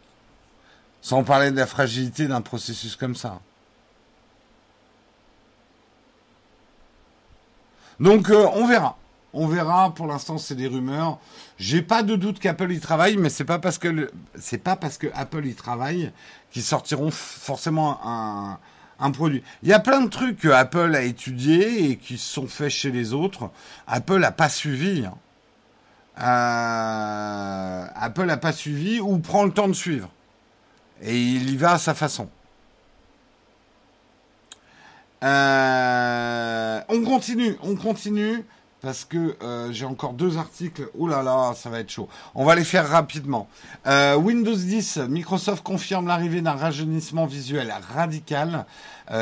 Sans 1.06 1.24
parler 1.24 1.52
de 1.52 1.56
la 1.56 1.68
fragilité 1.68 2.28
d'un 2.28 2.42
processus 2.42 2.96
comme 2.96 3.14
ça. 3.14 3.40
Donc 8.00 8.32
euh, 8.32 8.48
on 8.56 8.66
verra. 8.66 8.98
On 9.32 9.46
verra. 9.46 9.94
Pour 9.94 10.08
l'instant, 10.08 10.40
c'est 10.40 10.56
des 10.56 10.66
rumeurs. 10.66 11.20
J'ai 11.60 11.84
pas 11.84 12.02
de 12.02 12.16
doute 12.16 12.40
qu'Apple 12.40 12.72
y 12.72 12.80
travaille, 12.80 13.18
mais 13.18 13.30
c'est 13.30 13.46
pas 13.46 13.60
parce 13.60 13.78
que 13.78 14.10
pas 14.64 14.76
parce 14.76 14.98
que 14.98 15.06
Apple 15.14 15.46
y 15.46 15.54
travaille 15.54 16.12
qu'ils 16.50 16.64
sortiront 16.64 17.12
forcément 17.12 18.00
un, 18.04 18.58
un 19.00 19.12
produit. 19.12 19.44
Il 19.62 19.70
y 19.70 19.74
a 19.74 19.80
plein 19.80 20.02
de 20.02 20.10
trucs 20.10 20.40
que 20.40 20.48
Apple 20.48 20.96
a 20.96 21.04
étudiés 21.04 21.92
et 21.92 21.98
qui 21.98 22.18
se 22.18 22.34
sont 22.34 22.48
faits 22.48 22.72
chez 22.72 22.90
les 22.90 23.14
autres. 23.14 23.52
Apple 23.86 24.18
n'a 24.18 24.32
pas 24.32 24.50
suivi. 24.50 25.06
Hein. 25.06 25.14
Euh, 26.18 27.88
Apple 27.94 28.26
n'a 28.26 28.38
pas 28.38 28.54
suivi 28.54 29.00
ou 29.00 29.20
prend 29.20 29.44
le 29.44 29.52
temps 29.52 29.68
de 29.68 29.74
suivre. 29.74 30.10
Et 31.02 31.18
il 31.18 31.50
y 31.50 31.58
va 31.58 31.74
à 31.74 31.78
sa 31.78 31.94
façon. 31.94 32.30
Euh, 35.24 36.82
on 36.90 37.04
continue, 37.04 37.58
on 37.64 37.76
continue, 37.76 38.44
parce 38.82 39.06
que 39.06 39.36
euh, 39.42 39.72
j'ai 39.72 39.86
encore 39.86 40.14
deux 40.14 40.38
articles. 40.38 40.88
Oh 40.98 41.08
là 41.08 41.24
là, 41.24 41.54
ça 41.56 41.70
va 41.70 41.80
être 41.80 41.90
chaud. 41.90 42.08
On 42.36 42.46
va 42.46 42.54
les 42.54 42.64
faire 42.64 42.88
rapidement. 42.88 43.50
Euh, 43.88 44.16
Windows 44.16 44.56
10, 44.56 44.98
Microsoft 45.10 45.64
confirme 45.64 46.08
l'arrivée 46.08 46.42
d'un 46.42 46.54
rajeunissement 46.54 47.26
visuel 47.26 47.74
radical. 47.94 48.66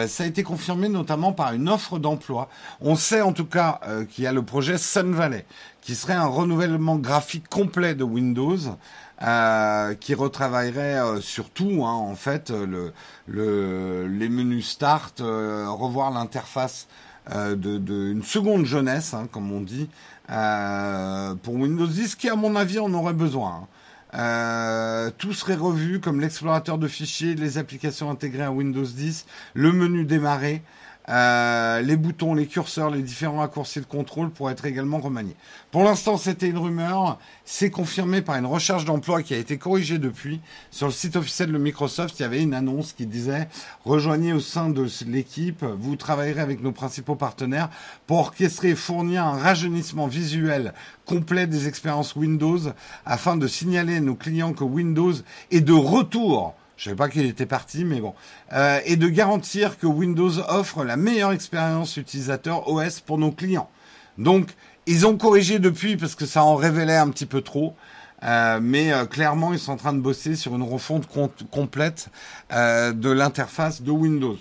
Ça 0.08 0.24
a 0.24 0.28
été 0.28 0.44
confirmé 0.44 0.88
notamment 0.88 1.34
par 1.34 1.52
une 1.52 1.68
offre 1.68 2.00
d'emploi. 2.00 2.48
On 2.80 2.96
sait 2.96 3.20
en 3.20 3.34
tout 3.34 3.46
cas 3.46 3.82
qu'il 4.10 4.24
y 4.24 4.28
a 4.28 4.32
le 4.32 4.42
projet 4.42 4.78
Sun 4.78 5.14
Valley, 5.14 5.46
qui 5.82 5.94
serait 5.96 6.14
un 6.14 6.26
renouvellement 6.26 6.96
graphique 6.96 7.50
complet 7.50 7.94
de 7.94 8.06
Windows. 8.06 8.78
Euh, 9.24 9.94
qui 9.94 10.16
retravaillerait 10.16 11.00
euh, 11.00 11.22
surtout 11.22 11.86
hein, 11.86 11.94
en 11.94 12.14
fait 12.14 12.50
le, 12.50 12.92
le, 13.26 14.06
les 14.06 14.28
menus 14.28 14.68
start, 14.68 15.22
euh, 15.22 15.66
revoir 15.70 16.12
l'interface 16.12 16.90
euh, 17.34 17.56
de, 17.56 17.78
de, 17.78 18.12
une 18.12 18.24
seconde 18.24 18.66
jeunesse, 18.66 19.14
hein, 19.14 19.30
comme 19.32 19.50
on 19.54 19.62
dit, 19.62 19.88
pour 20.28 21.54
Windows 21.54 21.88
10, 21.88 22.16
qui 22.16 22.28
à 22.28 22.36
mon 22.36 22.58
avis 22.58 22.80
en 22.80 22.94
aurait 22.94 23.14
besoin. 23.14 23.66
Hein. 24.12 25.12
tout 25.18 25.32
serait 25.32 25.56
revu 25.56 26.02
comme 26.02 26.20
l'explorateur 26.20 26.78
de 26.78 26.90
fichiers, 26.90 27.36
les 27.36 27.58
applications 27.58 28.12
intégrées 28.12 28.44
à 28.44 28.52
Windows 28.52 28.84
10, 28.84 29.26
le 29.54 29.72
menu 29.72 30.04
démarrer. 30.04 30.64
Euh, 31.10 31.82
les 31.82 31.98
boutons, 31.98 32.34
les 32.34 32.48
curseurs, 32.48 32.90
les 32.90 33.02
différents 33.02 33.40
raccourcis 33.40 33.82
de 33.82 33.86
contrôle 33.86 34.30
pourraient 34.30 34.54
être 34.54 34.66
également 34.66 35.00
remaniés. 35.00 35.36
Pour 35.72 35.84
l'instant, 35.84 36.18
c'était 36.18 36.48
une 36.48 36.58
rumeur. 36.58 37.20
C'est 37.44 37.70
confirmé 37.70 38.22
par 38.22 38.38
une 38.38 38.46
recherche 38.46 38.86
d'emploi 38.86 39.22
qui 39.22 39.34
a 39.34 39.38
été 39.38 39.58
corrigée 39.58 39.98
depuis. 39.98 40.40
Sur 40.72 40.88
le 40.88 40.94
site 40.94 41.18
officiel 41.18 41.52
de 41.52 41.58
Microsoft, 41.58 42.20
il 42.20 42.22
y 42.22 42.26
avait 42.26 42.42
une 42.42 42.54
annonce 42.54 42.94
qui 42.94 43.06
disait 43.06 43.50
Rejoignez 43.84 44.32
au 44.32 44.40
sein 44.40 44.70
de 44.70 44.88
l'équipe, 45.08 45.64
vous 45.64 45.96
travaillerez 45.96 46.42
avec 46.42 46.62
nos 46.62 46.72
principaux 46.72 47.16
partenaires 47.16 47.70
pour 48.08 48.20
orchestrer 48.20 48.70
et 48.70 48.76
fournir 48.76 49.26
un 49.26 49.38
rajeunissement 49.38 50.08
visuel 50.08 50.74
complet 51.06 51.48
des 51.48 51.68
expériences 51.68 52.16
Windows 52.16 52.60
afin 53.06 53.36
de 53.36 53.48
signaler 53.48 53.98
à 53.98 54.02
nos 54.02 54.16
clients 54.16 54.54
que 54.54 54.64
Windows 54.64 55.14
est 55.52 55.62
de 55.62 55.74
retour 55.74 56.56
je 56.78 56.86
savais 56.86 56.96
pas 56.96 57.10
qu'il 57.10 57.26
était 57.26 57.46
parti, 57.46 57.86
mais 57.86 58.00
bon. 58.00 58.14
Euh, 58.52 58.80
et 58.86 58.96
de 58.96 59.08
garantir 59.08 59.78
que 59.78 59.86
Windows 59.86 60.40
offre 60.50 60.84
la 60.84 60.98
meilleure 60.98 61.32
expérience 61.32 61.98
utilisateur 61.98 62.68
OS 62.68 63.00
pour 63.00 63.18
nos 63.18 63.32
clients. 63.32 63.70
Donc, 64.18 64.50
ils 64.86 65.06
ont 65.06 65.18
corrigé 65.18 65.60
depuis 65.60 65.98
parce 65.98 66.16
que 66.16 66.26
ça 66.26 66.44
en 66.44 66.56
révélait 66.56 66.98
un 66.98 67.10
petit 67.10 67.26
peu 67.26 67.42
trop. 67.42 67.76
Euh, 68.24 68.60
mais 68.62 68.92
euh, 68.92 69.06
clairement, 69.06 69.54
ils 69.54 69.60
sont 69.60 69.74
en 69.74 69.78
train 69.78 69.94
de 69.94 70.00
bosser 70.00 70.36
sur 70.36 70.56
une 70.56 70.64
refonte 70.64 71.08
complète 71.52 72.10
de 72.52 73.10
l'interface 73.10 73.82
de 73.82 73.92
Windows, 73.92 74.38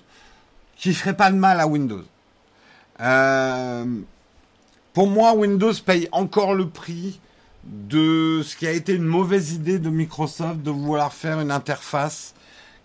qui 0.77 0.95
ferait 0.95 1.17
pas 1.17 1.31
de 1.31 1.37
mal 1.37 1.61
à 1.61 1.67
Windows. 1.67 2.05
Pour 4.93 5.07
moi, 5.07 5.35
Windows 5.35 5.73
paye 5.85 6.09
encore 6.13 6.55
le 6.55 6.69
prix 6.69 7.21
de 7.65 8.43
ce 8.45 8.57
qui 8.57 8.67
a 8.67 8.73
été 8.73 8.95
une 8.95 9.05
mauvaise 9.05 9.53
idée 9.53 9.79
de 9.79 9.89
Microsoft 9.89 10.63
de 10.63 10.71
vouloir 10.71 11.13
faire 11.13 11.41
une 11.41 11.51
interface 11.51 12.35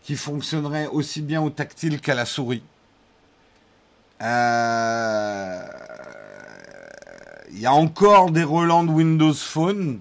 qui 0.03 0.15
fonctionnerait 0.15 0.88
aussi 0.88 1.21
bien 1.21 1.41
au 1.41 1.49
tactile 1.49 1.99
qu'à 1.99 2.15
la 2.15 2.25
souris. 2.25 2.63
Euh, 4.21 5.61
il 7.51 7.59
y 7.59 7.65
a 7.65 7.73
encore 7.73 8.32
des 8.32 8.43
relents 8.43 8.84
de 8.84 8.91
Windows 8.91 9.34
Phone. 9.34 9.99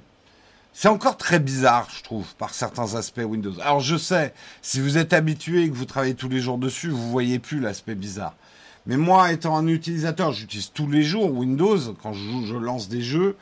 C'est 0.73 0.89
encore 0.89 1.17
très 1.17 1.39
bizarre, 1.39 1.89
je 1.91 2.03
trouve, 2.03 2.35
par 2.35 2.53
certains 2.53 2.95
aspects 2.97 3.25
Windows. 3.25 3.59
Alors 3.63 3.81
je 3.81 3.97
sais, 3.97 4.35
si 4.61 4.81
vous 4.81 4.99
êtes 4.99 5.15
habitué 5.15 5.63
et 5.63 5.71
que 5.71 5.75
vous 5.75 5.87
travaillez 5.87 6.15
tous 6.15 6.29
les 6.29 6.41
jours 6.41 6.59
dessus, 6.59 6.91
vous 6.91 7.11
voyez 7.11 7.39
plus 7.39 7.61
l'aspect 7.61 7.95
bizarre. 7.95 8.35
Mais 8.85 8.99
moi, 8.99 9.33
étant 9.33 9.57
un 9.57 9.67
utilisateur, 9.67 10.33
j'utilise 10.33 10.71
tous 10.73 10.89
les 10.89 11.03
jours 11.03 11.33
Windows 11.33 11.79
quand 12.03 12.13
je, 12.13 12.47
je 12.47 12.55
lance 12.55 12.89
des 12.89 13.03
jeux 13.03 13.37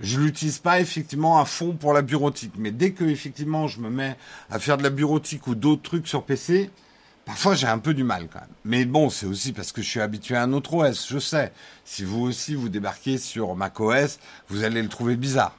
je 0.00 0.18
l'utilise 0.18 0.58
pas 0.58 0.80
effectivement 0.80 1.40
à 1.40 1.44
fond 1.44 1.72
pour 1.72 1.92
la 1.92 2.02
bureautique. 2.02 2.54
Mais 2.58 2.70
dès 2.70 2.92
que 2.92 3.04
effectivement 3.04 3.68
je 3.68 3.80
me 3.80 3.90
mets 3.90 4.16
à 4.50 4.58
faire 4.58 4.76
de 4.76 4.82
la 4.82 4.90
bureautique 4.90 5.46
ou 5.46 5.54
d'autres 5.54 5.82
trucs 5.82 6.08
sur 6.08 6.24
PC, 6.24 6.70
parfois 7.24 7.54
j'ai 7.54 7.66
un 7.66 7.78
peu 7.78 7.94
du 7.94 8.04
mal 8.04 8.28
quand 8.32 8.40
même. 8.40 8.48
Mais 8.64 8.84
bon, 8.84 9.10
c'est 9.10 9.26
aussi 9.26 9.52
parce 9.52 9.72
que 9.72 9.82
je 9.82 9.88
suis 9.88 10.00
habitué 10.00 10.36
à 10.36 10.42
un 10.42 10.52
autre 10.52 10.74
OS, 10.74 11.08
je 11.08 11.18
sais. 11.18 11.52
Si 11.84 12.04
vous 12.04 12.22
aussi 12.22 12.54
vous 12.54 12.68
débarquez 12.68 13.18
sur 13.18 13.54
macOS, 13.54 14.18
vous 14.48 14.64
allez 14.64 14.82
le 14.82 14.88
trouver 14.88 15.16
bizarre. 15.16 15.56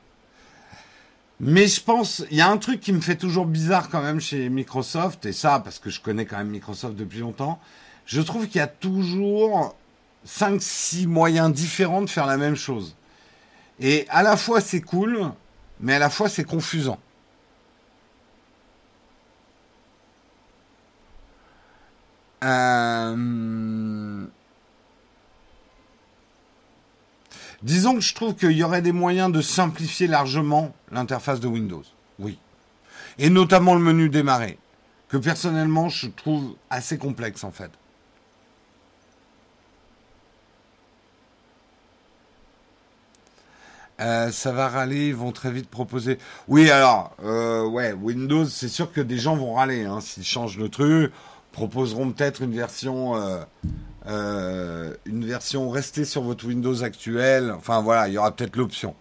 Mais 1.39 1.67
je 1.67 1.81
pense, 1.81 2.23
il 2.31 2.37
y 2.37 2.41
a 2.41 2.49
un 2.49 2.57
truc 2.57 2.79
qui 2.79 2.93
me 2.93 3.01
fait 3.01 3.17
toujours 3.17 3.45
bizarre 3.45 3.89
quand 3.89 4.01
même 4.01 4.21
chez 4.21 4.47
Microsoft, 4.47 5.25
et 5.25 5.33
ça 5.33 5.59
parce 5.59 5.79
que 5.79 5.89
je 5.89 5.99
connais 5.99 6.25
quand 6.25 6.37
même 6.37 6.49
Microsoft 6.49 6.95
depuis 6.95 7.19
longtemps, 7.19 7.59
je 8.05 8.21
trouve 8.21 8.47
qu'il 8.47 8.59
y 8.59 8.61
a 8.61 8.67
toujours 8.67 9.75
5-6 10.25 11.07
moyens 11.07 11.51
différents 11.51 12.01
de 12.01 12.09
faire 12.09 12.25
la 12.25 12.37
même 12.37 12.55
chose. 12.55 12.95
Et 13.79 14.05
à 14.09 14.23
la 14.23 14.37
fois 14.37 14.61
c'est 14.61 14.81
cool, 14.81 15.31
mais 15.79 15.95
à 15.95 15.99
la 15.99 16.09
fois 16.09 16.29
c'est 16.29 16.43
confusant. 16.43 16.99
Euh... 22.43 24.25
Disons 27.63 27.95
que 27.95 28.01
je 28.01 28.13
trouve 28.13 28.35
qu'il 28.35 28.51
y 28.51 28.63
aurait 28.63 28.83
des 28.83 28.91
moyens 28.91 29.31
de 29.31 29.41
simplifier 29.41 30.07
largement 30.07 30.75
l'interface 30.91 31.39
de 31.39 31.47
Windows. 31.47 31.83
Oui. 32.19 32.37
Et 33.17 33.29
notamment 33.29 33.73
le 33.73 33.81
menu 33.81 34.09
démarrer, 34.09 34.59
que 35.09 35.17
personnellement 35.17 35.89
je 35.89 36.07
trouve 36.07 36.55
assez 36.69 36.97
complexe 36.97 37.43
en 37.43 37.51
fait. 37.51 37.71
Euh, 44.01 44.29
ça 44.31 44.51
va 44.51 44.67
râler, 44.67 45.07
ils 45.07 45.15
vont 45.15 45.31
très 45.31 45.51
vite 45.51 45.69
proposer. 45.69 46.17
Oui, 46.47 46.69
alors, 46.69 47.15
euh, 47.23 47.65
ouais, 47.65 47.93
Windows, 47.93 48.45
c'est 48.45 48.67
sûr 48.67 48.91
que 48.91 48.99
des 48.99 49.17
gens 49.17 49.37
vont 49.37 49.53
râler 49.53 49.85
hein, 49.85 50.01
s'ils 50.01 50.25
changent 50.25 50.57
le 50.57 50.69
truc. 50.69 51.11
Proposeront 51.53 52.11
peut-être 52.11 52.41
une 52.41 52.53
version, 52.53 53.15
euh, 53.15 53.39
euh, 54.07 54.93
une 55.05 55.25
version 55.25 55.69
restée 55.69 56.03
sur 56.03 56.23
votre 56.23 56.45
Windows 56.45 56.83
actuel. 56.83 57.51
Enfin 57.51 57.81
voilà, 57.81 58.09
il 58.09 58.13
y 58.13 58.17
aura 58.17 58.35
peut-être 58.35 58.57
l'option. 58.57 58.95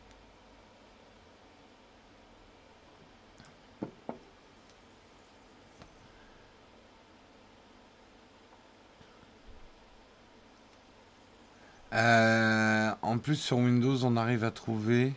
Plus, 13.25 13.37
sur 13.37 13.57
Windows, 13.57 14.05
on 14.05 14.19
arrive 14.19 14.45
à 14.45 14.51
trouver 14.51 15.15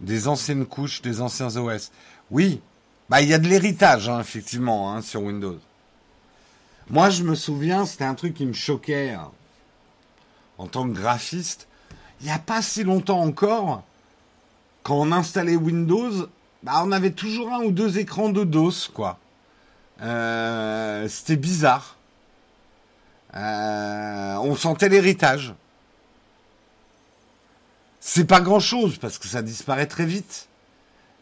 des 0.00 0.26
anciennes 0.26 0.64
couches, 0.64 1.02
des 1.02 1.20
anciens 1.20 1.54
OS. 1.54 1.92
Oui, 2.30 2.62
bah 3.10 3.20
il 3.20 3.28
y 3.28 3.34
a 3.34 3.38
de 3.38 3.46
l'héritage, 3.46 4.08
hein, 4.08 4.20
effectivement, 4.20 4.92
hein, 4.92 5.02
sur 5.02 5.22
Windows. 5.22 5.58
Moi, 6.88 7.10
je 7.10 7.22
me 7.24 7.34
souviens, 7.34 7.84
c'était 7.84 8.04
un 8.04 8.14
truc 8.14 8.32
qui 8.32 8.46
me 8.46 8.54
choquait 8.54 9.10
hein, 9.10 9.30
en 10.56 10.66
tant 10.66 10.88
que 10.88 10.94
graphiste. 10.94 11.68
Il 12.20 12.26
n'y 12.26 12.32
a 12.32 12.38
pas 12.38 12.62
si 12.62 12.84
longtemps 12.84 13.20
encore, 13.20 13.82
quand 14.82 14.96
on 14.96 15.12
installait 15.12 15.56
Windows, 15.56 16.28
bah, 16.62 16.80
on 16.84 16.90
avait 16.90 17.10
toujours 17.10 17.52
un 17.52 17.60
ou 17.64 17.70
deux 17.70 17.98
écrans 17.98 18.30
de 18.30 18.44
DOS, 18.44 18.88
quoi. 18.94 19.18
Euh, 20.00 21.06
c'était 21.08 21.36
bizarre. 21.36 21.96
Euh, 23.34 24.36
on 24.36 24.56
sentait 24.56 24.88
l'héritage. 24.88 25.54
C'est 28.08 28.24
pas 28.24 28.40
grand 28.40 28.60
chose 28.60 28.98
parce 28.98 29.18
que 29.18 29.26
ça 29.26 29.42
disparaît 29.42 29.88
très 29.88 30.06
vite. 30.06 30.46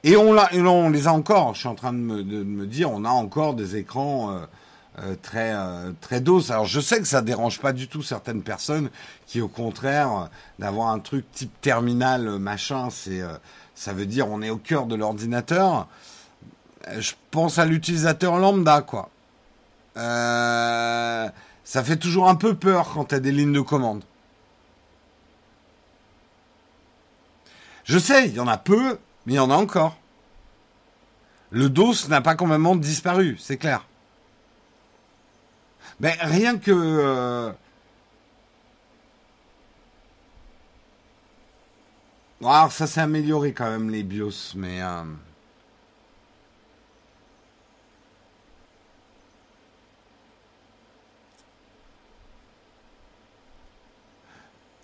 Et 0.02 0.18
on, 0.18 0.34
l'a, 0.34 0.52
et 0.52 0.60
on 0.60 0.90
les 0.90 1.06
a 1.06 1.14
encore. 1.14 1.54
Je 1.54 1.60
suis 1.60 1.68
en 1.68 1.74
train 1.74 1.94
de 1.94 1.98
me, 1.98 2.66
dire, 2.66 2.90
on 2.92 3.06
a 3.06 3.08
encore 3.08 3.54
des 3.54 3.76
écrans 3.76 4.30
euh, 4.30 4.40
euh, 4.98 5.16
très 5.22 5.54
euh, 5.54 5.92
très 6.02 6.20
dos. 6.20 6.52
Alors 6.52 6.66
je 6.66 6.80
sais 6.80 6.98
que 6.98 7.06
ça 7.06 7.22
dérange 7.22 7.58
pas 7.58 7.72
du 7.72 7.88
tout 7.88 8.02
certaines 8.02 8.42
personnes 8.42 8.90
qui, 9.26 9.40
au 9.40 9.48
contraire, 9.48 10.28
d'avoir 10.58 10.88
un 10.88 10.98
truc 10.98 11.24
type 11.32 11.58
terminal 11.62 12.38
machin, 12.38 12.90
c'est 12.90 13.22
ça 13.74 13.94
veut 13.94 14.06
dire 14.06 14.28
on 14.28 14.42
est 14.42 14.50
au 14.50 14.58
cœur 14.58 14.84
de 14.84 14.94
l'ordinateur. 14.94 15.88
Je 16.98 17.12
pense 17.30 17.58
à 17.58 17.64
l'utilisateur 17.64 18.36
lambda, 18.36 18.82
quoi. 18.82 19.08
ça 19.94 21.32
fait 21.82 21.96
toujours 21.96 22.28
un 22.28 22.34
peu 22.34 22.54
peur 22.54 22.90
quand 22.92 23.06
tu 23.06 23.14
as 23.14 23.20
des 23.20 23.32
lignes 23.32 23.54
de 23.54 23.62
commande. 23.62 24.04
Je 27.84 27.98
sais, 27.98 28.28
il 28.28 28.34
y 28.34 28.40
en 28.40 28.48
a 28.48 28.56
peu, 28.56 28.98
mais 29.26 29.34
il 29.34 29.36
y 29.36 29.38
en 29.38 29.50
a 29.50 29.56
encore. 29.56 29.96
Le 31.50 31.68
DOS 31.68 32.08
n'a 32.08 32.20
pas 32.20 32.34
complètement 32.34 32.76
disparu, 32.76 33.36
c'est 33.38 33.58
clair. 33.58 33.86
Mais 36.00 36.16
rien 36.20 36.58
que... 36.58 36.72
Euh... 36.72 37.52
Alors 42.42 42.72
ça 42.72 42.86
s'est 42.86 43.00
amélioré 43.00 43.52
quand 43.52 43.70
même 43.70 43.90
les 43.90 44.02
BIOS, 44.02 44.54
mais... 44.56 44.82
Euh... 44.82 45.04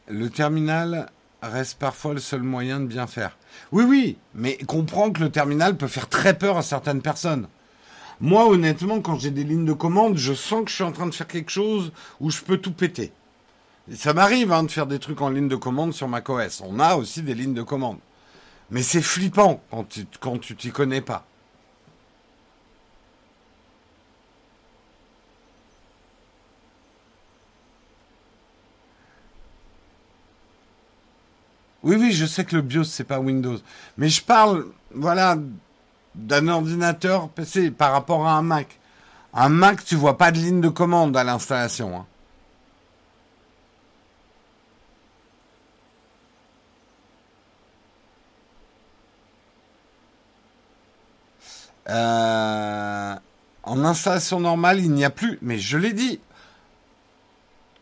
Le 0.09 0.29
terminal 0.29 1.11
reste 1.49 1.79
parfois 1.79 2.15
le 2.15 2.21
seul 2.21 2.43
moyen 2.43 2.81
de 2.81 2.87
bien 2.87 3.07
faire. 3.07 3.37
Oui, 3.73 3.85
oui, 3.85 4.19
mais 4.35 4.57
comprends 4.67 5.11
que 5.11 5.21
le 5.21 5.31
terminal 5.31 5.77
peut 5.77 5.89
faire 5.89 6.09
très 6.09 6.37
peur 6.37 6.57
à 6.57 6.63
certaines 6.63 7.03
personnes. 7.03 7.49
Moi, 8.21 8.47
honnêtement, 8.47 9.01
quand 9.01 9.19
j'ai 9.19 9.31
des 9.31 9.45
lignes 9.45 9.65
de 9.65 9.73
commande, 9.73 10.19
je 10.19 10.35
sens 10.35 10.65
que 10.65 10.71
je 10.71 10.75
suis 10.75 10.85
en 10.85 10.93
train 10.93 11.07
de 11.07 11.15
faire 11.15 11.27
quelque 11.27 11.51
chose 11.51 11.93
où 12.21 12.31
je 12.31 12.43
peux 12.43 12.59
tout 12.59 12.73
péter. 12.73 13.13
ça 13.95 14.13
m'arrive 14.13 14.53
hein, 14.53 14.65
de 14.65 14.71
faire 14.71 14.87
des 14.87 14.99
trucs 14.99 15.23
en 15.23 15.31
ligne 15.31 15.49
de 15.49 15.57
commande 15.57 15.95
sur 15.95 16.09
macOS. 16.09 16.63
On 16.67 16.79
a 16.79 16.97
aussi 16.97 17.23
des 17.23 17.35
lignes 17.35 17.55
de 17.55 17.63
commande. 17.63 17.99
Mais 18.71 18.83
c'est 18.83 19.03
flippant 19.03 19.63
quand 19.71 19.89
tu 19.89 20.07
quand 20.21 20.39
tu 20.39 20.55
t'y 20.55 20.71
connais 20.71 21.01
pas. 21.01 21.27
Oui, 31.83 31.97
oui, 31.97 32.13
je 32.13 32.27
sais 32.27 32.45
que 32.45 32.57
le 32.57 32.63
BIOS, 32.63 32.85
c'est 32.85 33.05
pas 33.05 33.21
Windows. 33.21 33.59
Mais 33.97 34.09
je 34.09 34.23
parle, 34.23 34.67
voilà, 34.95 35.37
d'un 36.15 36.49
ordinateur 36.49 37.29
PC 37.31 37.71
par 37.71 37.93
rapport 37.93 38.27
à 38.27 38.33
un 38.33 38.43
Mac. 38.43 38.79
Un 39.33 39.49
Mac, 39.49 39.85
tu 39.85 39.97
vois 39.97 40.19
pas 40.19 40.31
de 40.33 40.39
ligne 40.39 40.61
de 40.61 40.69
commande 40.69 41.17
à 41.17 41.25
l'installation. 41.25 41.97
Hein. 41.97 42.07
Euh, 51.89 53.15
en 53.63 53.85
installation 53.85 54.41
normale, 54.41 54.81
il 54.81 54.93
n'y 54.93 55.05
a 55.05 55.11
plus. 55.11 55.39
Mais 55.43 55.59
je 55.59 55.79
l'ai 55.79 55.93
dit. 55.93 56.21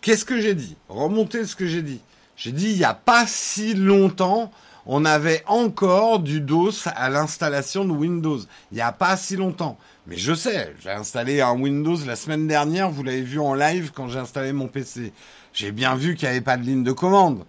Qu'est-ce 0.01 0.25
que 0.25 0.41
j'ai 0.41 0.55
dit? 0.55 0.77
Remontez 0.89 1.45
ce 1.45 1.57
que 1.57 1.67
j'ai 1.67 1.83
dit. 1.83 2.01
J'ai 2.39 2.53
dit, 2.53 2.71
il 2.71 2.79
n'y 2.79 2.85
a 2.85 2.95
pas 2.95 3.27
si 3.27 3.75
longtemps, 3.75 4.53
on 4.87 5.05
avait 5.05 5.43
encore 5.47 6.21
du 6.21 6.41
DOS 6.41 6.87
à 6.87 7.11
l'installation 7.11 7.85
de 7.85 7.91
Windows. 7.91 8.39
Il 8.71 8.77
n'y 8.77 8.81
a 8.81 8.93
pas 8.93 9.17
si 9.17 9.35
longtemps. 9.35 9.77
Mais 10.07 10.17
je 10.17 10.33
sais, 10.33 10.73
j'ai 10.81 10.93
installé 10.93 11.41
un 11.41 11.53
Windows 11.53 11.97
la 12.07 12.15
semaine 12.15 12.47
dernière, 12.47 12.91
vous 12.91 13.03
l'avez 13.03 13.23
vu 13.23 13.41
en 13.41 13.55
live 13.55 13.91
quand 13.93 14.09
j'ai 14.09 14.21
installé 14.21 14.53
mon 14.53 14.69
PC. 14.69 15.13
J'ai 15.53 15.73
bien 15.73 15.97
vu 15.97 16.15
qu'il 16.15 16.29
n'y 16.29 16.37
avait 16.37 16.41
pas 16.41 16.57
de 16.57 16.63
ligne 16.63 16.85
de 16.85 16.93
commande. 16.93 17.45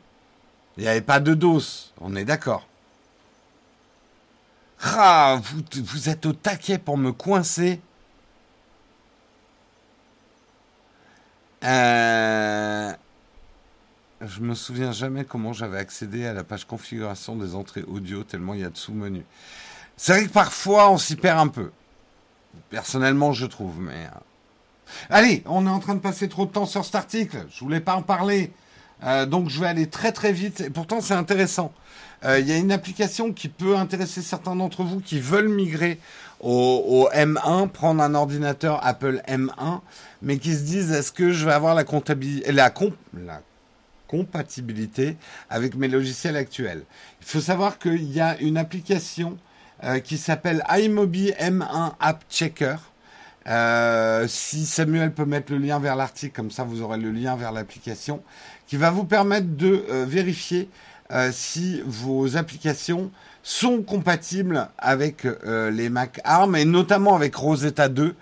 Il 0.75 0.83
n'y 0.83 0.89
avait 0.89 1.01
pas 1.01 1.19
de 1.19 1.35
DOS. 1.35 1.93
On 2.01 2.15
est 2.15 2.25
d'accord. 2.25 2.67
Ah, 4.81 5.39
vous, 5.43 5.61
vous 5.83 6.09
êtes 6.09 6.25
au 6.25 6.33
taquet 6.33 6.79
pour 6.79 6.97
me 6.97 7.11
coincer. 7.11 7.79
Euh... 11.63 12.91
Je 14.21 14.41
me 14.41 14.53
souviens 14.53 14.91
jamais 14.91 15.23
comment 15.23 15.53
j'avais 15.53 15.77
accédé 15.77 16.25
à 16.25 16.33
la 16.33 16.43
page 16.43 16.65
configuration 16.65 17.37
des 17.37 17.55
entrées 17.55 17.83
audio 17.83 18.23
tellement 18.23 18.53
il 18.53 18.59
y 18.59 18.65
a 18.65 18.69
de 18.69 18.77
sous-menus. 18.77 19.23
C'est 19.95 20.11
vrai 20.13 20.25
que 20.25 20.31
parfois 20.31 20.91
on 20.91 20.97
s'y 20.97 21.15
perd 21.15 21.39
un 21.39 21.47
peu. 21.47 21.71
Personnellement, 22.69 23.31
je 23.31 23.45
trouve, 23.45 23.79
mais. 23.79 24.05
Euh. 24.05 24.19
Allez, 25.09 25.43
on 25.45 25.65
est 25.65 25.69
en 25.69 25.79
train 25.79 25.95
de 25.95 25.99
passer 25.99 26.27
trop 26.27 26.45
de 26.45 26.51
temps 26.51 26.65
sur 26.65 26.83
cet 26.83 26.95
article. 26.95 27.45
Je 27.49 27.59
voulais 27.61 27.79
pas 27.79 27.95
en 27.95 28.01
parler. 28.01 28.51
Euh, 29.03 29.25
donc 29.25 29.49
je 29.49 29.59
vais 29.61 29.67
aller 29.67 29.87
très 29.87 30.11
très 30.11 30.33
vite. 30.33 30.61
Et 30.61 30.69
pourtant 30.69 30.99
c'est 30.99 31.13
intéressant. 31.13 31.71
Euh, 32.25 32.39
il 32.39 32.47
y 32.47 32.51
a 32.51 32.57
une 32.57 32.73
application 32.73 33.31
qui 33.31 33.47
peut 33.47 33.77
intéresser 33.77 34.21
certains 34.21 34.55
d'entre 34.55 34.83
vous 34.83 34.99
qui 34.99 35.21
veulent 35.21 35.47
migrer 35.47 35.99
au, 36.41 37.09
M1, 37.13 37.69
prendre 37.69 38.03
un 38.03 38.15
ordinateur 38.15 38.85
Apple 38.85 39.21
M1, 39.27 39.79
mais 40.21 40.37
qui 40.37 40.53
se 40.53 40.63
disent 40.63 40.91
est-ce 40.91 41.13
que 41.13 41.31
je 41.31 41.45
vais 41.45 41.53
avoir 41.53 41.75
la 41.75 41.85
comptabilité, 41.85 42.51
compatibilité 44.09 45.17
avec 45.49 45.75
mes 45.75 45.87
logiciels 45.87 46.35
actuels. 46.35 46.83
Il 47.21 47.27
faut 47.27 47.39
savoir 47.39 47.77
qu'il 47.77 48.11
y 48.11 48.19
a 48.19 48.37
une 48.39 48.57
application 48.57 49.37
euh, 49.83 49.99
qui 49.99 50.17
s'appelle 50.17 50.63
iMobi 50.69 51.31
M1 51.39 51.93
App 51.99 52.23
Checker. 52.29 52.75
Euh, 53.47 54.25
si 54.27 54.65
Samuel 54.65 55.13
peut 55.13 55.25
mettre 55.25 55.51
le 55.51 55.59
lien 55.59 55.79
vers 55.79 55.95
l'article, 55.95 56.35
comme 56.35 56.51
ça 56.51 56.63
vous 56.63 56.81
aurez 56.81 56.97
le 56.97 57.11
lien 57.11 57.35
vers 57.35 57.51
l'application, 57.51 58.21
qui 58.67 58.77
va 58.77 58.89
vous 58.89 59.05
permettre 59.05 59.47
de 59.55 59.85
euh, 59.89 60.05
vérifier 60.07 60.69
si 61.31 61.81
vos 61.87 62.37
applications 62.37 63.09
sont 63.41 63.81
compatibles 63.81 64.69
avec 64.77 65.25
les 65.71 65.89
Mac 65.89 66.21
ARM 66.23 66.55
et 66.55 66.65
notamment 66.65 67.15
avec 67.15 67.33
Rosetta 67.33 67.89
2. 67.89 68.13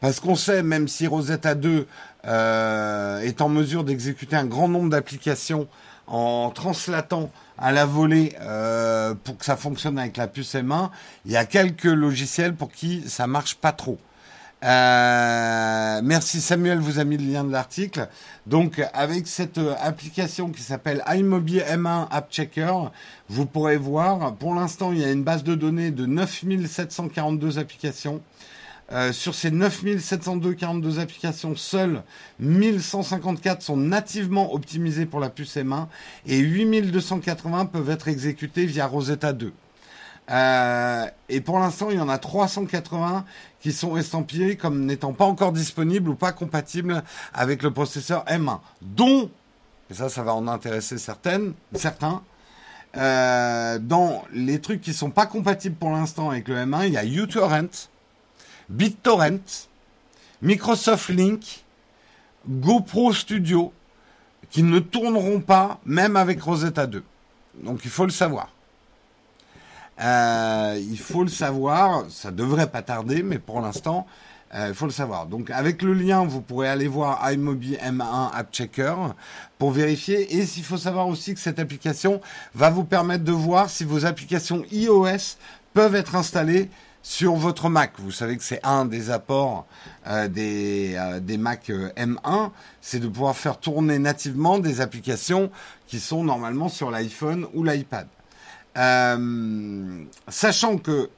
Parce 0.00 0.20
qu'on 0.20 0.36
sait, 0.36 0.62
même 0.62 0.88
si 0.88 1.06
Rosetta 1.06 1.54
2 1.54 1.70
euh, 1.70 1.84
est 2.26 3.40
en 3.40 3.48
mesure 3.48 3.84
d'exécuter 3.84 4.36
un 4.36 4.46
grand 4.46 4.68
nombre 4.68 4.90
d'applications 4.90 5.68
en 6.06 6.50
translatant 6.50 7.30
à 7.58 7.72
la 7.72 7.86
volée 7.86 8.34
euh, 8.40 9.14
pour 9.24 9.38
que 9.38 9.44
ça 9.44 9.56
fonctionne 9.56 9.98
avec 9.98 10.16
la 10.16 10.26
puce 10.26 10.54
M1. 10.54 10.90
Il 11.24 11.32
y 11.32 11.36
a 11.36 11.44
quelques 11.44 11.84
logiciels 11.84 12.54
pour 12.54 12.70
qui 12.70 13.02
ça 13.08 13.26
marche 13.26 13.56
pas 13.56 13.72
trop. 13.72 13.98
Euh, 14.64 16.00
merci 16.02 16.40
Samuel 16.40 16.78
vous 16.78 16.98
a 16.98 17.04
mis 17.04 17.18
le 17.18 17.30
lien 17.30 17.44
de 17.44 17.52
l'article. 17.52 18.08
Donc 18.46 18.82
avec 18.94 19.26
cette 19.26 19.60
application 19.80 20.50
qui 20.50 20.62
s'appelle 20.62 21.02
iMobile 21.08 21.64
M1 21.68 22.08
App 22.10 22.30
Checker, 22.30 22.72
vous 23.28 23.46
pourrez 23.46 23.76
voir, 23.76 24.34
pour 24.34 24.54
l'instant 24.54 24.92
il 24.92 25.00
y 25.00 25.04
a 25.04 25.10
une 25.10 25.24
base 25.24 25.44
de 25.44 25.54
données 25.54 25.90
de 25.90 26.06
9742 26.06 27.58
applications. 27.58 28.20
Euh, 28.92 29.12
sur 29.12 29.34
ces 29.34 29.50
9742 29.50 31.00
applications, 31.00 31.56
seules 31.56 32.02
1154 32.38 33.60
sont 33.60 33.76
nativement 33.76 34.54
optimisées 34.54 35.06
pour 35.06 35.18
la 35.18 35.28
puce 35.28 35.56
M1 35.56 35.88
et 36.26 36.38
8280 36.38 37.66
peuvent 37.66 37.90
être 37.90 38.06
exécutées 38.06 38.64
via 38.64 38.86
Rosetta 38.86 39.32
2. 39.32 39.52
Euh, 40.30 41.06
et 41.28 41.40
pour 41.40 41.58
l'instant, 41.58 41.90
il 41.90 41.96
y 41.96 42.00
en 42.00 42.08
a 42.08 42.18
380 42.18 43.24
qui 43.60 43.72
sont 43.72 43.96
estampillés 43.96 44.56
comme 44.56 44.84
n'étant 44.84 45.12
pas 45.12 45.24
encore 45.24 45.52
disponibles 45.52 46.10
ou 46.10 46.14
pas 46.14 46.32
compatibles 46.32 47.02
avec 47.34 47.62
le 47.62 47.72
processeur 47.72 48.24
M1, 48.26 48.60
dont, 48.82 49.30
et 49.90 49.94
ça, 49.94 50.08
ça 50.08 50.22
va 50.22 50.34
en 50.34 50.46
intéresser 50.46 50.98
certaines, 50.98 51.54
certains, 51.74 52.22
euh, 52.96 53.78
dans 53.80 54.24
les 54.32 54.60
trucs 54.60 54.80
qui 54.80 54.94
sont 54.94 55.10
pas 55.10 55.26
compatibles 55.26 55.76
pour 55.76 55.90
l'instant 55.90 56.30
avec 56.30 56.48
le 56.48 56.56
M1, 56.56 56.86
il 56.86 56.92
y 56.92 56.96
a 56.96 57.04
uTorrent, 57.04 57.88
BitTorrent, 58.68 59.68
Microsoft 60.42 61.08
Link, 61.08 61.64
GoPro 62.48 63.12
Studio, 63.12 63.72
qui 64.50 64.62
ne 64.62 64.78
tourneront 64.78 65.40
pas 65.40 65.80
même 65.84 66.16
avec 66.16 66.40
Rosetta 66.42 66.86
2. 66.86 67.02
Donc 67.62 67.80
il 67.84 67.90
faut 67.90 68.04
le 68.04 68.12
savoir. 68.12 68.50
Euh, 70.00 70.78
il 70.78 70.98
faut 70.98 71.22
le 71.22 71.30
savoir, 71.30 72.04
ça 72.10 72.30
devrait 72.30 72.70
pas 72.70 72.82
tarder, 72.82 73.22
mais 73.22 73.38
pour 73.38 73.60
l'instant, 73.60 74.06
euh, 74.54 74.66
il 74.68 74.74
faut 74.74 74.84
le 74.84 74.92
savoir. 74.92 75.26
Donc 75.26 75.50
avec 75.50 75.82
le 75.82 75.94
lien, 75.94 76.24
vous 76.24 76.40
pourrez 76.40 76.68
aller 76.68 76.86
voir 76.86 77.20
iMobile 77.32 77.78
M1 77.82 78.30
App 78.32 78.52
Checker 78.52 78.94
pour 79.58 79.70
vérifier. 79.70 80.36
Et 80.36 80.44
s'il 80.44 80.64
faut 80.64 80.76
savoir 80.76 81.08
aussi 81.08 81.34
que 81.34 81.40
cette 81.40 81.58
application 81.58 82.20
va 82.54 82.70
vous 82.70 82.84
permettre 82.84 83.24
de 83.24 83.32
voir 83.32 83.70
si 83.70 83.84
vos 83.84 84.04
applications 84.04 84.64
iOS 84.70 85.36
peuvent 85.72 85.94
être 85.94 86.14
installées 86.14 86.70
sur 87.08 87.36
votre 87.36 87.68
Mac. 87.68 87.92
Vous 87.98 88.10
savez 88.10 88.36
que 88.36 88.42
c'est 88.42 88.58
un 88.64 88.84
des 88.84 89.10
apports 89.10 89.64
euh, 90.08 90.26
des, 90.26 90.96
euh, 90.96 91.38
Mac 91.38 91.70
euh, 91.70 91.88
M1, 91.96 92.50
c'est 92.80 92.98
de 92.98 93.06
pouvoir 93.06 93.36
faire 93.36 93.60
tourner 93.60 94.00
nativement 94.00 94.58
des 94.58 94.80
applications 94.80 95.52
qui 95.86 96.00
sont 96.00 96.24
normalement 96.24 96.68
sur 96.68 96.90
l'iPhone 96.90 97.46
ou 97.54 97.62
l'iPad. 97.62 98.08
sachant 100.28 100.78
que 100.78 101.08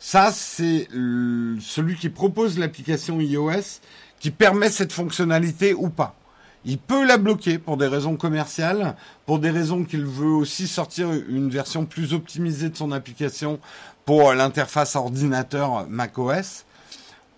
ça, 0.00 0.32
c'est 0.32 0.88
celui 0.90 1.94
qui 1.94 2.08
propose 2.08 2.58
l'application 2.58 3.20
iOS 3.20 3.78
qui 4.18 4.32
permet 4.32 4.68
cette 4.68 4.92
fonctionnalité 4.92 5.74
ou 5.74 5.90
pas. 5.90 6.16
Il 6.64 6.76
peut 6.76 7.06
la 7.06 7.16
bloquer 7.16 7.58
pour 7.58 7.78
des 7.78 7.86
raisons 7.86 8.16
commerciales, 8.16 8.94
pour 9.24 9.38
des 9.38 9.50
raisons 9.50 9.84
qu'il 9.84 10.04
veut 10.04 10.26
aussi 10.26 10.68
sortir 10.68 11.10
une 11.10 11.48
version 11.48 11.86
plus 11.86 12.12
optimisée 12.12 12.68
de 12.68 12.76
son 12.76 12.92
application 12.92 13.60
pour 14.04 14.32
l'interface 14.32 14.96
ordinateur 14.96 15.86
macOS. 15.88 16.64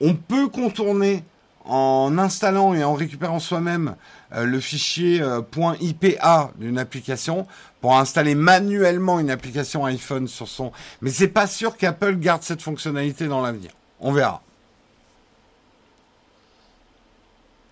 On 0.01 0.15
peut 0.15 0.49
contourner 0.49 1.25
en 1.65 2.19
installant 2.19 2.75
et 2.75 2.83
en 2.83 2.95
récupérant 2.95 3.39
soi-même 3.39 3.95
euh, 4.33 4.45
le 4.45 4.61
fichier 4.61 5.21
euh, 5.23 5.43
.ipa 5.81 6.51
d'une 6.57 6.79
application 6.79 7.47
pour 7.81 7.97
installer 7.97 8.35
manuellement 8.35 9.21
une 9.21 9.31
application 9.31 9.85
iPhone 9.85 10.27
sur 10.29 10.49
son. 10.49 10.73
Mais 11.01 11.11
c'est 11.11 11.29
pas 11.29 11.47
sûr 11.47 11.77
qu'Apple 11.77 12.17
garde 12.17 12.43
cette 12.43 12.63
fonctionnalité 12.63 13.29
dans 13.29 13.41
l'avenir. 13.41 13.71
On 14.01 14.13
verra. 14.13 14.43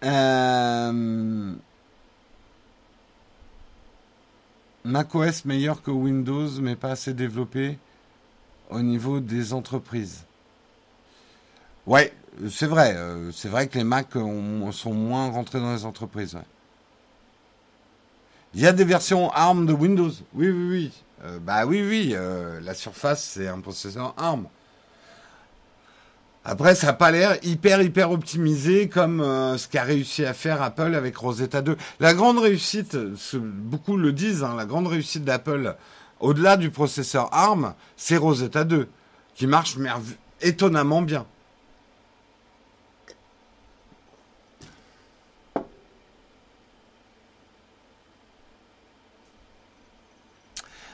Euh... 0.02 1.52
macOS 4.84 5.44
meilleur 5.44 5.82
que 5.82 5.90
Windows, 5.90 6.48
mais 6.60 6.74
pas 6.74 6.92
assez 6.92 7.12
développé 7.12 7.78
au 8.70 8.80
niveau 8.80 9.20
des 9.20 9.52
entreprises. 9.52 10.24
Ouais, 11.86 12.12
c'est 12.48 12.66
vrai. 12.66 12.94
Euh, 12.96 13.32
c'est 13.32 13.48
vrai 13.48 13.66
que 13.66 13.78
les 13.78 13.84
Mac 13.84 14.08
sont 14.12 14.94
moins 14.94 15.30
rentrés 15.30 15.60
dans 15.60 15.74
les 15.74 15.84
entreprises. 15.84 16.36
Il 18.54 18.60
y 18.60 18.66
a 18.66 18.72
des 18.72 18.84
versions 18.84 19.30
ARM 19.30 19.66
de 19.66 19.72
Windows. 19.72 20.10
Oui, 20.34 20.48
oui, 20.50 20.68
oui. 20.68 20.92
Euh, 21.24 21.38
bah 21.38 21.66
oui, 21.66 21.82
oui. 21.82 22.12
Euh, 22.14 22.60
la 22.60 22.74
Surface, 22.74 23.22
c'est 23.34 23.48
un 23.48 23.60
processeur 23.60 24.14
ARM. 24.16 24.46
Après, 26.44 26.74
ça 26.74 26.88
n'a 26.88 26.92
pas 26.94 27.10
l'air 27.10 27.36
hyper, 27.42 27.82
hyper 27.82 28.10
optimisé 28.10 28.88
comme 28.88 29.20
ce 29.58 29.68
qu'a 29.68 29.82
réussi 29.82 30.24
à 30.24 30.32
faire 30.32 30.62
Apple 30.62 30.94
avec 30.94 31.14
Rosetta 31.18 31.60
2. 31.60 31.76
La 32.00 32.14
grande 32.14 32.38
réussite, 32.38 32.96
beaucoup 33.34 33.98
le 33.98 34.12
disent, 34.12 34.42
hein, 34.42 34.54
la 34.56 34.64
grande 34.64 34.86
réussite 34.86 35.22
d'Apple, 35.22 35.76
au-delà 36.20 36.56
du 36.56 36.70
processeur 36.70 37.32
ARM, 37.32 37.74
c'est 37.96 38.16
Rosetta 38.16 38.64
2, 38.64 38.88
qui 39.34 39.46
marche 39.46 39.76
étonnamment 40.40 41.02
bien. 41.02 41.26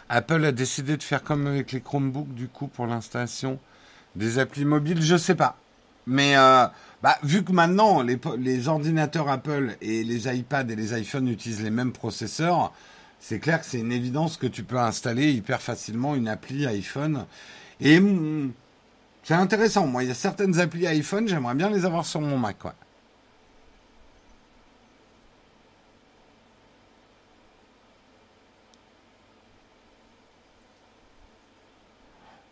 Apple 0.08 0.44
a 0.44 0.52
décidé 0.52 0.96
de 0.96 1.02
faire 1.02 1.22
comme 1.22 1.46
avec 1.46 1.72
les 1.72 1.80
Chromebooks, 1.80 2.32
du 2.32 2.48
coup, 2.48 2.68
pour 2.68 2.86
l'installation 2.86 3.58
des 4.14 4.38
applis 4.38 4.64
mobiles, 4.64 5.02
je 5.02 5.16
sais 5.16 5.34
pas. 5.34 5.58
Mais 6.06 6.36
euh, 6.36 6.66
bah, 7.02 7.18
vu 7.22 7.42
que 7.42 7.52
maintenant 7.52 8.02
les, 8.02 8.68
ordinateurs 8.68 9.28
Apple 9.28 9.76
et 9.80 10.04
les 10.04 10.28
iPads 10.34 10.70
et 10.70 10.76
les 10.76 10.98
iPhones 10.98 11.28
utilisent 11.28 11.62
les 11.62 11.70
mêmes 11.70 11.92
processeurs, 11.92 12.72
c'est 13.28 13.40
clair 13.40 13.58
que 13.58 13.66
c'est 13.66 13.80
une 13.80 13.90
évidence 13.90 14.36
que 14.36 14.46
tu 14.46 14.62
peux 14.62 14.78
installer 14.78 15.32
hyper 15.32 15.60
facilement 15.60 16.14
une 16.14 16.28
appli 16.28 16.64
iPhone. 16.64 17.26
Et 17.80 18.00
c'est 19.24 19.34
intéressant. 19.34 19.88
Moi, 19.88 20.04
il 20.04 20.08
y 20.08 20.12
a 20.12 20.14
certaines 20.14 20.60
applis 20.60 20.86
iPhone, 20.86 21.26
j'aimerais 21.26 21.56
bien 21.56 21.68
les 21.68 21.84
avoir 21.84 22.06
sur 22.06 22.20
mon 22.20 22.38
Mac. 22.38 22.58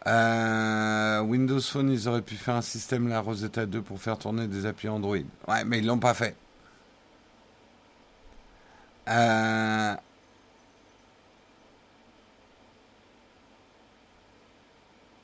Euh, 0.09 1.21
Windows 1.21 1.61
Phone, 1.61 1.93
ils 1.93 2.09
auraient 2.09 2.21
pu 2.21 2.35
faire 2.35 2.57
un 2.57 2.63
système 2.63 3.07
la 3.07 3.21
Rosetta 3.21 3.65
2 3.65 3.81
pour 3.81 4.01
faire 4.01 4.19
tourner 4.19 4.49
des 4.49 4.67
applis 4.67 4.89
Android. 4.89 5.19
Ouais, 5.47 5.65
mais 5.65 5.79
ils 5.79 5.87
l'ont 5.87 6.01
pas 6.01 6.15
fait. 6.15 6.35
Euh, 9.09 9.95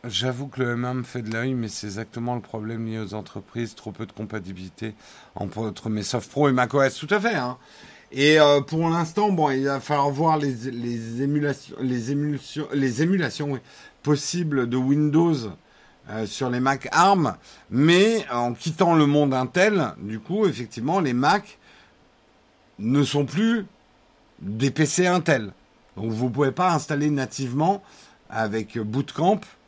j'avoue 0.04 0.46
que 0.46 0.62
le 0.62 0.76
M1 0.76 0.94
me 0.94 1.02
fait 1.02 1.22
de 1.22 1.32
l'œil, 1.32 1.54
mais 1.54 1.68
c'est 1.68 1.86
exactement 1.86 2.34
le 2.34 2.40
problème 2.40 2.86
lié 2.86 2.98
aux 2.98 3.14
entreprises. 3.14 3.74
Trop 3.74 3.92
peu 3.92 4.06
de 4.06 4.12
compatibilité 4.12 4.94
entre 5.34 5.88
mes 5.88 6.02
Soft 6.02 6.30
Pro 6.30 6.48
et 6.48 6.52
macOS. 6.52 6.96
Tout 6.96 7.12
à 7.14 7.20
fait. 7.20 7.34
Hein. 7.34 7.58
Et 8.12 8.40
euh, 8.40 8.60
pour 8.60 8.88
l'instant, 8.88 9.30
bon, 9.30 9.50
il 9.50 9.64
va 9.64 9.80
falloir 9.80 10.10
voir 10.10 10.36
les, 10.36 11.22
émulations, 11.22 11.76
les 11.80 12.10
émulations, 12.10 12.66
les 12.72 13.02
émulations 13.02 13.52
oui, 13.52 13.60
possible 14.02 14.68
de 14.68 14.76
Windows 14.76 15.36
euh, 16.08 16.26
sur 16.26 16.50
les 16.50 16.58
Mac 16.58 16.88
ARM, 16.90 17.36
mais 17.70 18.26
en 18.32 18.52
quittant 18.52 18.96
le 18.96 19.06
monde 19.06 19.32
Intel, 19.32 19.92
du 19.98 20.18
coup, 20.18 20.46
effectivement, 20.46 20.98
les 20.98 21.12
Mac 21.12 21.58
ne 22.80 23.04
sont 23.04 23.26
plus 23.26 23.66
des 24.40 24.72
PC 24.72 25.06
Intel. 25.06 25.52
Donc 25.96 26.10
vous 26.10 26.26
ne 26.26 26.30
pouvez 26.30 26.52
pas 26.52 26.72
installer 26.72 27.10
nativement 27.10 27.80
avec 28.28 28.76
Bootcamp 28.78 29.36
euh, 29.36 29.59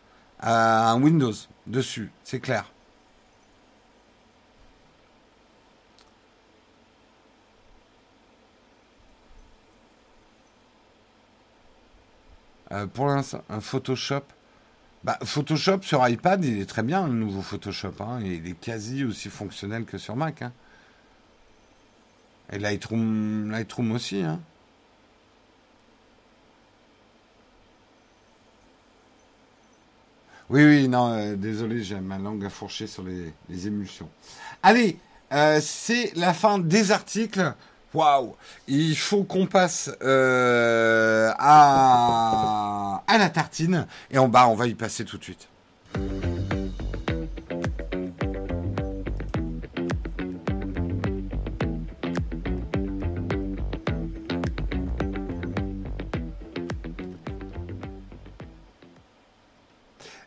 un 0.42 1.00
Windows 1.00 1.32
dessus, 1.66 2.10
c'est 2.24 2.40
clair. 2.40 2.72
Euh, 12.72 12.86
pour 12.86 13.06
l'instant, 13.06 13.44
un 13.50 13.60
Photoshop. 13.60 14.22
Bah, 15.04 15.18
Photoshop 15.22 15.82
sur 15.82 16.06
iPad, 16.08 16.44
il 16.44 16.60
est 16.60 16.66
très 16.66 16.82
bien, 16.82 17.06
le 17.06 17.12
nouveau 17.12 17.42
Photoshop. 17.42 17.94
Hein. 18.00 18.20
il 18.22 18.46
est 18.48 18.58
quasi 18.58 19.04
aussi 19.04 19.28
fonctionnel 19.28 19.84
que 19.84 19.98
sur 19.98 20.16
Mac. 20.16 20.42
Hein. 20.42 20.52
Et 22.50 22.58
Lightroom, 22.58 23.50
Lightroom 23.50 23.92
aussi. 23.92 24.22
Hein. 24.22 24.40
Oui, 30.52 30.66
oui, 30.66 30.86
non, 30.86 31.14
euh, 31.14 31.34
désolé, 31.34 31.82
j'ai 31.82 31.98
ma 31.98 32.18
langue 32.18 32.44
à 32.44 32.50
fourcher 32.50 32.86
sur 32.86 33.02
les, 33.02 33.66
émulsions. 33.66 34.10
Allez, 34.62 34.98
euh, 35.32 35.60
c'est 35.62 36.12
la 36.14 36.34
fin 36.34 36.58
des 36.58 36.92
articles. 36.92 37.54
Waouh 37.94 38.34
Il 38.68 38.94
faut 38.94 39.24
qu'on 39.24 39.46
passe 39.46 39.90
euh, 40.02 41.32
à, 41.38 43.02
à 43.06 43.18
la 43.18 43.30
tartine. 43.30 43.86
Et 44.10 44.18
en 44.18 44.28
bas, 44.28 44.46
on 44.46 44.54
va 44.54 44.66
y 44.66 44.74
passer 44.74 45.06
tout 45.06 45.16
de 45.16 45.24
suite. 45.24 45.48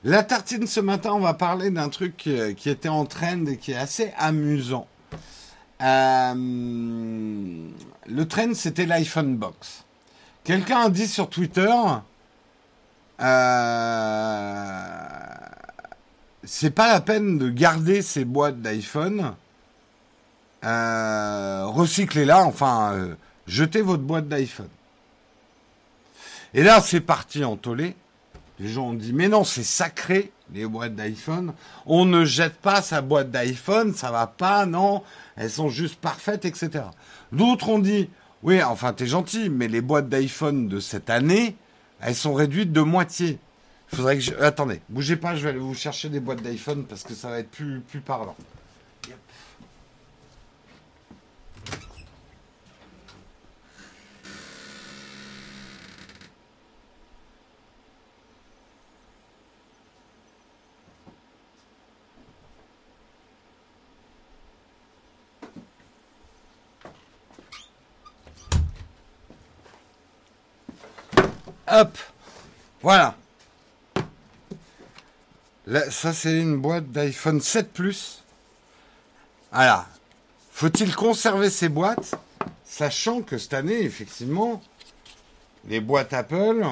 La 0.05 0.21
tartine 0.21 0.67
ce 0.67 0.79
matin, 0.79 1.13
on 1.13 1.19
va 1.19 1.33
parler 1.33 1.71
d'un 1.71 1.89
truc 1.89 2.15
qui 2.15 2.69
était 2.69 2.89
en 2.89 3.05
trend 3.05 3.47
et 3.47 3.57
qui 3.57 3.71
est 3.71 3.75
assez 3.75 4.13
amusant. 4.19 4.87
Euh, 5.81 6.35
le 8.05 8.27
trend, 8.27 8.53
c'était 8.53 8.85
l'iPhone 8.85 9.35
Box. 9.35 9.83
Quelqu'un 10.43 10.81
a 10.81 10.89
dit 10.91 11.07
sur 11.07 11.27
Twitter, 11.27 11.73
euh, 13.19 14.95
c'est 16.43 16.69
pas 16.69 16.87
la 16.93 17.01
peine 17.01 17.39
de 17.39 17.49
garder 17.49 18.03
ces 18.03 18.25
boîtes 18.25 18.61
d'iPhone. 18.61 19.33
Euh, 20.65 21.65
recyclez-la, 21.65 22.45
enfin, 22.45 22.93
euh, 22.93 23.15
jetez 23.47 23.81
votre 23.81 24.03
boîte 24.03 24.27
d'iPhone. 24.27 24.69
Et 26.53 26.61
là, 26.61 26.79
c'est 26.79 27.01
parti 27.01 27.43
en 27.43 27.57
tollé. 27.57 27.95
Les 28.59 28.69
gens 28.69 28.89
ont 28.89 28.93
dit, 28.93 29.13
mais 29.13 29.27
non, 29.27 29.43
c'est 29.43 29.63
sacré, 29.63 30.31
les 30.53 30.65
boîtes 30.65 30.95
d'iPhone. 30.95 31.53
On 31.85 32.05
ne 32.05 32.23
jette 32.23 32.55
pas 32.55 32.81
sa 32.81 33.01
boîte 33.01 33.31
d'iPhone, 33.31 33.93
ça 33.93 34.11
va 34.11 34.27
pas, 34.27 34.65
non 34.65 35.03
elles 35.35 35.51
sont 35.51 35.69
juste 35.69 35.95
parfaites, 35.95 36.45
etc. 36.45 36.85
D'autres 37.31 37.69
ont 37.69 37.79
dit, 37.79 38.09
oui, 38.43 38.61
enfin, 38.63 38.93
t'es 38.93 39.07
gentil, 39.07 39.49
mais 39.49 39.67
les 39.67 39.81
boîtes 39.81 40.09
d'iPhone 40.09 40.67
de 40.67 40.79
cette 40.79 41.09
année, 41.09 41.55
elles 41.99 42.15
sont 42.15 42.33
réduites 42.33 42.71
de 42.71 42.81
moitié. 42.81 43.39
Faudrait 43.87 44.15
que 44.15 44.21
je... 44.21 44.33
Attendez, 44.35 44.81
bougez 44.89 45.15
pas, 45.15 45.35
je 45.35 45.43
vais 45.43 45.49
aller 45.49 45.59
vous 45.59 45.73
chercher 45.73 46.09
des 46.09 46.19
boîtes 46.19 46.41
d'iPhone 46.41 46.85
parce 46.85 47.03
que 47.03 47.13
ça 47.13 47.29
va 47.29 47.39
être 47.39 47.51
plus, 47.51 47.81
plus 47.81 47.99
parlant. 47.99 48.35
Hop. 71.77 71.97
Voilà. 72.81 73.15
ça, 75.89 76.13
c'est 76.13 76.39
une 76.39 76.55
boîte 76.55 76.89
d'iPhone 76.89 77.41
7 77.41 77.73
Plus. 77.73 78.23
Voilà. 79.51 79.85
Faut-il 80.53 80.95
conserver 80.95 81.49
ces 81.49 81.67
boîtes, 81.67 82.15
sachant 82.63 83.21
que 83.21 83.37
cette 83.37 83.53
année, 83.53 83.81
effectivement, 83.81 84.61
les 85.67 85.81
boîtes 85.81 86.13
Apple 86.13 86.65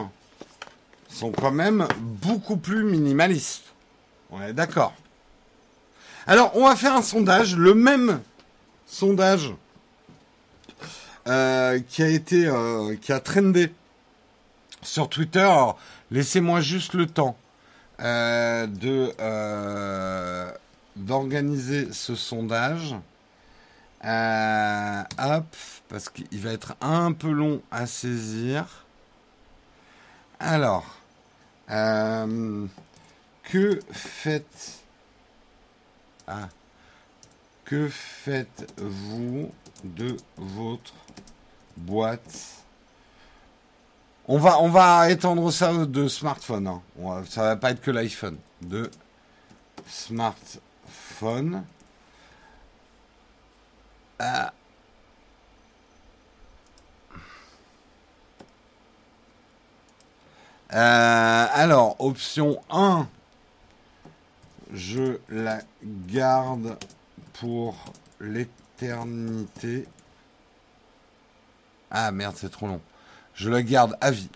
sont 1.09 1.33
quand 1.33 1.51
même 1.51 1.85
beaucoup 1.99 2.55
plus 2.55 2.85
minimalistes. 2.85 3.73
On 4.31 4.41
est 4.41 4.53
d'accord. 4.53 4.93
Alors, 6.27 6.55
on 6.55 6.65
va 6.65 6.77
faire 6.77 6.95
un 6.95 7.01
sondage, 7.01 7.57
le 7.57 7.73
même 7.73 8.21
sondage 8.87 9.53
euh, 11.27 11.81
qui 11.89 12.03
a 12.03 12.07
été, 12.07 12.47
euh, 12.47 12.95
qui 12.95 13.11
a 13.11 13.19
trendé 13.19 13.69
sur 14.85 15.09
Twitter. 15.09 15.55
Laissez-moi 16.11 16.61
juste 16.61 16.93
le 16.93 17.05
temps 17.07 17.35
euh, 18.01 18.67
de 18.67 19.13
euh, 19.19 20.51
d'organiser 20.95 21.91
ce 21.91 22.15
sondage. 22.15 22.95
Euh, 24.05 25.03
hop, 25.17 25.55
parce 25.87 26.09
qu'il 26.09 26.39
va 26.39 26.51
être 26.51 26.75
un 26.81 27.13
peu 27.13 27.31
long 27.31 27.61
à 27.71 27.85
saisir. 27.85 28.85
Alors, 30.39 30.85
que 33.43 33.79
faites 33.91 34.83
ah, 36.27 36.47
que 37.65 37.89
faites-vous 37.89 39.51
de 39.83 40.15
votre 40.37 40.93
boîte? 41.75 42.62
On 44.25 44.37
va, 44.37 44.59
on 44.61 44.69
va 44.69 45.09
étendre 45.09 45.51
ça 45.51 45.85
de 45.85 46.07
smartphone. 46.07 46.67
Hein. 46.67 46.81
Ça 47.27 47.43
va 47.43 47.55
pas 47.57 47.71
être 47.71 47.81
que 47.81 47.91
l'iPhone. 47.91 48.37
De 48.61 48.89
smartphone. 49.87 51.65
Euh. 54.21 54.45
Euh, 60.73 61.47
alors, 61.53 61.97
option 61.99 62.61
1, 62.71 63.07
je 64.73 65.17
la 65.29 65.59
garde 65.83 66.77
pour 67.33 67.75
l'éternité. 68.21 69.85
Ah 71.91 72.11
merde, 72.11 72.35
c'est 72.37 72.49
trop 72.49 72.67
long. 72.67 72.81
Je 73.35 73.49
la 73.49 73.63
garde 73.63 73.97
à 74.01 74.11
vie. 74.11 74.29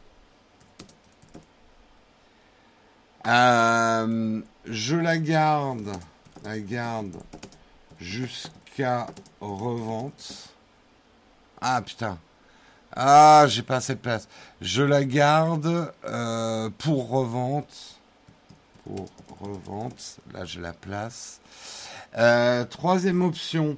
Euh, 3.28 4.42
je 4.66 4.96
la 4.96 5.18
garde, 5.18 5.92
la 6.44 6.60
garde 6.60 7.18
jusqu'à 8.00 9.08
revente. 9.42 10.50
Ah 11.60 11.82
putain. 11.82 12.18
Ah, 12.96 13.46
j'ai 13.48 13.64
pas 13.64 13.76
assez 13.76 13.96
de 13.96 14.00
place. 14.00 14.28
Je 14.62 14.82
la 14.82 15.04
garde 15.04 15.94
euh, 16.06 16.70
pour 16.78 17.10
revente. 17.10 18.00
Pour 18.84 19.08
revente. 19.40 20.20
Là, 20.34 20.46
je 20.46 20.60
la 20.60 20.74
place. 20.74 21.42
Euh, 22.18 22.64
troisième 22.66 23.22
option. 23.22 23.78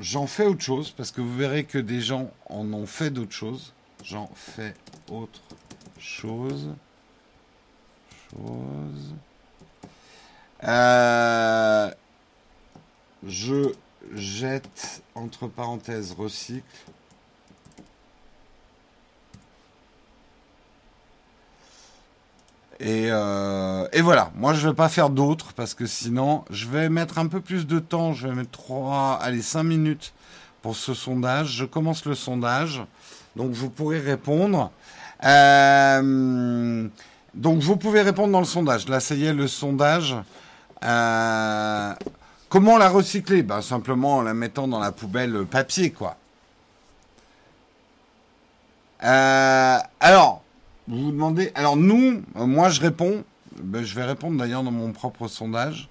J'en 0.00 0.26
fais 0.26 0.46
autre 0.46 0.62
chose 0.62 0.90
parce 0.90 1.10
que 1.10 1.20
vous 1.20 1.36
verrez 1.36 1.64
que 1.64 1.76
des 1.76 2.00
gens 2.00 2.30
en 2.48 2.72
ont 2.72 2.86
fait 2.86 3.10
d'autres 3.10 3.34
choses. 3.34 3.74
J'en 4.02 4.30
fais 4.34 4.74
autre 5.10 5.42
chose. 5.98 6.70
Euh, 10.64 11.90
je 13.26 13.74
jette 14.14 15.02
entre 15.14 15.48
parenthèses 15.48 16.12
recycle. 16.12 16.64
Euh, 22.82 23.86
et, 23.92 24.00
voilà, 24.00 24.30
moi 24.36 24.54
je 24.54 24.66
vais 24.66 24.74
pas 24.74 24.88
faire 24.88 25.10
d'autres 25.10 25.52
parce 25.52 25.74
que 25.74 25.86
sinon 25.86 26.44
je 26.50 26.66
vais 26.66 26.88
mettre 26.88 27.18
un 27.18 27.26
peu 27.26 27.40
plus 27.40 27.66
de 27.66 27.78
temps, 27.78 28.14
je 28.14 28.26
vais 28.26 28.34
mettre 28.34 28.50
3, 28.52 29.18
allez 29.20 29.42
5 29.42 29.62
minutes 29.64 30.14
pour 30.62 30.76
ce 30.76 30.94
sondage. 30.94 31.48
Je 31.48 31.64
commence 31.64 32.04
le 32.06 32.14
sondage, 32.14 32.82
donc 33.36 33.50
vous 33.52 33.68
pourrez 33.68 33.98
répondre. 33.98 34.70
Euh, 35.24 36.88
donc 37.34 37.60
vous 37.60 37.76
pouvez 37.76 38.00
répondre 38.00 38.32
dans 38.32 38.40
le 38.40 38.46
sondage. 38.46 38.88
Là 38.88 39.00
ça 39.00 39.14
y 39.14 39.26
est, 39.26 39.34
le 39.34 39.46
sondage. 39.46 40.16
Euh, 40.82 41.92
comment 42.48 42.78
la 42.78 42.88
recycler? 42.88 43.42
Ben, 43.42 43.60
Simplement 43.60 44.16
en 44.18 44.22
la 44.22 44.32
mettant 44.32 44.66
dans 44.66 44.80
la 44.80 44.92
poubelle 44.92 45.44
papier, 45.44 45.90
quoi. 45.90 46.16
alors, 49.02 50.42
vous 50.90 51.04
vous 51.04 51.12
demandez. 51.12 51.52
Alors 51.54 51.76
nous, 51.76 52.22
euh, 52.36 52.46
moi 52.46 52.68
je 52.68 52.80
réponds. 52.80 53.22
Ben, 53.62 53.84
je 53.84 53.94
vais 53.94 54.04
répondre 54.04 54.36
d'ailleurs 54.36 54.64
dans 54.64 54.72
mon 54.72 54.92
propre 54.92 55.28
sondage. 55.28 55.88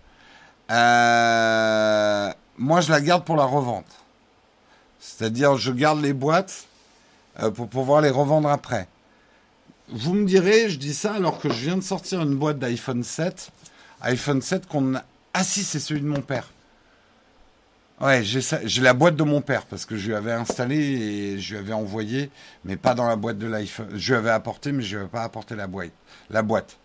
Euh, 0.69 2.31
moi 2.57 2.81
je 2.81 2.91
la 2.91 2.99
garde 2.99 3.23
pour 3.23 3.37
la 3.37 3.45
revente. 3.45 3.85
C'est-à-dire 4.99 5.55
je 5.55 5.71
garde 5.71 6.01
les 6.01 6.11
boîtes 6.11 6.65
euh, 7.39 7.49
pour 7.49 7.69
pouvoir 7.69 8.01
les 8.01 8.09
revendre 8.09 8.49
après. 8.49 8.89
Vous 9.87 10.13
me 10.13 10.25
direz, 10.25 10.69
je 10.69 10.77
dis 10.77 10.93
ça 10.93 11.13
alors 11.13 11.39
que 11.39 11.49
je 11.49 11.65
viens 11.65 11.77
de 11.77 11.81
sortir 11.81 12.21
une 12.21 12.35
boîte 12.35 12.59
d'iPhone 12.59 13.03
7. 13.03 13.51
iPhone 14.01 14.41
7 14.41 14.67
qu'on 14.67 14.95
a... 14.95 15.03
Ah 15.33 15.43
si, 15.43 15.63
c'est 15.63 15.79
celui 15.79 16.01
de 16.01 16.07
mon 16.07 16.21
père. 16.21 16.49
Ouais, 18.01 18.23
j'ai 18.23 18.81
la 18.81 18.93
boîte 18.93 19.17
de 19.17 19.23
mon 19.23 19.41
père 19.41 19.65
parce 19.65 19.85
que 19.85 19.97
je 19.97 20.07
lui 20.07 20.15
avais 20.15 20.31
installé 20.31 20.77
et 20.77 21.39
je 21.39 21.51
lui 21.51 21.59
avais 21.59 21.73
envoyé, 21.73 22.31
mais 22.63 22.77
pas 22.77 22.93
dans 22.93 23.07
la 23.07 23.17
boîte 23.17 23.37
de 23.37 23.47
l'iPhone. 23.47 23.89
Je 23.93 24.13
lui 24.13 24.17
avais 24.17 24.29
apporté, 24.29 24.71
mais 24.71 24.83
je 24.83 24.95
lui 24.95 25.01
avais 25.01 25.09
pas 25.09 25.23
apporté 25.23 25.53
la 25.55 25.67
boîte. 25.67 25.91
La 26.29 26.41
boîte. 26.41 26.77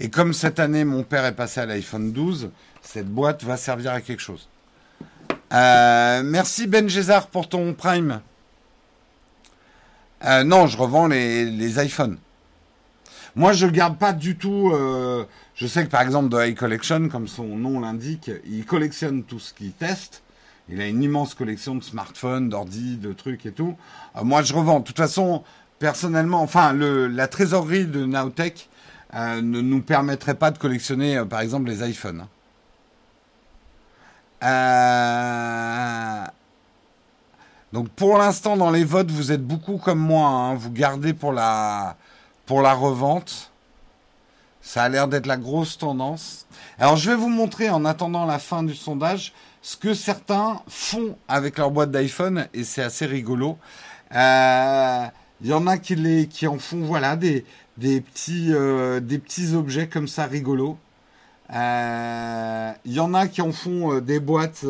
Et 0.00 0.10
comme 0.10 0.32
cette 0.32 0.58
année 0.58 0.84
mon 0.84 1.04
père 1.04 1.24
est 1.24 1.36
passé 1.36 1.60
à 1.60 1.66
l'iPhone 1.66 2.10
12, 2.10 2.50
cette 2.82 3.08
boîte 3.08 3.44
va 3.44 3.56
servir 3.56 3.92
à 3.92 4.00
quelque 4.00 4.22
chose. 4.22 4.48
Euh, 5.52 6.22
merci 6.24 6.66
Ben 6.66 6.88
Gézard 6.88 7.28
pour 7.28 7.48
ton 7.48 7.72
Prime. 7.72 8.20
Euh, 10.24 10.42
non, 10.42 10.66
je 10.66 10.76
revends 10.76 11.06
les, 11.06 11.44
les 11.44 11.84
iPhones. 11.84 12.18
Moi, 13.36 13.52
je 13.52 13.66
garde 13.66 13.98
pas 13.98 14.12
du 14.12 14.36
tout. 14.36 14.70
Euh, 14.72 15.24
je 15.54 15.66
sais 15.66 15.84
que 15.84 15.90
par 15.90 16.02
exemple, 16.02 16.28
de 16.28 16.44
iCollection, 16.50 17.08
comme 17.08 17.28
son 17.28 17.44
nom 17.44 17.80
l'indique, 17.80 18.30
il 18.46 18.64
collectionne 18.64 19.22
tout 19.22 19.38
ce 19.38 19.54
qu'il 19.54 19.72
teste. 19.72 20.23
Il 20.68 20.80
a 20.80 20.86
une 20.86 21.02
immense 21.02 21.34
collection 21.34 21.74
de 21.74 21.82
smartphones, 21.82 22.48
d'ordi, 22.48 22.96
de 22.96 23.12
trucs 23.12 23.44
et 23.46 23.52
tout. 23.52 23.76
Euh, 24.16 24.24
moi, 24.24 24.42
je 24.42 24.54
revends. 24.54 24.80
De 24.80 24.84
toute 24.84 24.96
façon, 24.96 25.42
personnellement, 25.78 26.40
enfin, 26.40 26.72
la 26.72 27.28
trésorerie 27.28 27.86
de 27.86 28.04
Nowtech 28.04 28.68
euh, 29.14 29.42
ne 29.42 29.60
nous 29.60 29.82
permettrait 29.82 30.34
pas 30.34 30.50
de 30.50 30.58
collectionner, 30.58 31.18
euh, 31.18 31.24
par 31.24 31.40
exemple, 31.40 31.68
les 31.68 31.88
iPhones. 31.88 32.26
Donc, 37.72 37.88
pour 37.90 38.18
l'instant, 38.18 38.56
dans 38.56 38.70
les 38.70 38.84
votes, 38.84 39.10
vous 39.10 39.32
êtes 39.32 39.44
beaucoup 39.44 39.78
comme 39.78 39.98
moi. 39.98 40.28
Hein. 40.28 40.54
Vous 40.54 40.70
gardez 40.70 41.12
pour 41.12 41.32
la, 41.32 41.96
pour 42.46 42.62
la 42.62 42.72
revente. 42.72 43.50
Ça 44.62 44.84
a 44.84 44.88
l'air 44.88 45.08
d'être 45.08 45.26
la 45.26 45.36
grosse 45.36 45.76
tendance. 45.76 46.46
Alors, 46.78 46.96
je 46.96 47.10
vais 47.10 47.16
vous 47.16 47.28
montrer, 47.28 47.68
en 47.68 47.84
attendant 47.84 48.24
la 48.24 48.38
fin 48.38 48.62
du 48.62 48.74
sondage, 48.74 49.34
ce 49.64 49.78
que 49.78 49.94
certains 49.94 50.60
font 50.68 51.16
avec 51.26 51.56
leur 51.56 51.70
boîte 51.70 51.90
d'iPhone 51.90 52.48
et 52.52 52.64
c'est 52.64 52.82
assez 52.82 53.06
rigolo. 53.06 53.56
Il 54.10 54.18
euh, 54.18 55.06
y 55.42 55.54
en 55.54 55.66
a 55.66 55.78
qui, 55.78 56.46
en 56.46 56.58
font 56.58 56.82
voilà 56.82 57.16
des, 57.16 57.46
petits, 57.78 58.52
euh, 58.52 59.00
des 59.00 59.18
petits 59.18 59.54
objets 59.54 59.88
comme 59.88 60.06
ça 60.06 60.26
rigolos. 60.26 60.76
Il 61.48 61.56
euh, 61.56 62.72
y 62.84 63.00
en 63.00 63.14
a 63.14 63.26
qui 63.26 63.40
en 63.40 63.52
font 63.52 64.00
des 64.00 64.20
boîtes, 64.20 64.66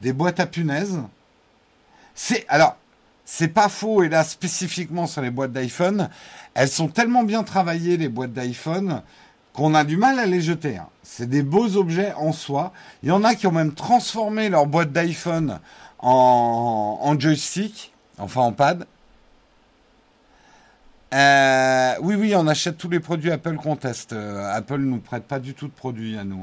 des 0.00 0.12
boîtes 0.14 0.40
à 0.40 0.46
punaises. 0.46 0.98
C'est 2.14 2.46
alors, 2.48 2.78
c'est 3.26 3.48
pas 3.48 3.68
faux 3.68 4.02
et 4.02 4.08
là 4.08 4.24
spécifiquement 4.24 5.06
sur 5.06 5.20
les 5.20 5.30
boîtes 5.30 5.52
d'iPhone, 5.52 6.08
elles 6.54 6.70
sont 6.70 6.88
tellement 6.88 7.22
bien 7.22 7.42
travaillées 7.42 7.98
les 7.98 8.08
boîtes 8.08 8.32
d'iPhone 8.32 9.02
qu'on 9.56 9.74
a 9.74 9.84
du 9.84 9.96
mal 9.96 10.18
à 10.18 10.26
les 10.26 10.42
jeter. 10.42 10.76
Hein. 10.76 10.88
C'est 11.02 11.28
des 11.28 11.42
beaux 11.42 11.76
objets 11.76 12.12
en 12.12 12.32
soi. 12.32 12.72
Il 13.02 13.08
y 13.08 13.12
en 13.12 13.24
a 13.24 13.34
qui 13.34 13.46
ont 13.46 13.52
même 13.52 13.72
transformé 13.72 14.50
leur 14.50 14.66
boîte 14.66 14.92
d'iPhone 14.92 15.60
en, 15.98 17.16
joystick, 17.18 17.92
enfin 18.18 18.42
en 18.42 18.52
pad. 18.52 18.86
Euh, 21.14 21.94
oui, 22.02 22.16
oui, 22.16 22.34
on 22.36 22.46
achète 22.46 22.76
tous 22.76 22.90
les 22.90 23.00
produits 23.00 23.30
Apple 23.30 23.56
qu'on 23.56 23.76
teste. 23.76 24.12
Euh, 24.12 24.54
Apple 24.54 24.78
nous 24.78 24.98
prête 24.98 25.24
pas 25.24 25.38
du 25.38 25.54
tout 25.54 25.68
de 25.68 25.72
produits 25.72 26.18
à 26.18 26.24
nous. 26.24 26.42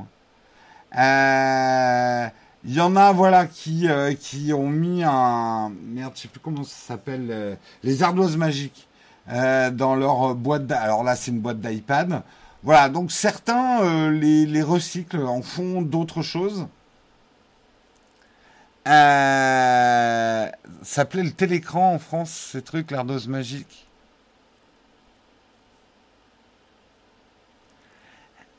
Hein. 0.96 2.26
Euh, 2.26 2.30
il 2.66 2.74
y 2.74 2.82
en 2.82 2.96
a, 2.96 3.12
voilà, 3.12 3.46
qui, 3.46 3.88
qui 4.20 4.54
ont 4.54 4.70
mis 4.70 5.04
un... 5.04 5.72
Merde, 5.86 6.14
je 6.16 6.22
sais 6.22 6.28
plus 6.30 6.40
comment 6.40 6.64
ça 6.64 6.94
s'appelle. 6.94 7.58
les 7.84 8.04
ardoises 8.04 8.38
magiques 8.38 8.88
dans 9.28 9.96
leur 9.96 10.34
boîte... 10.34 10.72
Alors 10.72 11.04
là, 11.04 11.16
c'est 11.16 11.30
une 11.30 11.42
boîte 11.42 11.60
d'iPad. 11.60 12.24
Voilà, 12.64 12.88
donc 12.88 13.12
certains 13.12 13.84
euh, 13.84 14.12
les, 14.12 14.62
recyclent, 14.64 15.26
en 15.26 15.42
font 15.42 15.82
d'autres 15.82 16.22
choses. 16.22 16.68
Euh, 18.88 20.48
ça 20.48 20.52
s'appelait 20.84 21.24
le 21.24 21.32
télécran 21.32 21.94
en 21.94 22.00
France, 22.00 22.50
ces 22.54 22.62
trucs, 22.62 22.92
l'ardoise 22.92 23.28
magique. 23.28 23.88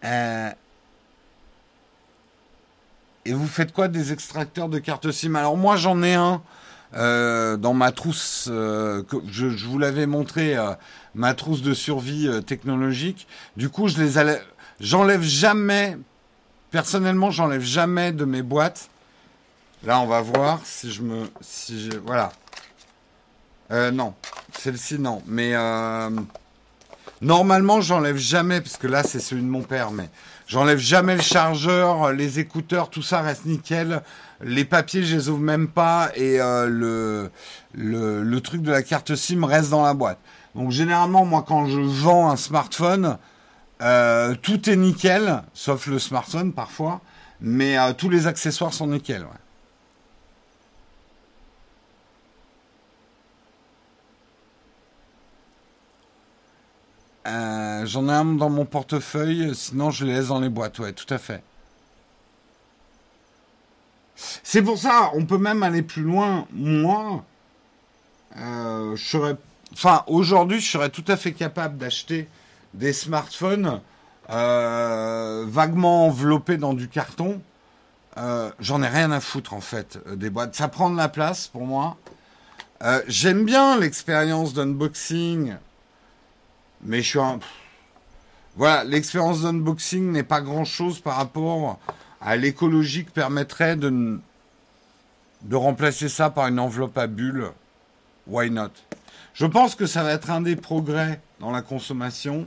Euh, 0.04 0.50
et 3.24 3.32
vous 3.32 3.46
faites 3.46 3.72
quoi 3.72 3.88
des 3.88 4.12
extracteurs 4.12 4.68
de 4.68 4.78
carte 4.78 5.10
SIM 5.10 5.34
Alors 5.34 5.56
moi 5.56 5.76
j'en 5.76 6.02
ai 6.02 6.12
un 6.12 6.42
euh, 6.96 7.56
dans 7.56 7.74
ma 7.74 7.92
trousse, 7.92 8.48
euh, 8.50 9.02
que 9.02 9.16
je, 9.30 9.46
vous 9.46 9.78
l'avais 9.78 10.06
montré, 10.06 10.56
euh, 10.56 10.74
ma 11.14 11.34
trousse 11.34 11.62
de 11.62 11.74
survie 11.74 12.28
technologique. 12.46 13.26
Du 13.56 13.68
coup, 13.68 13.88
je 13.88 14.02
les 14.02 14.38
j'enlève 14.80 15.22
jamais, 15.22 15.96
personnellement, 16.70 17.30
j'enlève 17.30 17.62
jamais 17.62 18.12
de 18.12 18.24
mes 18.24 18.42
boîtes. 18.42 18.88
Là, 19.84 20.00
on 20.00 20.06
va 20.06 20.20
voir 20.20 20.60
si 20.64 20.90
je 20.90 21.02
me, 21.02 21.28
si 21.40 21.90
je, 21.90 21.98
voilà. 21.98 22.32
non, 23.92 24.14
celle-ci 24.56 24.98
non, 24.98 25.22
mais 25.26 25.54
Normalement, 27.24 27.80
j'enlève 27.80 28.16
jamais, 28.16 28.60
parce 28.60 28.76
que 28.76 28.86
là, 28.86 29.02
c'est 29.02 29.20
celui 29.20 29.42
de 29.42 29.48
mon 29.48 29.62
père, 29.62 29.90
mais 29.90 30.10
j'enlève 30.46 30.78
jamais 30.78 31.16
le 31.16 31.22
chargeur, 31.22 32.12
les 32.12 32.38
écouteurs, 32.38 32.90
tout 32.90 33.02
ça 33.02 33.20
reste 33.20 33.46
nickel. 33.46 34.02
Les 34.42 34.64
papiers, 34.64 35.02
je 35.02 35.16
les 35.16 35.28
ouvre 35.28 35.40
même 35.40 35.68
pas, 35.68 36.10
et 36.14 36.40
euh, 36.40 36.66
le, 36.66 37.30
le, 38.22 38.40
truc 38.40 38.62
de 38.62 38.70
la 38.70 38.82
carte 38.82 39.14
SIM 39.14 39.44
reste 39.44 39.70
dans 39.70 39.82
la 39.84 39.94
boîte. 39.94 40.18
Donc 40.54 40.70
généralement, 40.70 41.24
moi, 41.24 41.44
quand 41.46 41.66
je 41.66 41.80
vends 41.80 42.30
un 42.30 42.36
smartphone, 42.36 43.18
euh, 43.82 44.34
tout 44.40 44.68
est 44.68 44.76
nickel, 44.76 45.42
sauf 45.52 45.86
le 45.86 45.98
smartphone 45.98 46.52
parfois, 46.52 47.00
mais 47.40 47.78
euh, 47.78 47.92
tous 47.92 48.08
les 48.08 48.26
accessoires 48.26 48.72
sont 48.72 48.86
nickel. 48.86 49.26
Euh, 57.26 57.86
J'en 57.86 58.08
ai 58.08 58.12
un 58.12 58.24
dans 58.24 58.50
mon 58.50 58.66
portefeuille, 58.66 59.54
sinon 59.54 59.90
je 59.90 60.04
les 60.04 60.14
laisse 60.14 60.28
dans 60.28 60.40
les 60.40 60.48
boîtes, 60.50 60.78
ouais, 60.78 60.92
tout 60.92 61.12
à 61.12 61.18
fait. 61.18 61.42
C'est 64.16 64.62
pour 64.62 64.78
ça, 64.78 65.10
on 65.14 65.24
peut 65.24 65.38
même 65.38 65.62
aller 65.62 65.82
plus 65.82 66.02
loin. 66.02 66.46
Moi, 66.52 67.24
euh, 68.36 68.94
je 68.94 69.34
aujourd'hui, 70.06 70.60
je 70.60 70.70
serais 70.70 70.90
tout 70.90 71.04
à 71.08 71.16
fait 71.16 71.32
capable 71.32 71.78
d'acheter 71.78 72.28
des 72.74 72.92
smartphones 72.92 73.80
euh, 74.30 75.44
vaguement 75.48 76.06
enveloppés 76.06 76.56
dans 76.58 76.74
du 76.74 76.88
carton. 76.88 77.40
J'en 78.60 78.82
ai 78.82 78.88
rien 78.88 79.10
à 79.10 79.18
foutre 79.18 79.54
en 79.54 79.60
fait 79.60 79.98
des 80.14 80.30
boîtes. 80.30 80.54
Ça 80.54 80.68
prend 80.68 80.90
de 80.90 80.96
la 80.96 81.08
place 81.08 81.48
pour 81.48 81.66
moi. 81.66 81.96
J'aime 83.08 83.44
bien 83.44 83.76
l'expérience 83.76 84.54
d'unboxing 84.54 85.56
mais 86.84 87.02
je 87.02 87.08
suis 87.08 87.18
un... 87.18 87.38
Voilà, 88.56 88.84
l'expérience 88.84 89.42
d'unboxing 89.42 90.12
n'est 90.12 90.22
pas 90.22 90.40
grand-chose 90.40 91.00
par 91.00 91.16
rapport 91.16 91.78
à 92.20 92.36
l'écologie 92.36 93.04
que 93.04 93.10
permettrait 93.10 93.76
de, 93.76 94.20
remplacer 95.52 96.08
ça 96.08 96.30
par 96.30 96.46
une 96.46 96.60
enveloppe 96.60 96.96
à 96.96 97.06
bulles. 97.06 97.50
Why 98.26 98.50
not? 98.50 98.70
Je 99.34 99.46
pense 99.46 99.74
que 99.74 99.86
ça 99.86 100.04
va 100.04 100.12
être 100.12 100.30
un 100.30 100.40
des 100.40 100.54
progrès 100.54 101.20
dans 101.40 101.50
la 101.50 101.62
consommation 101.62 102.46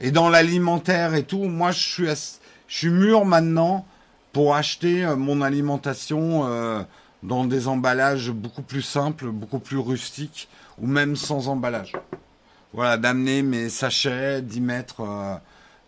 et 0.00 0.10
dans 0.10 0.28
l'alimentaire 0.28 1.14
et 1.14 1.22
tout. 1.22 1.44
Moi, 1.44 1.70
je 1.72 1.80
suis, 1.80 2.06
je 2.06 2.76
suis 2.76 2.90
mûr 2.90 3.24
maintenant 3.24 3.86
pour 4.32 4.54
acheter 4.54 5.04
euh, 5.04 5.16
mon 5.16 5.40
alimentation 5.40 6.46
euh, 6.46 6.82
dans 7.22 7.44
des 7.44 7.68
emballages 7.68 8.30
beaucoup 8.30 8.62
plus 8.62 8.82
simples, 8.82 9.30
beaucoup 9.30 9.58
plus 9.58 9.78
rustiques 9.78 10.48
ou 10.78 10.86
même 10.86 11.16
sans 11.16 11.48
emballage 11.48 11.94
voilà, 12.72 12.96
d'amener 12.96 13.42
mes 13.42 13.68
sachets, 13.68 14.42
d'y 14.42 14.60
mettre, 14.60 15.00
euh, 15.00 15.34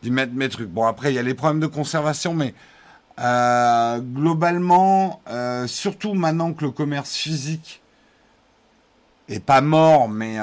d'y 0.03 0.11
mettre 0.11 0.35
mes 0.35 0.49
trucs. 0.49 0.69
Bon, 0.69 0.87
après, 0.87 1.13
il 1.13 1.17
y 1.17 1.19
a 1.19 1.23
les 1.23 1.35
problèmes 1.35 1.61
de 1.61 1.67
conservation, 1.67 2.35
mais 2.35 2.55
euh, 3.21 4.01
globalement, 4.01 5.23
euh, 5.29 5.67
surtout 5.67 6.15
maintenant 6.15 6.53
que 6.53 6.65
le 6.65 6.71
commerce 6.71 7.15
physique 7.15 7.81
est 9.29 9.41
pas 9.41 9.63
mort, 9.63 10.09
mais 10.09 10.37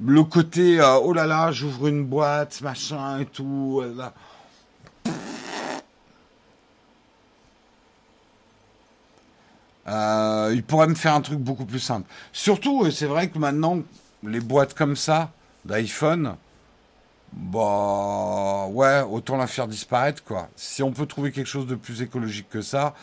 le 0.00 0.22
côté 0.22 0.80
oh 1.02 1.12
là 1.12 1.26
là, 1.26 1.50
j'ouvre 1.50 1.88
une 1.88 2.04
boîte, 2.04 2.60
machin 2.60 3.18
et 3.20 3.26
tout. 3.26 3.82
il 10.52 10.62
pourrait 10.62 10.86
me 10.86 10.94
faire 10.94 11.14
un 11.14 11.20
truc 11.20 11.40
beaucoup 11.40 11.64
plus 11.64 11.80
simple. 11.80 12.08
Surtout, 12.32 12.88
c'est 12.92 13.06
vrai 13.06 13.28
que 13.28 13.38
maintenant, 13.38 13.82
les 14.22 14.40
boîtes 14.40 14.74
comme 14.74 14.96
ça 14.96 15.32
d'iPhone, 15.64 16.36
bah 17.32 18.66
ouais, 18.70 19.02
autant 19.02 19.36
la 19.36 19.46
faire 19.46 19.68
disparaître 19.68 20.24
quoi. 20.24 20.48
Si 20.56 20.82
on 20.82 20.92
peut 20.92 21.06
trouver 21.06 21.32
quelque 21.32 21.46
chose 21.46 21.66
de 21.66 21.74
plus 21.74 22.02
écologique 22.02 22.48
que 22.48 22.62
ça, 22.62 22.94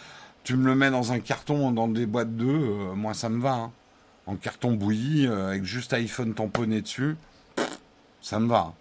tu 0.44 0.56
me 0.58 0.66
le 0.68 0.76
mets 0.76 0.92
dans 0.92 1.12
un 1.12 1.20
carton, 1.20 1.72
dans 1.72 1.88
des 1.88 2.06
boîtes 2.06 2.36
d'œufs, 2.36 2.50
euh, 2.92 2.96
moi 2.96 3.14
ça 3.14 3.30
me 3.30 3.42
va. 3.42 3.54
hein. 3.54 3.72
En 4.28 4.36
carton 4.38 4.74
bouilli, 4.74 5.28
euh, 5.28 5.50
avec 5.50 5.66
juste 5.66 5.94
iPhone 5.94 6.34
tamponné 6.34 6.82
dessus, 6.82 7.18
ça 8.22 8.40
me 8.40 8.48
va. 8.48 8.74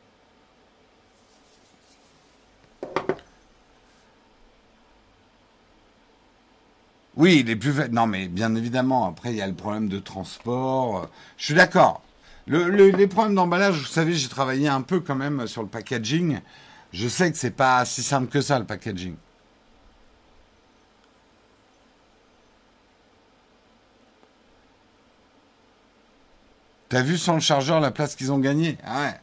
Oui, 7.16 7.40
il 7.40 7.50
est 7.50 7.56
plus. 7.56 7.74
Non, 7.90 8.06
mais 8.06 8.28
bien 8.28 8.54
évidemment, 8.54 9.06
après, 9.06 9.30
il 9.30 9.36
y 9.36 9.42
a 9.42 9.46
le 9.48 9.54
problème 9.54 9.88
de 9.88 9.98
transport. 9.98 11.08
Je 11.36 11.44
suis 11.46 11.54
d'accord. 11.54 12.02
Le, 12.46 12.68
le- 12.70 12.90
les 12.90 13.06
problèmes 13.06 13.34
d'emballage, 13.34 13.78
vous 13.78 13.84
savez, 13.86 14.14
j'ai 14.14 14.28
travaillé 14.28 14.68
un 14.68 14.82
peu 14.82 15.00
quand 15.00 15.14
même 15.14 15.46
sur 15.46 15.62
le 15.62 15.68
packaging. 15.68 16.40
Je 16.92 17.08
sais 17.08 17.30
que 17.32 17.38
c'est 17.38 17.50
pas 17.50 17.84
si 17.84 18.02
simple 18.02 18.28
que 18.30 18.40
ça, 18.40 18.58
le 18.58 18.66
packaging. 18.66 19.16
T'as 26.88 27.02
vu 27.02 27.18
sans 27.18 27.34
le 27.34 27.40
chargeur 27.40 27.80
la 27.80 27.90
place 27.90 28.14
qu'ils 28.16 28.32
ont 28.32 28.38
gagnée? 28.38 28.78
Ah 28.84 29.02
ouais. 29.02 29.20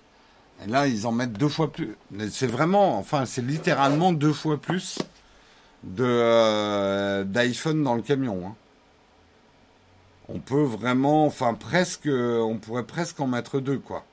Et 0.65 0.67
là, 0.69 0.87
ils 0.87 1.07
en 1.07 1.11
mettent 1.13 1.33
deux 1.37 1.49
fois 1.49 1.71
plus. 1.73 1.97
C'est 2.31 2.47
vraiment, 2.47 2.97
enfin, 2.99 3.25
c'est 3.25 3.41
littéralement 3.43 4.13
deux 4.13 4.33
fois 4.33 4.61
plus 4.61 4.99
euh, 5.99 7.23
d'iPhone 7.23 7.83
dans 7.83 7.95
le 7.95 8.01
camion. 8.01 8.47
hein. 8.47 8.55
On 10.33 10.39
peut 10.39 10.63
vraiment, 10.63 11.25
enfin 11.25 11.53
presque, 11.53 12.07
on 12.07 12.57
pourrait 12.57 12.85
presque 12.85 13.19
en 13.19 13.27
mettre 13.27 13.59
deux, 13.59 13.79
quoi. 13.79 14.05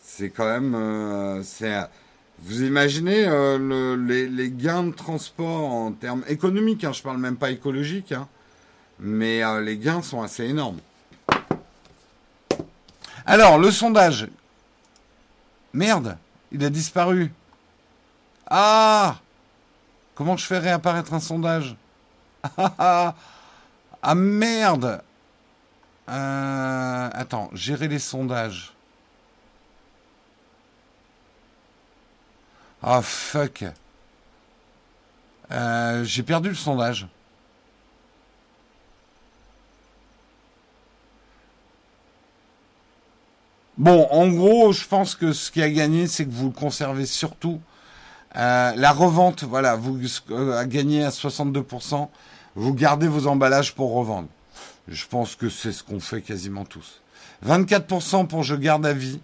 C'est 0.00 0.30
quand 0.30 0.44
même, 0.46 0.74
euh, 0.76 1.42
vous 2.38 2.62
imaginez 2.62 3.26
euh, 3.26 3.58
le- 3.58 3.96
les, 3.96 4.28
les 4.28 4.50
gains 4.50 4.84
de 4.84 4.92
transport 4.92 5.72
en 5.72 5.90
termes 5.92 6.22
économiques, 6.28 6.84
hein, 6.84 6.92
je 6.92 7.02
parle 7.02 7.18
même 7.18 7.36
pas 7.36 7.50
écologique, 7.50 8.12
hein, 8.12 8.28
mais 9.00 9.42
euh, 9.42 9.60
les 9.60 9.78
gains 9.78 10.02
sont 10.02 10.22
assez 10.22 10.44
énormes. 10.44 10.78
Alors, 13.26 13.58
le 13.58 13.70
sondage. 13.72 14.28
Merde, 15.72 16.16
il 16.52 16.64
a 16.64 16.70
disparu. 16.70 17.32
Ah 18.46 19.16
Comment 20.14 20.36
je 20.36 20.46
fais 20.46 20.58
réapparaître 20.58 21.12
un 21.12 21.18
sondage? 21.20 21.76
Ah, 24.06 24.14
merde 24.14 25.02
Euh, 26.08 27.10
Attends, 27.12 27.50
gérer 27.54 27.88
les 27.88 27.98
sondages. 27.98 28.72
Ah 32.82 33.02
fuck. 33.02 33.64
Euh, 35.50 36.04
J'ai 36.04 36.22
perdu 36.22 36.48
le 36.50 36.54
sondage. 36.54 37.06
Bon, 43.76 44.06
en 44.10 44.28
gros, 44.28 44.72
je 44.72 44.86
pense 44.86 45.14
que 45.16 45.32
ce 45.32 45.50
qui 45.50 45.60
a 45.62 45.70
gagné, 45.70 46.06
c'est 46.06 46.24
que 46.26 46.30
vous 46.30 46.46
le 46.46 46.52
conservez 46.52 47.06
surtout. 47.06 47.60
Euh, 48.36 48.72
la 48.76 48.92
revente, 48.92 49.44
voilà, 49.44 49.76
vous 49.76 49.98
euh, 50.30 50.58
a 50.58 50.66
gagné 50.66 51.04
à 51.04 51.10
62%. 51.10 52.10
Vous 52.56 52.74
gardez 52.74 53.08
vos 53.08 53.26
emballages 53.26 53.74
pour 53.74 53.92
revendre. 53.94 54.28
Je 54.88 55.06
pense 55.06 55.34
que 55.34 55.48
c'est 55.48 55.72
ce 55.72 55.82
qu'on 55.82 56.00
fait 56.00 56.22
quasiment 56.22 56.64
tous. 56.64 57.00
24% 57.46 58.26
pour 58.26 58.42
je 58.42 58.54
garde 58.54 58.86
à 58.86 58.92
vie. 58.92 59.20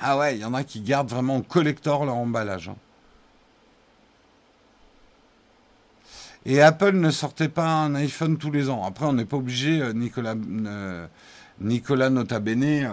Ah 0.00 0.18
ouais, 0.18 0.36
il 0.36 0.40
y 0.40 0.44
en 0.44 0.54
a 0.54 0.64
qui 0.64 0.80
gardent 0.80 1.08
vraiment 1.08 1.36
en 1.36 1.42
collector 1.42 2.04
leur 2.04 2.16
emballage. 2.16 2.68
hein. 2.68 2.76
Et 6.46 6.60
Apple 6.60 6.92
ne 6.92 7.10
sortait 7.10 7.48
pas 7.48 7.66
un 7.66 7.94
iPhone 7.94 8.36
tous 8.36 8.50
les 8.50 8.68
ans. 8.68 8.84
Après, 8.84 9.06
on 9.06 9.14
n'est 9.14 9.24
pas 9.24 9.38
obligé, 9.38 9.80
euh, 9.80 9.92
Nicolas, 9.94 10.34
euh, 10.34 11.06
Nicolas 11.60 12.10
euh, 12.10 12.88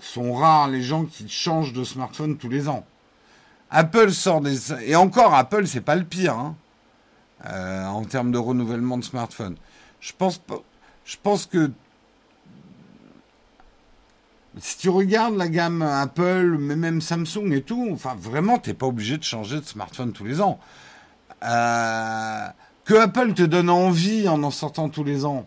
sont 0.00 0.32
rares 0.34 0.68
les 0.68 0.82
gens 0.82 1.04
qui 1.04 1.28
changent 1.28 1.72
de 1.72 1.84
smartphone 1.84 2.36
tous 2.36 2.48
les 2.48 2.68
ans. 2.68 2.84
Apple 3.70 4.10
sort 4.10 4.40
des... 4.40 4.72
Et 4.88 4.96
encore, 4.96 5.34
Apple, 5.34 5.66
c'est 5.66 5.82
pas 5.82 5.94
le 5.94 6.04
pire, 6.04 6.34
hein, 6.36 6.56
euh, 7.46 7.86
en 7.86 8.04
termes 8.04 8.32
de 8.32 8.38
renouvellement 8.38 8.98
de 8.98 9.04
smartphone. 9.04 9.56
Je 10.00 10.12
pense. 10.16 10.40
Je 11.04 11.16
pense 11.22 11.44
que 11.46 11.70
si 14.58 14.78
tu 14.78 14.88
regardes 14.88 15.36
la 15.36 15.48
gamme 15.48 15.82
Apple, 15.82 16.56
mais 16.58 16.76
même 16.76 17.00
Samsung 17.00 17.52
et 17.52 17.62
tout, 17.62 17.88
enfin 17.92 18.16
vraiment, 18.18 18.58
t'es 18.58 18.74
pas 18.74 18.86
obligé 18.86 19.18
de 19.18 19.22
changer 19.24 19.60
de 19.60 19.64
smartphone 19.64 20.12
tous 20.12 20.24
les 20.24 20.40
ans. 20.40 20.58
Euh, 21.42 22.46
que 22.84 22.94
Apple 22.94 23.34
te 23.34 23.42
donne 23.42 23.68
envie 23.68 24.28
en 24.28 24.42
en 24.42 24.50
sortant 24.50 24.88
tous 24.88 25.04
les 25.04 25.24
ans, 25.24 25.46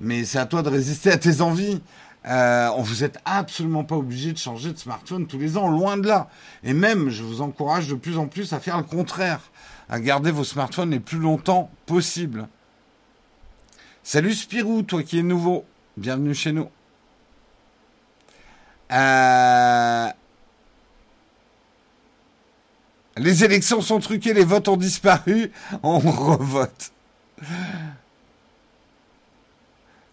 mais 0.00 0.24
c'est 0.24 0.38
à 0.38 0.46
toi 0.46 0.62
de 0.62 0.68
résister 0.68 1.10
à 1.10 1.18
tes 1.18 1.40
envies. 1.40 1.80
Euh, 2.26 2.70
vous 2.78 3.02
êtes 3.02 3.18
absolument 3.24 3.84
pas 3.84 3.96
obligé 3.96 4.32
de 4.32 4.38
changer 4.38 4.72
de 4.72 4.78
smartphone 4.78 5.26
tous 5.26 5.38
les 5.38 5.56
ans, 5.56 5.68
loin 5.68 5.96
de 5.96 6.06
là. 6.06 6.28
Et 6.62 6.74
même, 6.74 7.08
je 7.08 7.22
vous 7.22 7.40
encourage 7.40 7.88
de 7.88 7.94
plus 7.94 8.18
en 8.18 8.26
plus 8.26 8.52
à 8.52 8.60
faire 8.60 8.76
le 8.76 8.82
contraire, 8.82 9.40
à 9.88 10.00
garder 10.00 10.30
vos 10.30 10.44
smartphones 10.44 10.90
les 10.90 11.00
plus 11.00 11.18
longtemps 11.18 11.70
possible. 11.86 12.46
Salut 14.02 14.34
Spirou, 14.34 14.82
toi 14.82 15.02
qui 15.02 15.18
es 15.18 15.22
nouveau, 15.22 15.64
bienvenue 15.96 16.34
chez 16.34 16.52
nous. 16.52 16.68
Euh, 18.92 20.08
les 23.16 23.44
élections 23.44 23.80
sont 23.80 24.00
truquées, 24.00 24.34
les 24.34 24.44
votes 24.44 24.68
ont 24.68 24.76
disparu, 24.76 25.52
on 25.82 25.98
revote. 25.98 26.92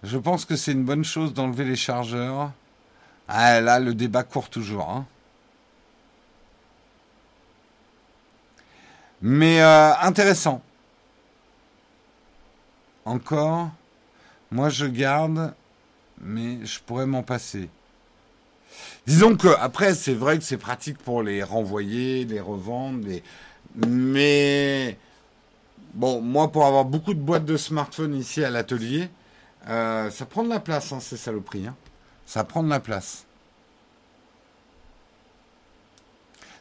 Je 0.08 0.18
pense 0.18 0.46
que 0.46 0.56
c'est 0.56 0.72
une 0.72 0.86
bonne 0.86 1.04
chose 1.04 1.34
d'enlever 1.34 1.66
les 1.66 1.76
chargeurs. 1.76 2.54
Ah 3.28 3.60
là, 3.60 3.78
le 3.78 3.94
débat 3.94 4.24
court 4.24 4.50
toujours. 4.50 4.90
Hein. 4.90 5.06
Mais 9.22 9.62
euh, 9.62 9.94
intéressant. 9.98 10.62
Encore. 13.04 13.70
Moi, 14.50 14.70
je 14.70 14.86
garde, 14.86 15.54
mais 16.22 16.66
je 16.66 16.80
pourrais 16.80 17.06
m'en 17.06 17.24
passer. 17.24 17.70
Disons 19.08 19.36
que 19.36 19.50
après, 19.60 19.94
c'est 19.94 20.14
vrai 20.14 20.38
que 20.38 20.44
c'est 20.46 20.58
pratique 20.58 21.00
pour 21.00 21.22
les 21.22 21.44
renvoyer, 21.44 22.24
les 22.24 22.40
revendre, 22.40 23.06
mais 23.76 24.98
bon, 25.94 26.22
moi, 26.22 26.50
pour 26.50 26.66
avoir 26.66 26.86
beaucoup 26.86 27.14
de 27.14 27.20
boîtes 27.20 27.46
de 27.46 27.58
smartphones 27.58 28.16
ici 28.16 28.42
à 28.46 28.50
l'atelier, 28.50 29.10
euh, 29.70 30.10
ça 30.10 30.26
prend 30.26 30.44
de 30.44 30.50
la 30.50 30.60
place, 30.60 30.92
hein, 30.92 31.00
ces 31.00 31.18
saloperies. 31.18 31.68
Hein. 31.68 31.76
Ça 32.26 32.44
prend 32.44 32.64
de 32.64 32.70
la 32.70 32.80
place. 32.80 33.26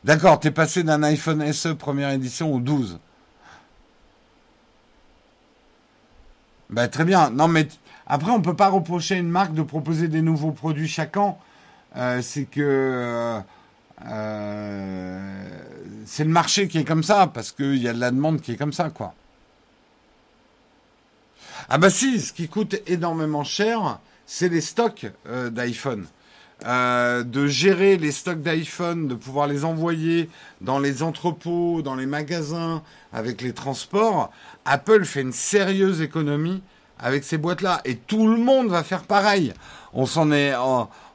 D'accord, 0.04 0.38
t'es 0.38 0.50
passé 0.50 0.82
d'un 0.82 1.02
iPhone 1.02 1.52
SE 1.52 1.68
première 1.68 2.11
édition 2.11 2.54
au 2.54 2.61
12. 2.61 2.98
Bah, 6.70 6.88
très 6.88 7.04
bien. 7.04 7.30
Non, 7.30 7.48
mais 7.48 7.68
après, 8.07 8.30
on 8.30 8.38
ne 8.38 8.44
peut 8.44 8.57
pas 8.57 8.68
reprocher 8.68 9.14
à 9.14 9.18
une 9.18 9.28
marque 9.28 9.54
de 9.54 9.62
proposer 9.62 10.09
des 10.09 10.22
nouveaux 10.22 10.52
produits 10.52 10.88
chaque 10.88 11.16
an. 11.16 11.38
Euh, 11.96 12.20
c'est 12.22 12.44
que 12.44 13.40
euh, 14.04 15.48
c'est 16.04 16.24
le 16.24 16.30
marché 16.30 16.68
qui 16.68 16.78
est 16.78 16.84
comme 16.84 17.02
ça, 17.02 17.26
parce 17.26 17.52
qu'il 17.52 17.76
y 17.76 17.88
a 17.88 17.92
de 17.92 18.00
la 18.00 18.11
demande 18.11 18.40
qui 18.40 18.52
est 18.52 18.57
comme 18.57 18.72
ça, 18.72 18.90
quoi. 18.90 19.14
Ah 21.69 21.79
bah 21.79 21.91
si, 21.91 22.21
ce 22.21 22.33
qui 22.33 22.47
coûte 22.47 22.77
énormément 22.87 23.43
cher, 23.43 23.99
c'est 24.25 24.49
les 24.49 24.61
stocks 24.61 25.07
d'iPhone. 25.51 26.07
de 26.64 27.47
gérer 27.49 27.97
les 27.97 28.12
stocks 28.12 28.41
d'iPhone, 28.41 29.09
de 29.09 29.17
pouvoir 29.17 29.49
les 29.49 29.64
envoyer 29.64 30.31
dans 30.61 30.79
les 30.79 31.03
entrepôts, 31.03 31.83
dans 31.83 31.97
les 31.97 32.07
magasins, 32.07 32.83
avec 33.12 33.43
les 33.43 33.53
transports, 33.53 34.31
Apple 34.64 35.05
fait 35.05 35.23
une 35.23 35.33
sérieuse 35.33 36.01
économie 36.03 36.62
avec 37.01 37.25
ces 37.25 37.37
boîtes-là. 37.37 37.81
Et 37.85 37.97
tout 37.97 38.29
le 38.29 38.39
monde 38.39 38.69
va 38.69 38.85
faire 38.85 39.03
pareil. 39.03 39.53
On 39.93 40.07
s'en 40.07 40.31
est, 40.31 40.55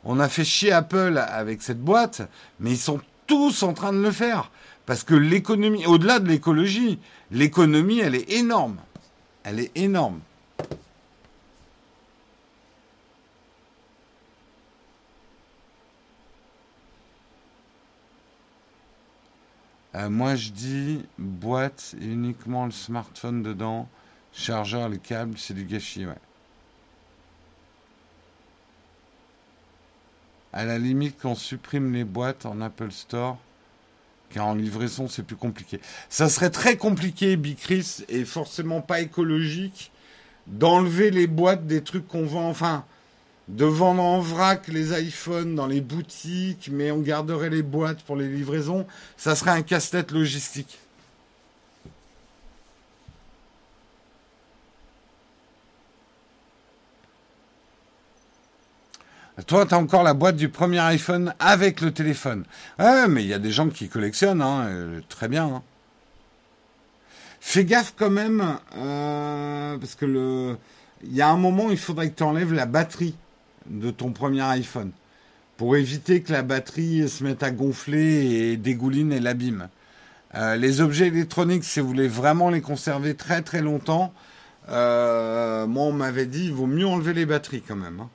on 0.04 0.20
a 0.20 0.28
fait 0.28 0.44
chier 0.44 0.74
Apple 0.74 1.18
avec 1.18 1.62
cette 1.62 1.82
boîte, 1.82 2.24
mais 2.60 2.72
ils 2.72 2.78
sont 2.78 3.00
tous 3.26 3.64
en 3.64 3.74
train 3.74 3.94
de 3.94 4.02
le 4.02 4.12
faire. 4.12 4.52
Parce 4.86 5.04
que 5.04 5.16
l'économie, 5.16 5.86
au-delà 5.86 6.20
de 6.20 6.28
l'écologie, 6.28 7.00
l'économie, 7.32 8.00
elle 8.00 8.16
est 8.16 8.30
énorme. 8.32 8.76
Elle 9.44 9.62
est 9.62 9.72
énorme. 9.76 10.20
Euh, 19.96 20.10
moi, 20.10 20.36
je 20.36 20.52
dis 20.52 21.06
boîte 21.18 21.96
et 22.02 22.06
uniquement 22.06 22.66
le 22.66 22.72
smartphone 22.72 23.44
dedans, 23.44 23.90
chargeur, 24.32 24.88
les 24.88 25.00
câbles, 25.00 25.38
c'est 25.38 25.54
du 25.54 25.66
gâchis, 25.66 26.06
ouais. 26.06 26.14
À 30.54 30.66
la 30.66 30.78
limite, 30.78 31.20
qu'on 31.20 31.36
supprime 31.36 31.94
les 31.94 32.04
boîtes 32.04 32.46
en 32.46 32.62
Apple 32.62 32.92
Store, 32.92 33.38
car 34.30 34.48
en 34.48 34.56
livraison, 34.56 35.08
c'est 35.08 35.24
plus 35.24 35.36
compliqué. 35.36 35.80
Ça 36.10 36.30
serait 36.30 36.50
très 36.50 36.78
compliqué, 36.78 37.36
Bicris, 37.36 38.06
et 38.10 38.26
forcément 38.26 38.82
pas 38.82 39.02
écologique, 39.02 39.92
d'enlever 40.48 41.12
les 41.12 41.28
boîtes 41.28 41.68
des 41.68 41.84
trucs 41.84 42.08
qu'on 42.08 42.26
vend. 42.26 42.50
Enfin, 42.50 42.86
de 43.52 43.66
vendre 43.66 44.02
en 44.02 44.20
vrac 44.22 44.70
les 44.70 44.98
iPhones 45.00 45.56
dans 45.56 45.68
les 45.68 45.82
boutiques, 45.82 46.70
mais 46.72 46.90
on 46.90 47.00
garderait 47.00 47.50
les 47.50 47.64
boîtes 47.64 48.02
pour 48.04 48.16
les 48.16 48.30
livraisons. 48.30 48.88
Ça 49.18 49.36
serait 49.36 49.52
un 49.52 49.62
casse-tête 49.62 50.12
logistique. 50.12 50.80
Toi, 59.48 59.66
tu 59.66 59.74
as 59.74 59.78
encore 59.78 60.04
la 60.04 60.14
boîte 60.14 60.38
du 60.38 60.48
premier 60.48 60.80
iPhone 60.80 61.34
avec 61.40 61.82
le 61.82 61.92
téléphone. 61.92 62.46
Ouais, 62.80 63.08
mais 63.10 63.24
il 63.24 63.28
y 63.28 63.34
a 63.34 63.40
des 63.40 63.52
gens 63.52 63.70
qui 63.70 63.90
collectionnent, 63.90 64.42
hein, 64.42 64.68
euh, 64.68 65.02
très 65.10 65.28
bien. 65.28 65.46
Hein. 65.46 65.64
Fais 67.42 67.66
gaffe 67.66 67.94
quand 67.98 68.12
même, 68.12 68.58
euh, 68.78 69.78
parce 69.78 69.96
que 69.96 70.06
le, 70.06 70.58
il 71.04 71.14
y 71.14 71.22
a 71.22 71.30
un 71.30 71.38
moment, 71.38 71.70
il 71.70 71.78
faudrait 71.78 72.12
que 72.12 72.16
tu 72.16 72.24
enlèves 72.24 72.54
la 72.54 72.66
batterie 72.66 73.16
de 73.68 73.92
ton 73.92 74.12
premier 74.12 74.42
iPhone 74.42 74.92
pour 75.58 75.76
éviter 75.76 76.22
que 76.22 76.32
la 76.32 76.42
batterie 76.42 77.08
se 77.08 77.24
mette 77.24 77.44
à 77.44 77.52
gonfler 77.52 78.26
et 78.26 78.58
dégouline 78.58 79.12
et 79.14 79.20
l'abîme. 79.20 79.70
Euh, 80.36 80.56
les 80.56 80.82
objets 80.82 81.08
électroniques, 81.08 81.64
si 81.64 81.80
vous 81.80 81.88
voulez 81.88 82.08
vraiment 82.08 82.50
les 82.50 82.62
conserver 82.62 83.16
très 83.16 83.42
très 83.42 83.62
longtemps, 83.62 84.14
moi 84.68 85.84
on 85.84 85.92
m'avait 85.92 86.26
dit 86.26 86.46
il 86.46 86.54
vaut 86.54 86.68
mieux 86.68 86.88
enlever 86.88 87.14
les 87.14 87.26
batteries 87.26 87.62
quand 87.62 87.76
même. 87.76 88.00
Hein. 88.00 88.10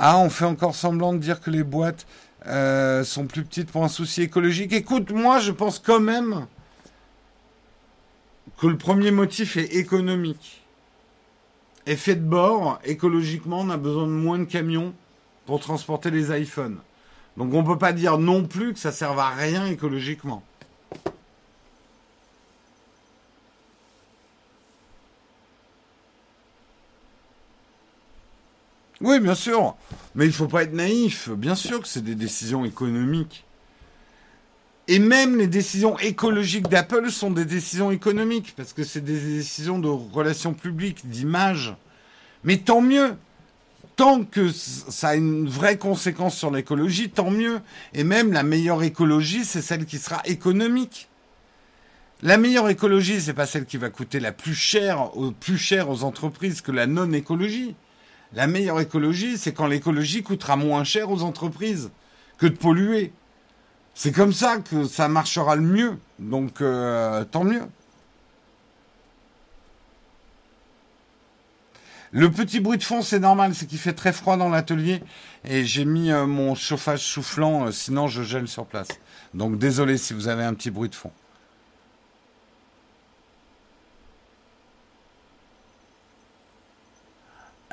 Ah, 0.00 0.16
on 0.18 0.30
fait 0.30 0.44
encore 0.44 0.76
semblant 0.76 1.12
de 1.12 1.18
dire 1.18 1.40
que 1.40 1.50
les 1.50 1.64
boîtes 1.64 2.06
euh, 2.48 3.04
sont 3.04 3.26
plus 3.26 3.44
petites 3.44 3.70
pour 3.70 3.84
un 3.84 3.88
souci 3.88 4.22
écologique. 4.22 4.72
Écoute, 4.72 5.10
moi, 5.10 5.38
je 5.38 5.52
pense 5.52 5.78
quand 5.78 6.00
même 6.00 6.46
que 8.58 8.66
le 8.66 8.76
premier 8.76 9.10
motif 9.10 9.56
est 9.56 9.76
économique. 9.76 10.64
Effet 11.86 12.16
de 12.16 12.24
bord, 12.24 12.80
écologiquement, 12.84 13.60
on 13.60 13.70
a 13.70 13.76
besoin 13.76 14.06
de 14.06 14.12
moins 14.12 14.38
de 14.38 14.44
camions 14.44 14.94
pour 15.46 15.60
transporter 15.60 16.10
les 16.10 16.36
iPhones. 16.38 16.78
Donc 17.36 17.54
on 17.54 17.62
ne 17.62 17.66
peut 17.66 17.78
pas 17.78 17.92
dire 17.92 18.18
non 18.18 18.44
plus 18.44 18.74
que 18.74 18.78
ça 18.78 18.92
serve 18.92 19.18
à 19.18 19.30
rien 19.30 19.66
écologiquement. 19.66 20.42
Oui, 29.00 29.20
bien 29.20 29.34
sûr. 29.34 29.76
Mais 30.14 30.24
il 30.24 30.28
ne 30.28 30.32
faut 30.32 30.48
pas 30.48 30.64
être 30.64 30.72
naïf. 30.72 31.30
Bien 31.30 31.54
sûr 31.54 31.80
que 31.80 31.88
c'est 31.88 32.02
des 32.02 32.14
décisions 32.14 32.64
économiques. 32.64 33.44
Et 34.88 34.98
même 34.98 35.36
les 35.36 35.46
décisions 35.46 35.98
écologiques 35.98 36.68
d'Apple 36.68 37.10
sont 37.10 37.30
des 37.30 37.44
décisions 37.44 37.90
économiques, 37.90 38.54
parce 38.56 38.72
que 38.72 38.84
c'est 38.84 39.02
des 39.02 39.20
décisions 39.20 39.78
de 39.78 39.88
relations 39.88 40.54
publiques, 40.54 41.08
d'image. 41.08 41.74
Mais 42.42 42.56
tant 42.58 42.80
mieux. 42.80 43.14
Tant 43.96 44.24
que 44.24 44.50
ça 44.50 45.08
a 45.08 45.14
une 45.16 45.48
vraie 45.48 45.76
conséquence 45.76 46.36
sur 46.36 46.52
l'écologie, 46.52 47.10
tant 47.10 47.30
mieux. 47.30 47.60
Et 47.94 48.04
même 48.04 48.32
la 48.32 48.44
meilleure 48.44 48.82
écologie, 48.82 49.44
c'est 49.44 49.60
celle 49.60 49.86
qui 49.86 49.98
sera 49.98 50.22
économique. 50.24 51.08
La 52.22 52.36
meilleure 52.36 52.68
écologie, 52.68 53.20
c'est 53.20 53.34
pas 53.34 53.46
celle 53.46 53.66
qui 53.66 53.76
va 53.76 53.90
coûter 53.90 54.20
la 54.20 54.32
plus 54.32 54.54
cher, 54.54 55.10
plus 55.40 55.58
cher 55.58 55.90
aux 55.90 56.04
entreprises 56.04 56.60
que 56.60 56.72
la 56.72 56.86
non-écologie. 56.86 57.74
La 58.34 58.46
meilleure 58.46 58.80
écologie, 58.80 59.38
c'est 59.38 59.52
quand 59.52 59.66
l'écologie 59.66 60.22
coûtera 60.22 60.56
moins 60.56 60.84
cher 60.84 61.10
aux 61.10 61.22
entreprises 61.22 61.90
que 62.36 62.46
de 62.46 62.56
polluer. 62.56 63.12
C'est 63.94 64.12
comme 64.12 64.32
ça 64.32 64.58
que 64.58 64.84
ça 64.84 65.08
marchera 65.08 65.56
le 65.56 65.62
mieux. 65.62 65.98
Donc, 66.18 66.60
euh, 66.60 67.24
tant 67.24 67.44
mieux. 67.44 67.62
Le 72.12 72.30
petit 72.30 72.60
bruit 72.60 72.78
de 72.78 72.82
fond, 72.82 73.02
c'est 73.02 73.18
normal, 73.18 73.54
c'est 73.54 73.66
qu'il 73.66 73.78
fait 73.78 73.92
très 73.92 74.12
froid 74.12 74.38
dans 74.38 74.48
l'atelier 74.48 75.02
et 75.44 75.64
j'ai 75.64 75.84
mis 75.84 76.10
euh, 76.10 76.26
mon 76.26 76.54
chauffage 76.54 77.00
soufflant, 77.00 77.66
euh, 77.66 77.70
sinon 77.70 78.08
je 78.08 78.22
gèle 78.22 78.48
sur 78.48 78.64
place. 78.64 78.88
Donc 79.34 79.58
désolé 79.58 79.98
si 79.98 80.14
vous 80.14 80.28
avez 80.28 80.42
un 80.42 80.54
petit 80.54 80.70
bruit 80.70 80.88
de 80.88 80.94
fond. 80.94 81.12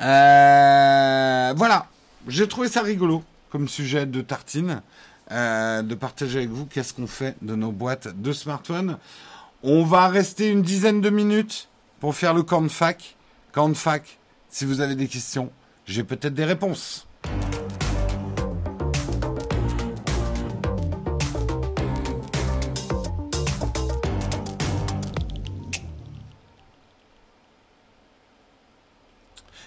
Euh, 0.00 1.54
voilà, 1.56 1.86
j'ai 2.28 2.46
trouvé 2.48 2.68
ça 2.68 2.82
rigolo 2.82 3.24
comme 3.50 3.68
sujet 3.68 4.06
de 4.06 4.20
tartine, 4.20 4.82
euh, 5.30 5.82
de 5.82 5.94
partager 5.94 6.38
avec 6.38 6.50
vous 6.50 6.66
qu'est-ce 6.66 6.92
qu'on 6.92 7.06
fait 7.06 7.36
de 7.42 7.54
nos 7.54 7.72
boîtes 7.72 8.20
de 8.20 8.32
smartphones. 8.32 8.98
On 9.62 9.84
va 9.84 10.08
rester 10.08 10.50
une 10.50 10.62
dizaine 10.62 11.00
de 11.00 11.10
minutes 11.10 11.68
pour 12.00 12.14
faire 12.14 12.34
le 12.34 12.42
camp 12.42 12.62
de 12.62 12.68
fac. 12.68 13.16
Camp 13.52 13.68
de 13.68 13.74
fac, 13.74 14.18
si 14.50 14.64
vous 14.64 14.80
avez 14.80 14.94
des 14.94 15.08
questions, 15.08 15.50
j'ai 15.86 16.04
peut-être 16.04 16.34
des 16.34 16.44
réponses. 16.44 17.06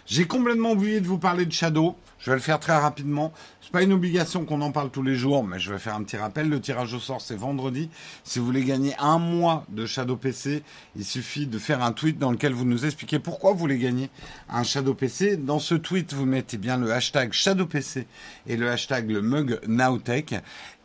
J'ai 0.09 0.25
complètement 0.25 0.71
oublié 0.71 1.01
de 1.01 1.07
vous 1.07 1.19
parler 1.19 1.45
de 1.45 1.51
Shadow. 1.51 1.95
Je 2.17 2.31
vais 2.31 2.35
le 2.35 2.41
faire 2.41 2.59
très 2.59 2.75
rapidement. 2.75 3.31
C'est 3.69 3.73
pas 3.73 3.83
une 3.83 3.93
obligation 3.93 4.45
qu'on 4.45 4.61
en 4.61 4.71
parle 4.71 4.89
tous 4.89 5.03
les 5.03 5.13
jours, 5.13 5.43
mais 5.43 5.59
je 5.59 5.71
vais 5.71 5.77
faire 5.77 5.93
un 5.93 6.01
petit 6.01 6.17
rappel. 6.17 6.49
Le 6.49 6.59
tirage 6.59 6.95
au 6.95 6.99
sort, 6.99 7.21
c'est 7.21 7.35
vendredi. 7.35 7.91
Si 8.23 8.39
vous 8.39 8.45
voulez 8.45 8.63
gagner 8.63 8.95
un 8.97 9.19
mois 9.19 9.63
de 9.69 9.85
Shadow 9.85 10.15
PC, 10.15 10.63
il 10.95 11.05
suffit 11.05 11.45
de 11.45 11.59
faire 11.59 11.83
un 11.83 11.91
tweet 11.91 12.17
dans 12.17 12.31
lequel 12.31 12.51
vous 12.51 12.65
nous 12.65 12.87
expliquez 12.87 13.19
pourquoi 13.19 13.51
vous 13.51 13.59
voulez 13.59 13.77
gagner 13.77 14.09
un 14.49 14.63
Shadow 14.63 14.95
PC. 14.95 15.37
Dans 15.37 15.59
ce 15.59 15.75
tweet, 15.75 16.15
vous 16.15 16.25
mettez 16.25 16.57
bien 16.57 16.77
le 16.77 16.91
hashtag 16.91 17.31
Shadow 17.31 17.67
PC 17.67 18.07
et 18.47 18.57
le 18.57 18.71
hashtag 18.71 19.11
le 19.11 19.21
mug 19.21 19.59
Nowtech. 19.67 20.33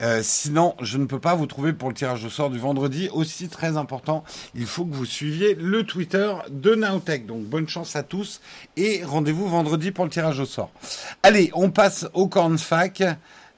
Euh, 0.02 0.20
sinon, 0.22 0.74
je 0.82 0.98
ne 0.98 1.06
peux 1.06 1.20
pas 1.20 1.34
vous 1.34 1.46
trouver 1.46 1.72
pour 1.72 1.88
le 1.88 1.94
tirage 1.94 2.22
au 2.26 2.28
sort 2.28 2.50
du 2.50 2.58
vendredi. 2.58 3.08
Aussi 3.14 3.48
très 3.48 3.78
important, 3.78 4.24
il 4.54 4.66
faut 4.66 4.84
que 4.84 4.94
vous 4.94 5.06
suiviez 5.06 5.54
le 5.54 5.84
Twitter 5.84 6.34
de 6.50 6.74
Nowtech. 6.74 7.24
Donc 7.24 7.44
bonne 7.44 7.66
chance 7.66 7.96
à 7.96 8.02
tous 8.02 8.42
et 8.76 9.02
rendez-vous 9.04 9.48
vendredi 9.48 9.90
pour 9.90 10.04
le 10.04 10.10
tirage 10.10 10.38
au 10.38 10.44
sort. 10.44 10.70
Allez, 11.22 11.50
on 11.54 11.70
passe 11.70 12.06
au 12.12 12.28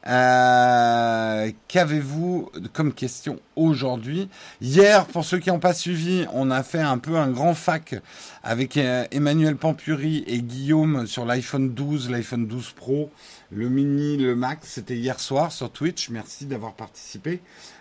Euh, 0.08 1.50
Qu'avez-vous 1.66 2.50
comme 2.72 2.92
question 2.92 3.40
aujourd'hui? 3.56 4.28
Hier, 4.60 5.06
pour 5.06 5.24
ceux 5.24 5.38
qui 5.38 5.48
n'ont 5.50 5.58
pas 5.58 5.74
suivi, 5.74 6.26
on 6.32 6.50
a 6.50 6.62
fait 6.62 6.80
un 6.80 6.98
peu 6.98 7.16
un 7.16 7.28
grand 7.28 7.54
fac 7.54 7.96
avec 8.44 8.76
euh, 8.76 9.04
Emmanuel 9.10 9.56
Pampuri 9.56 10.22
et 10.28 10.42
Guillaume 10.42 11.06
sur 11.06 11.24
l'iPhone 11.24 11.70
12, 11.74 12.10
l'iPhone 12.10 12.46
12 12.46 12.70
Pro, 12.76 13.10
le 13.50 13.68
mini, 13.68 14.16
le 14.16 14.36
max. 14.36 14.68
C'était 14.68 14.96
hier 14.96 15.18
soir 15.18 15.50
sur 15.50 15.70
Twitch. 15.70 16.08
Merci 16.10 16.46
d'avoir 16.46 16.74
participé. 16.74 17.40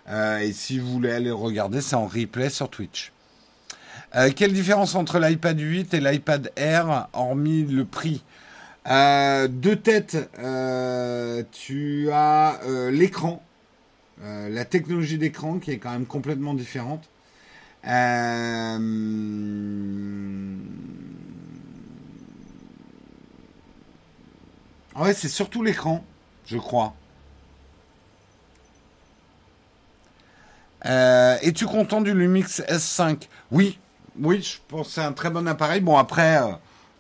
Euh, 0.10 0.40
et 0.40 0.52
si 0.52 0.80
vous 0.80 0.92
voulez 0.92 1.12
aller 1.12 1.32
regarder, 1.32 1.82
c'est 1.82 1.96
en 1.96 2.08
replay 2.08 2.50
sur 2.50 2.70
Twitch. 2.70 3.12
Quelle 4.38 4.54
différence 4.54 4.96
entre 4.96 5.20
l'iPad 5.20 5.60
8 5.60 5.94
et 5.94 6.00
l'iPad 6.00 6.50
Air, 6.56 7.10
hormis 7.12 7.64
le 7.64 7.84
prix? 7.84 8.24
Euh, 8.88 9.48
Deux 9.48 9.76
têtes, 9.78 10.18
euh, 10.40 11.44
tu 11.52 12.10
as 12.12 12.60
euh, 12.66 12.92
l'écran, 12.92 13.44
euh, 14.24 14.50
la 14.50 14.66
technologie 14.66 15.18
d'écran 15.18 15.60
qui 15.60 15.72
est 15.72 15.78
quand 15.80 15.92
même 15.92 16.08
complètement 16.08 16.54
différente. 16.56 17.10
Ouais, 24.96 25.14
c'est 25.14 25.30
surtout 25.30 25.64
l'écran, 25.64 26.04
je 26.46 26.58
crois. 26.58 26.96
Es-tu 31.42 31.66
content 31.66 32.02
du 32.02 32.14
Lumix 32.14 32.62
S5 32.68 33.28
Oui, 33.52 33.80
oui, 34.20 34.42
je 34.42 34.58
pense 34.68 34.88
que 34.88 34.94
c'est 34.94 35.02
un 35.02 35.14
très 35.14 35.30
bon 35.30 35.48
appareil. 35.48 35.82
Bon, 35.82 35.98
après, 35.98 36.40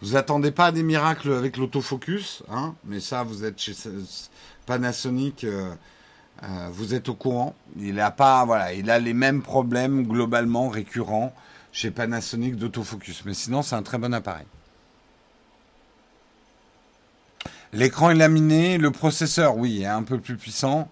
vous 0.01 0.15
attendez 0.15 0.51
pas 0.51 0.71
des 0.71 0.83
miracles 0.83 1.33
avec 1.33 1.57
l'autofocus, 1.57 2.43
hein, 2.49 2.75
mais 2.83 2.99
ça, 2.99 3.23
vous 3.23 3.43
êtes 3.43 3.59
chez 3.59 3.73
Panasonic, 4.65 5.43
euh, 5.43 5.73
euh, 6.43 6.69
vous 6.71 6.93
êtes 6.93 7.09
au 7.09 7.15
courant. 7.15 7.55
Il 7.79 7.99
a 7.99 8.11
pas, 8.11 8.45
voilà, 8.45 8.73
il 8.73 8.89
a 8.89 8.99
les 8.99 9.13
mêmes 9.13 9.41
problèmes 9.41 10.05
globalement 10.05 10.69
récurrents 10.69 11.33
chez 11.71 11.91
Panasonic 11.91 12.55
d'autofocus, 12.55 13.23
mais 13.25 13.33
sinon, 13.33 13.61
c'est 13.61 13.75
un 13.75 13.83
très 13.83 13.97
bon 13.97 14.13
appareil. 14.13 14.45
L'écran 17.73 18.09
est 18.11 18.15
laminé, 18.15 18.77
le 18.77 18.91
processeur, 18.91 19.57
oui, 19.57 19.81
est 19.81 19.87
un 19.87 20.03
peu 20.03 20.19
plus 20.19 20.37
puissant. 20.37 20.89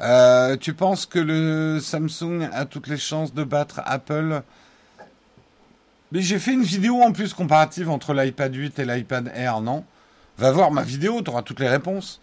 Euh, 0.00 0.56
tu 0.56 0.74
penses 0.74 1.06
que 1.06 1.18
le 1.18 1.80
Samsung 1.80 2.48
a 2.52 2.64
toutes 2.64 2.86
les 2.86 2.98
chances 2.98 3.34
de 3.34 3.44
battre 3.44 3.80
Apple? 3.84 4.42
Mais 6.12 6.22
j'ai 6.22 6.38
fait 6.38 6.52
une 6.52 6.62
vidéo 6.62 7.02
en 7.02 7.12
plus 7.12 7.34
comparative 7.34 7.90
entre 7.90 8.14
l'iPad 8.14 8.54
8 8.54 8.78
et 8.78 8.84
l'iPad 8.84 9.30
Air, 9.34 9.60
non? 9.60 9.84
Va 10.38 10.52
voir 10.52 10.70
ma 10.70 10.82
vidéo, 10.82 11.20
tu 11.22 11.30
auras 11.30 11.42
toutes 11.42 11.60
les 11.60 11.68
réponses. 11.68 12.20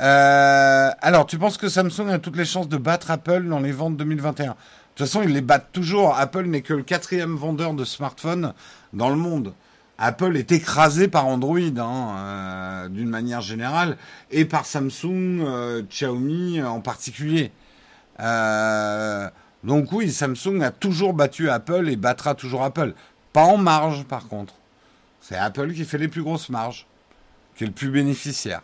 Euh, 0.00 0.90
alors, 1.00 1.26
tu 1.26 1.38
penses 1.38 1.56
que 1.56 1.68
Samsung 1.68 2.08
a 2.10 2.18
toutes 2.18 2.36
les 2.36 2.44
chances 2.44 2.68
de 2.68 2.76
battre 2.76 3.10
Apple 3.10 3.44
dans 3.48 3.60
les 3.60 3.72
ventes 3.72 3.96
2021 3.96 4.44
De 4.44 4.54
toute 4.94 5.06
façon, 5.06 5.22
ils 5.22 5.32
les 5.32 5.40
battent 5.40 5.70
toujours. 5.72 6.16
Apple 6.18 6.46
n'est 6.46 6.62
que 6.62 6.74
le 6.74 6.82
quatrième 6.82 7.36
vendeur 7.36 7.74
de 7.74 7.84
smartphones 7.84 8.52
dans 8.92 9.10
le 9.10 9.16
monde. 9.16 9.54
Apple 10.04 10.36
est 10.36 10.50
écrasé 10.50 11.06
par 11.06 11.28
Android, 11.28 11.60
hein, 11.60 12.16
euh, 12.16 12.88
d'une 12.88 13.08
manière 13.08 13.40
générale, 13.40 13.96
et 14.32 14.44
par 14.44 14.66
Samsung, 14.66 15.38
euh, 15.40 15.82
Xiaomi 15.82 16.60
en 16.60 16.80
particulier. 16.80 17.52
Euh, 18.18 19.30
donc 19.62 19.92
oui, 19.92 20.10
Samsung 20.10 20.60
a 20.60 20.72
toujours 20.72 21.14
battu 21.14 21.48
Apple 21.48 21.88
et 21.88 21.94
battra 21.94 22.34
toujours 22.34 22.64
Apple. 22.64 22.94
Pas 23.32 23.44
en 23.44 23.58
marge, 23.58 24.02
par 24.02 24.26
contre. 24.26 24.54
C'est 25.20 25.36
Apple 25.36 25.72
qui 25.72 25.84
fait 25.84 25.98
les 25.98 26.08
plus 26.08 26.24
grosses 26.24 26.48
marges, 26.48 26.88
qui 27.54 27.62
est 27.62 27.68
le 27.68 27.72
plus 27.72 27.90
bénéficiaire, 27.90 28.62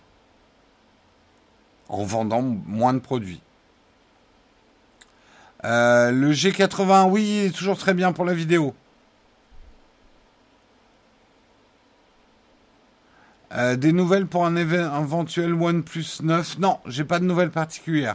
en 1.89 2.02
vendant 2.02 2.43
moins 2.43 2.94
de 2.94 2.98
produits. 2.98 3.40
Euh, 5.65 6.10
le 6.10 6.32
G80, 6.32 7.09
oui, 7.10 7.44
est 7.47 7.56
toujours 7.56 7.78
très 7.78 7.94
bien 7.94 8.12
pour 8.12 8.24
la 8.24 8.35
vidéo. 8.35 8.74
Euh, 13.59 13.74
des 13.74 13.93
nouvelles 13.93 14.26
pour 14.26 14.47
un 14.47 14.55
éventuel 14.55 15.52
OnePlus 15.52 16.22
9 16.22 16.60
Non, 16.60 16.78
j'ai 16.86 17.02
pas 17.02 17.18
de 17.18 17.24
nouvelles 17.24 17.51
particulières. 17.51 18.14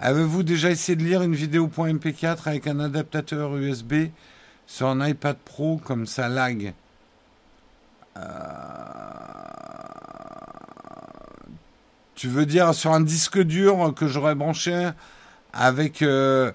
Avez-vous 0.00 0.42
déjà 0.42 0.70
essayé 0.70 0.96
de 0.96 1.04
lire 1.04 1.22
une 1.22 1.36
vidéo 1.36 1.68
.mp4 1.68 2.48
avec 2.48 2.66
un 2.66 2.80
adaptateur 2.80 3.56
USB 3.56 4.06
sur 4.66 4.88
un 4.88 5.06
iPad 5.06 5.36
Pro 5.36 5.80
comme 5.84 6.04
ça 6.04 6.28
lag? 6.28 6.74
Euh... 8.16 8.20
Tu 12.16 12.26
veux 12.26 12.44
dire 12.44 12.74
sur 12.74 12.92
un 12.92 13.02
disque 13.02 13.40
dur 13.40 13.94
que 13.94 14.08
j'aurais 14.08 14.34
branché 14.34 14.90
avec 15.52 16.02
euh, 16.02 16.50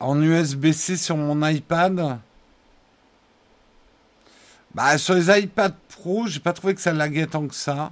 en 0.00 0.20
USB-C 0.20 0.98
sur 0.98 1.16
mon 1.16 1.46
iPad? 1.48 2.18
Bah, 4.78 4.96
sur 4.96 5.14
les 5.14 5.40
iPad 5.40 5.74
Pro, 5.88 6.28
j'ai 6.28 6.38
pas 6.38 6.52
trouvé 6.52 6.72
que 6.72 6.80
ça 6.80 6.92
laguait 6.92 7.26
tant 7.26 7.48
que 7.48 7.54
ça. 7.56 7.90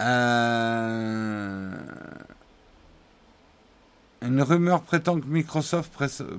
Euh... 0.00 1.70
Une 4.22 4.42
rumeur 4.42 4.82
prétend 4.82 5.20
que 5.20 5.26
Microsoft 5.28 5.92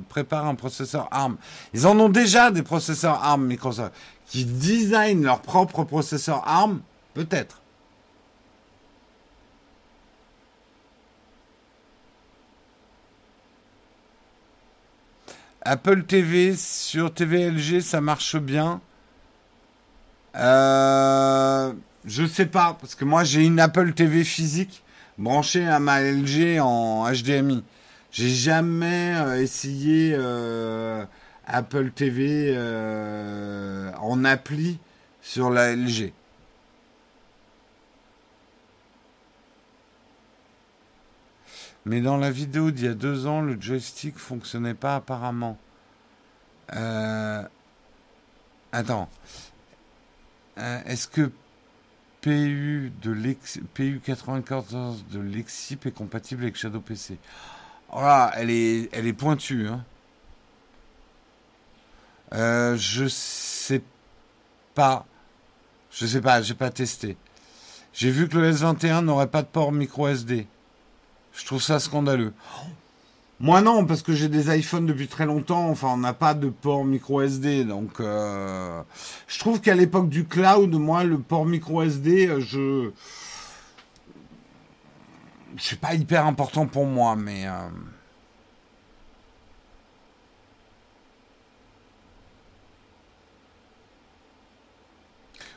prépare 0.10 0.48
un 0.48 0.56
processeur 0.56 1.08
ARM. 1.12 1.38
Ils 1.74 1.88
en 1.88 1.98
ont 1.98 2.10
déjà 2.10 2.52
des 2.52 2.62
processeurs 2.62 3.24
ARM, 3.24 3.46
Microsoft, 3.46 3.94
qui 4.26 4.44
designent 4.44 5.24
leur 5.24 5.40
propre 5.40 5.86
processeur 5.86 6.46
ARM, 6.46 6.82
peut-être. 7.14 7.61
Apple 15.64 16.04
TV 16.04 16.56
sur 16.56 17.14
TVLG, 17.14 17.82
ça 17.82 18.02
marche 18.02 18.36
bien. 18.38 18.82
Euh, 20.36 21.74
je 22.06 22.26
sais 22.26 22.46
pas, 22.46 22.78
parce 22.80 22.96
que 22.96 23.06
moi 23.06 23.24
j'ai 23.24 23.46
une 23.46 23.60
Apple 23.60 23.94
TV 23.94 24.24
physique 24.24 24.84
branchée 25.18 25.68
à 25.68 25.80
ma 25.80 26.02
LG 26.02 26.60
en 26.60 27.12
HDMI. 27.12 27.64
J'ai 28.12 28.30
jamais 28.30 29.14
euh, 29.16 29.42
essayé 29.42 30.14
euh, 30.18 31.06
Apple 31.46 31.92
TV 31.92 32.54
euh, 32.56 33.92
en 34.00 34.26
appli 34.26 34.80
sur 35.22 35.50
la 35.50 35.76
LG. 35.76 36.12
Mais 41.86 42.02
dans 42.02 42.18
la 42.18 42.32
vidéo 42.32 42.72
d'il 42.72 42.86
y 42.86 42.90
a 42.90 42.94
deux 42.94 43.26
ans, 43.28 43.41
le 43.41 43.60
joystick 43.60 44.18
fonctionnait 44.18 44.74
pas 44.74 44.95
apparemment. 44.95 45.58
Euh... 46.74 47.44
Attends. 48.72 49.10
Euh, 50.58 50.80
Est-ce 50.86 51.08
que 51.08 51.32
PU 52.22 52.91
de 53.02 53.36
PU 53.74 54.02
94 54.03 55.06
de 55.12 55.20
Lexip 55.20 55.86
est 55.88 55.91
compatible 55.91 56.44
avec 56.44 56.56
Shadow 56.56 56.80
PC 56.80 57.18
est, 58.49 58.90
elle 58.91 59.08
est 59.08 59.14
pointue. 59.14 59.68
Hein. 59.68 59.84
Euh, 62.34 62.78
je 62.78 63.08
sais 63.08 63.82
pas. 64.74 65.06
Je 65.91 66.06
sais 66.06 66.22
pas, 66.22 66.41
j'ai 66.41 66.53
pas 66.53 66.70
testé. 66.70 67.18
J'ai 67.94 68.12
vu 68.12 68.30
que 68.30 68.38
le 68.38 68.53
S21 68.53 69.03
n'aurait 69.03 69.28
pas 69.28 69.41
de 69.41 69.48
port 69.48 69.74
micro 69.74 70.08
SD. 70.08 70.48
Je 71.41 71.45
trouve 71.47 71.61
ça 71.61 71.80
scandaleux. 71.80 72.34
Moi 73.39 73.61
non, 73.61 73.88
parce 73.88 74.03
que 74.03 74.13
j'ai 74.13 74.30
des 74.30 74.55
iPhones 74.55 74.85
depuis 74.85 75.07
très 75.07 75.26
longtemps. 75.26 75.69
Enfin, 75.69 75.88
on 75.93 75.97
n'a 75.97 76.13
pas 76.13 76.35
de 76.35 76.49
port 76.49 76.85
micro 76.85 77.22
SD, 77.22 77.65
donc 77.65 77.99
euh, 77.99 78.84
je 79.27 79.39
trouve 79.39 79.59
qu'à 79.59 79.73
l'époque 79.73 80.07
du 80.07 80.26
cloud, 80.26 80.72
moi, 80.76 81.03
le 81.03 81.18
port 81.18 81.47
micro 81.47 81.81
SD, 81.81 82.27
euh, 82.27 82.39
je 82.39 82.91
c'est 85.57 85.80
pas 85.80 85.95
hyper 85.95 86.27
important 86.27 86.68
pour 86.68 86.85
moi, 86.85 87.15
mais. 87.15 87.47
Euh, 87.47 87.51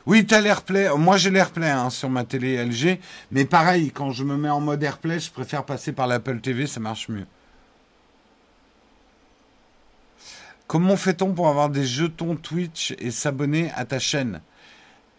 oui, 0.07 0.25
tu 0.25 0.35
as 0.35 0.41
l'AirPlay. 0.41 0.89
Moi, 0.97 1.17
j'ai 1.17 1.31
l'AirPlay 1.31 1.69
hein, 1.69 1.89
sur 1.89 2.09
ma 2.09 2.23
télé 2.23 2.63
LG. 2.63 2.99
Mais 3.31 3.45
pareil, 3.45 3.91
quand 3.91 4.11
je 4.11 4.23
me 4.23 4.37
mets 4.37 4.49
en 4.49 4.61
mode 4.61 4.83
AirPlay, 4.83 5.19
je 5.19 5.31
préfère 5.31 5.63
passer 5.63 5.93
par 5.93 6.05
l'Apple 6.07 6.39
TV, 6.41 6.67
ça 6.67 6.79
marche 6.79 7.09
mieux. 7.09 7.25
Comment 10.67 10.97
fait-on 10.97 11.33
pour 11.33 11.47
avoir 11.47 11.69
des 11.69 11.85
jetons 11.85 12.35
Twitch 12.35 12.95
et 12.99 13.11
s'abonner 13.11 13.71
à 13.75 13.85
ta 13.85 13.99
chaîne? 13.99 14.41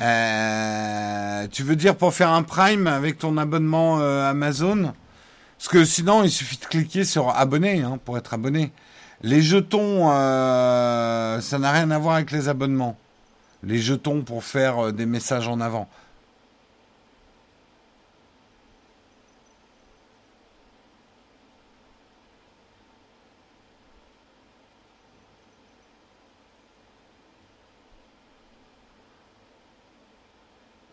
Euh, 0.00 1.46
Tu 1.50 1.62
veux 1.62 1.76
dire 1.76 1.96
pour 1.96 2.12
faire 2.14 2.30
un 2.30 2.42
Prime 2.42 2.86
avec 2.86 3.18
ton 3.18 3.36
abonnement 3.38 4.00
euh, 4.00 4.28
Amazon? 4.28 4.92
Parce 5.58 5.68
que 5.68 5.84
sinon, 5.84 6.22
il 6.22 6.30
suffit 6.30 6.58
de 6.58 6.64
cliquer 6.66 7.04
sur 7.04 7.30
abonner 7.30 7.82
hein, 7.82 7.98
pour 8.04 8.18
être 8.18 8.34
abonné. 8.34 8.72
Les 9.22 9.42
jetons, 9.42 10.10
euh, 10.10 11.40
ça 11.40 11.58
n'a 11.58 11.72
rien 11.72 11.90
à 11.90 11.98
voir 11.98 12.16
avec 12.16 12.30
les 12.30 12.48
abonnements. 12.48 12.96
Les 13.66 13.78
jetons 13.78 14.22
pour 14.22 14.44
faire 14.44 14.92
des 14.92 15.06
messages 15.06 15.48
en 15.48 15.60
avant. 15.60 15.88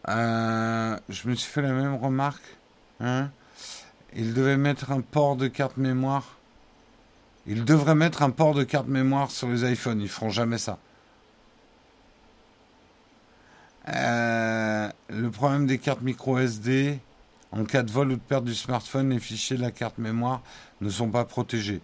Euh, 0.10 0.98
je 1.10 1.30
me 1.30 1.36
suis 1.36 1.52
fait 1.52 1.62
la 1.62 1.74
même 1.74 1.96
remarque. 1.96 2.58
Hein 3.00 3.30
Il 4.16 4.34
devait 4.34 4.58
mettre 4.58 4.92
un 4.92 5.02
port 5.02 5.36
de 5.36 5.48
carte 5.48 5.78
mémoire. 5.78 6.38
Il 7.46 7.66
devrait 7.66 7.94
mettre 7.94 8.24
un 8.24 8.32
port 8.32 8.56
de 8.56 8.64
carte 8.64 8.88
mémoire 8.88 9.30
sur 9.30 9.48
les 9.50 9.72
iPhones. 9.72 10.02
Ils 10.02 10.10
feront 10.10 10.30
jamais 10.30 10.58
ça. 10.58 10.80
Euh, 13.90 14.90
le 15.10 15.30
problème 15.30 15.66
des 15.68 15.78
cartes 15.78 16.02
micro 16.02 16.38
SD, 16.38 17.00
en 17.52 17.66
cas 17.66 17.84
de 17.84 17.92
vol 17.92 18.12
ou 18.12 18.16
de 18.16 18.22
perte 18.22 18.46
du 18.46 18.56
smartphone, 18.56 19.10
les 19.10 19.20
fichiers 19.20 19.58
de 19.58 19.62
la 19.62 19.72
carte 19.72 19.98
mémoire 19.98 20.42
ne 20.82 20.90
sont 20.90 21.10
pas 21.10 21.26
protégés. 21.26 21.82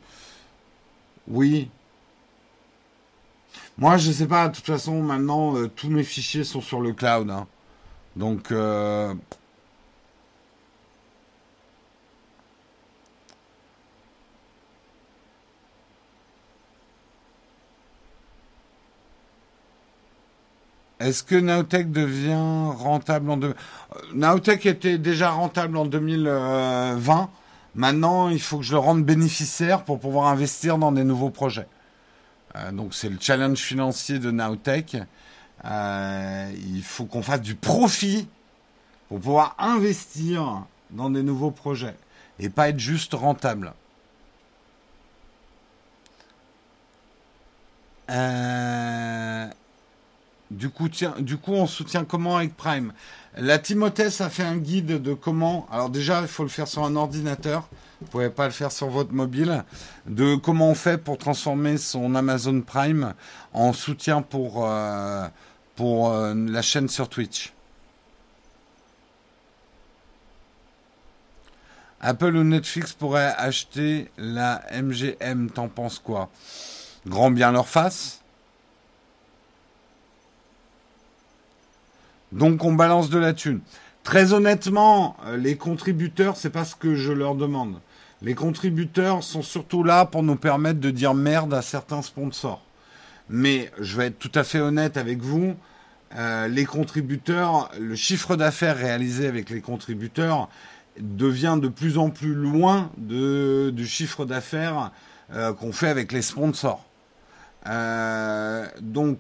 Oui. 1.28 1.70
Moi, 3.78 3.98
je 3.98 4.10
ne 4.10 4.14
sais 4.14 4.28
pas. 4.28 4.48
De 4.48 4.56
toute 4.56 4.66
façon, 4.66 5.02
maintenant, 5.02 5.56
euh, 5.56 5.68
tous 5.68 5.90
mes 5.90 6.04
fichiers 6.04 6.44
sont 6.44 6.62
sur 6.62 6.82
le 6.82 6.94
cloud. 6.94 7.30
Hein. 7.30 7.48
Donc, 8.16 8.52
euh, 8.52 9.14
Est-ce 21.00 21.24
que 21.24 21.36
Naotech 21.36 21.92
devient 21.92 22.74
rentable 22.78 23.32
en 23.32 23.38
deux... 23.38 23.56
Naotech 24.14 24.66
était 24.66 24.98
déjà 24.98 25.30
rentable 25.30 25.78
en 25.78 25.86
2020. 25.86 27.30
Maintenant, 27.76 28.30
il 28.30 28.42
faut 28.42 28.58
que 28.58 28.64
je 28.64 28.74
le 28.74 28.80
rende 28.80 29.06
bénéficiaire 29.06 29.84
pour 29.84 30.00
pouvoir 30.00 30.28
investir 30.28 30.78
dans 30.78 30.92
des 30.92 31.06
nouveaux 31.06 31.30
projets. 31.30 31.68
Euh, 32.56 32.72
donc 32.72 32.94
c'est 32.94 33.10
le 33.10 33.18
challenge 33.20 33.60
financier 33.60 34.20
de 34.20 34.32
Naotech. 34.32 34.98
Euh, 35.66 36.52
il 36.74 36.84
faut 36.84 37.06
qu'on 37.06 37.22
fasse 37.22 37.42
du 37.42 37.56
profit 37.56 38.28
pour 39.08 39.20
pouvoir 39.20 39.56
investir 39.60 40.66
dans 40.90 41.10
des 41.10 41.24
nouveaux 41.24 41.52
projets 41.52 41.96
et 42.40 42.50
pas 42.50 42.70
être 42.70 42.80
juste 42.80 43.14
rentable. 43.14 43.74
Euh, 48.10 49.48
du 50.52 50.70
coup, 50.70 50.90
on 51.54 51.68
soutient 51.68 52.06
comment 52.06 52.38
avec 52.38 52.56
Prime? 52.56 52.94
La 53.38 53.60
Timothée 53.60 54.22
a 54.22 54.30
fait 54.30 54.44
un 54.44 54.58
guide 54.58 55.02
de 55.02 55.14
comment. 55.14 55.68
Alors 55.72 55.90
déjà, 55.90 56.22
il 56.22 56.28
faut 56.28 56.44
le 56.44 56.50
faire 56.50 56.68
sur 56.68 56.84
un 56.84 56.96
ordinateur. 56.96 57.70
Vous 58.00 58.06
ne 58.08 58.12
pouvez 58.12 58.30
pas 58.30 58.46
le 58.46 58.52
faire 58.52 58.72
sur 58.72 58.88
votre 58.88 59.14
mobile. 59.14 59.64
De 60.08 60.36
comment 60.36 60.72
on 60.72 60.76
fait 60.76 60.98
pour 60.98 61.18
transformer 61.18 61.78
son 61.78 62.16
Amazon 62.16 62.62
Prime 62.62 63.14
en 63.54 63.74
soutien 63.74 64.22
pour 64.22 64.66
euh, 64.66 65.28
euh, 65.80 66.34
la 66.50 66.62
chaîne 66.62 66.88
sur 66.90 67.10
Twitch. 67.10 67.54
Apple 72.02 72.36
ou 72.36 72.44
Netflix 72.44 72.94
pourraient 72.94 73.34
acheter 73.38 74.10
la 74.18 74.64
MGM, 74.72 75.52
t'en 75.52 75.68
penses 75.68 76.00
quoi? 76.00 76.30
Grand 77.06 77.30
bien 77.30 77.52
leur 77.52 77.68
face. 77.68 78.19
Donc 82.32 82.64
on 82.64 82.74
balance 82.74 83.10
de 83.10 83.20
la 83.20 83.34
thune. 83.34 83.62
Très 84.04 84.34
honnêtement, 84.34 85.18
euh, 85.26 85.38
les 85.38 85.56
contributeurs, 85.56 86.38
c'est 86.38 86.50
pas 86.50 86.66
ce 86.66 86.76
que 86.76 86.96
je 86.96 87.12
leur 87.12 87.36
demande. 87.36 87.80
Les 88.22 88.36
contributeurs 88.36 89.24
sont 89.24 89.42
surtout 89.42 89.84
là 89.84 90.06
pour 90.06 90.24
nous 90.24 90.36
permettre 90.36 90.80
de 90.80 90.90
dire 90.90 91.14
merde 91.14 91.54
à 91.54 91.62
certains 91.62 92.02
sponsors. 92.02 92.64
Mais 93.30 93.72
je 93.80 93.98
vais 93.98 94.08
être 94.08 94.20
tout 94.20 94.32
à 94.36 94.44
fait 94.44 94.60
honnête 94.60 94.98
avec 94.98 95.20
vous, 95.20 95.56
euh, 96.16 96.48
les 96.48 96.66
contributeurs, 96.66 97.70
le 97.80 97.96
chiffre 97.96 98.36
d'affaires 98.36 98.78
réalisé 98.78 99.28
avec 99.28 99.50
les 99.50 99.62
contributeurs 99.62 100.50
devient 101.00 101.60
de 101.62 101.68
plus 101.68 101.98
en 101.98 102.10
plus 102.10 102.34
loin 102.34 102.92
du 102.98 103.86
chiffre 103.86 104.26
d'affaires 104.26 104.92
euh, 105.34 105.54
qu'on 105.54 105.72
fait 105.72 105.88
avec 105.88 106.12
les 106.12 106.24
sponsors. 106.24 106.84
Donc, 108.82 109.20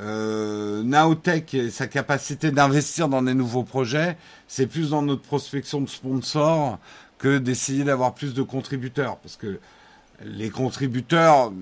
euh, 0.00 0.82
Naotech 0.82 1.54
et 1.54 1.70
sa 1.70 1.86
capacité 1.86 2.50
d'investir 2.50 3.08
dans 3.08 3.22
des 3.22 3.34
nouveaux 3.34 3.62
projets, 3.62 4.16
c'est 4.48 4.66
plus 4.66 4.90
dans 4.90 5.02
notre 5.02 5.22
prospection 5.22 5.80
de 5.80 5.88
sponsors 5.88 6.78
que 7.18 7.38
d'essayer 7.38 7.84
d'avoir 7.84 8.14
plus 8.14 8.34
de 8.34 8.42
contributeurs. 8.42 9.18
Parce 9.18 9.36
que 9.36 9.60
les 10.24 10.50
contributeurs, 10.50 11.52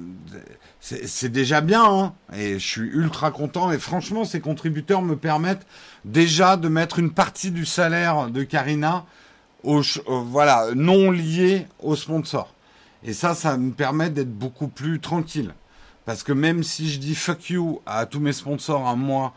c'est 0.81 1.29
déjà 1.29 1.61
bien, 1.61 1.85
hein 1.85 2.15
et 2.35 2.59
je 2.59 2.67
suis 2.67 2.89
ultra 2.89 3.31
content. 3.31 3.73
Et 3.73 3.79
franchement, 3.79 4.25
ces 4.25 4.41
contributeurs 4.41 5.03
me 5.03 5.17
permettent 5.17 5.67
déjà 6.05 6.57
de 6.57 6.69
mettre 6.69 6.99
une 6.99 7.13
partie 7.13 7.51
du 7.51 7.65
salaire 7.65 8.29
de 8.29 8.43
Karina, 8.43 9.05
au, 9.63 9.83
voilà, 10.07 10.69
non 10.75 11.11
lié 11.11 11.67
au 11.81 11.97
sponsor. 11.97 12.55
Et 13.03 13.13
ça, 13.13 13.35
ça 13.35 13.57
me 13.57 13.73
permet 13.73 14.11
d'être 14.11 14.33
beaucoup 14.33 14.69
plus 14.69 15.01
tranquille. 15.01 15.53
Parce 16.11 16.25
que 16.25 16.33
même 16.33 16.65
si 16.65 16.91
je 16.91 16.99
dis 16.99 17.15
fuck 17.15 17.51
you 17.51 17.83
à 17.87 18.05
tous 18.05 18.19
mes 18.19 18.33
sponsors 18.33 18.89
à 18.89 18.97
moi, 18.97 19.33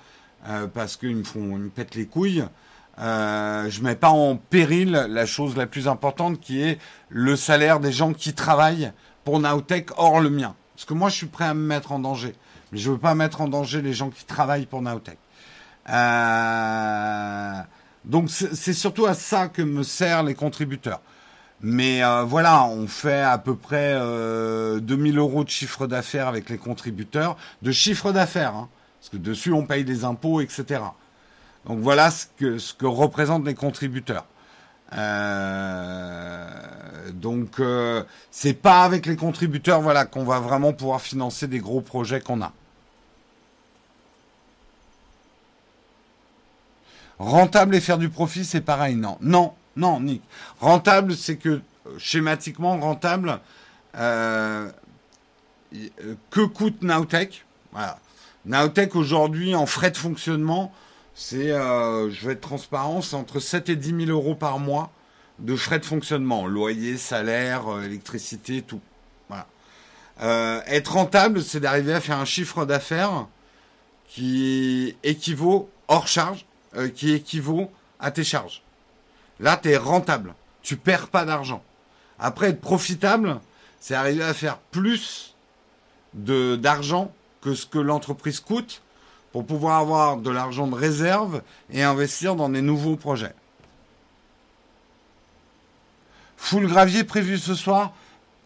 euh, 0.47 0.65
parce 0.65 0.97
qu'ils 0.97 1.15
me 1.15 1.23
font, 1.23 1.51
ils 1.51 1.65
me 1.65 1.69
pètent 1.69 1.93
les 1.93 2.07
couilles, 2.07 2.43
euh, 2.97 3.69
je 3.69 3.83
mets 3.83 3.93
pas 3.93 4.09
en 4.09 4.37
péril 4.37 4.89
la 4.89 5.25
chose 5.27 5.55
la 5.55 5.67
plus 5.67 5.87
importante 5.87 6.39
qui 6.39 6.63
est 6.63 6.79
le 7.09 7.35
salaire 7.35 7.79
des 7.79 7.91
gens 7.91 8.11
qui 8.11 8.33
travaillent 8.33 8.91
pour 9.23 9.39
Naotech 9.39 9.91
hors 9.97 10.19
le 10.19 10.31
mien. 10.31 10.55
Parce 10.73 10.85
que 10.85 10.95
moi, 10.95 11.09
je 11.09 11.15
suis 11.17 11.27
prêt 11.27 11.45
à 11.45 11.53
me 11.53 11.63
mettre 11.63 11.91
en 11.91 11.99
danger. 11.99 12.33
Mais 12.71 12.79
je 12.79 12.89
ne 12.89 12.95
veux 12.95 12.99
pas 12.99 13.13
mettre 13.13 13.41
en 13.41 13.47
danger 13.47 13.83
les 13.83 13.93
gens 13.93 14.09
qui 14.09 14.25
travaillent 14.25 14.65
pour 14.65 14.81
Naotech. 14.81 15.19
Euh, 15.91 17.61
donc, 18.03 18.31
c'est 18.31 18.73
surtout 18.73 19.05
à 19.05 19.13
ça 19.13 19.47
que 19.47 19.61
me 19.61 19.83
servent 19.83 20.25
les 20.25 20.33
contributeurs. 20.33 21.01
Mais 21.63 22.03
euh, 22.03 22.23
voilà, 22.23 22.65
on 22.65 22.87
fait 22.87 23.21
à 23.21 23.37
peu 23.37 23.55
près 23.55 23.93
euh, 23.95 24.81
2000 24.81 25.17
euros 25.17 25.45
de 25.45 25.49
chiffre 25.49 25.87
d'affaires 25.87 26.27
avec 26.27 26.49
les 26.49 26.57
contributeurs. 26.57 27.37
De 27.61 27.71
chiffre 27.71 28.11
d'affaires, 28.11 28.53
hein, 28.53 28.69
parce 28.99 29.09
que 29.09 29.17
dessus, 29.17 29.53
on 29.53 29.65
paye 29.65 29.85
des 29.85 30.03
impôts, 30.03 30.41
etc. 30.41 30.81
Donc 31.65 31.79
voilà 31.79 32.11
ce 32.11 32.25
que, 32.37 32.85
représentent 32.85 33.45
les 33.45 33.55
contributeurs. 33.55 34.25
Euh, 34.91 36.49
donc 37.13 37.59
euh, 37.59 38.03
c'est 38.29 38.53
pas 38.53 38.83
avec 38.83 39.07
les 39.07 39.15
contributeurs 39.15 39.81
voilà 39.81 40.05
qu'on 40.05 40.23
va 40.23 40.39
vraiment 40.39 40.71
pouvoir 40.71 41.01
financer 41.01 41.47
des 41.47 41.57
gros 41.59 41.81
projets 41.81 42.21
qu'on 42.21 42.41
a. 42.41 42.51
Rentable 47.17 47.75
et 47.75 47.79
faire 47.79 47.97
du 47.97 48.09
profit, 48.09 48.43
c'est 48.43 48.61
pareil, 48.61 48.95
non. 48.95 49.17
Non, 49.21 49.53
non, 49.75 49.99
Nick. 49.99 50.21
Rentable, 50.59 51.15
c'est 51.15 51.37
que 51.37 51.61
schématiquement 51.97 52.77
rentable, 52.79 53.39
euh, 53.95 54.69
que 56.29 56.41
coûte 56.41 56.81
Nowtech 56.81 57.45
Voilà. 57.71 57.99
Nowtech 58.45 58.95
aujourd'hui 58.95 59.55
en 59.55 59.65
frais 59.65 59.91
de 59.91 59.97
fonctionnement, 59.97 60.73
c'est, 61.15 61.51
euh, 61.51 62.09
je 62.11 62.25
vais 62.25 62.33
être 62.33 62.41
transparent, 62.41 63.01
c'est 63.01 63.15
entre 63.15 63.39
7 63.39 63.69
et 63.69 63.75
10 63.75 64.05
000 64.05 64.17
euros 64.17 64.35
par 64.35 64.59
mois 64.59 64.91
de 65.39 65.55
frais 65.55 65.79
de 65.79 65.85
fonctionnement, 65.85 66.47
loyer, 66.47 66.97
salaire, 66.97 67.67
euh, 67.67 67.83
électricité, 67.83 68.61
tout. 68.61 68.81
Voilà. 69.29 69.47
Euh, 70.21 70.61
être 70.67 70.93
rentable, 70.93 71.41
c'est 71.41 71.59
d'arriver 71.59 71.93
à 71.93 72.01
faire 72.01 72.17
un 72.17 72.25
chiffre 72.25 72.65
d'affaires 72.65 73.27
qui 74.07 74.95
équivaut 75.03 75.69
hors 75.87 76.07
charge, 76.07 76.45
qui 76.95 77.13
équivaut 77.13 77.71
à 77.99 78.11
tes 78.11 78.23
charges. 78.23 78.62
Là, 79.39 79.57
tu 79.57 79.69
es 79.69 79.77
rentable. 79.77 80.33
tu 80.61 80.77
perds 80.77 81.09
pas 81.09 81.25
d'argent. 81.25 81.61
Après, 82.19 82.49
être 82.49 82.61
profitable, 82.61 83.39
c'est 83.79 83.95
arriver 83.95 84.23
à 84.23 84.33
faire 84.33 84.57
plus 84.57 85.35
d'argent 86.13 87.11
que 87.41 87.53
ce 87.53 87.65
que 87.65 87.79
l'entreprise 87.79 88.39
coûte 88.39 88.81
pour 89.31 89.45
pouvoir 89.45 89.79
avoir 89.79 90.17
de 90.17 90.29
l'argent 90.29 90.67
de 90.67 90.75
réserve 90.75 91.41
et 91.71 91.83
investir 91.83 92.35
dans 92.35 92.49
des 92.49 92.61
nouveaux 92.61 92.95
projets. 92.95 93.33
Full 96.37 96.67
gravier 96.67 97.03
prévu 97.03 97.37
ce 97.37 97.55
soir 97.55 97.93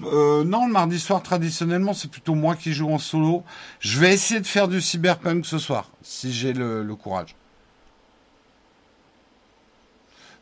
euh, 0.04 0.44
non, 0.44 0.68
le 0.68 0.74
mardi 0.74 1.00
soir, 1.00 1.24
traditionnellement, 1.24 1.94
c'est 1.94 2.10
plutôt 2.10 2.36
moi 2.36 2.56
qui 2.56 2.74
joue 2.74 2.90
en 2.90 3.00
solo. 3.00 3.44
Je 3.80 4.00
vais 4.00 4.14
essayer 4.14 4.40
de 4.40 4.46
faire 4.46 4.68
du 4.68 4.82
cyberpunk 4.82 5.46
ce 5.46 5.58
soir, 5.58 5.90
si 6.04 6.32
j'ai 6.32 6.54
le, 6.54 6.88
courage. 6.96 7.36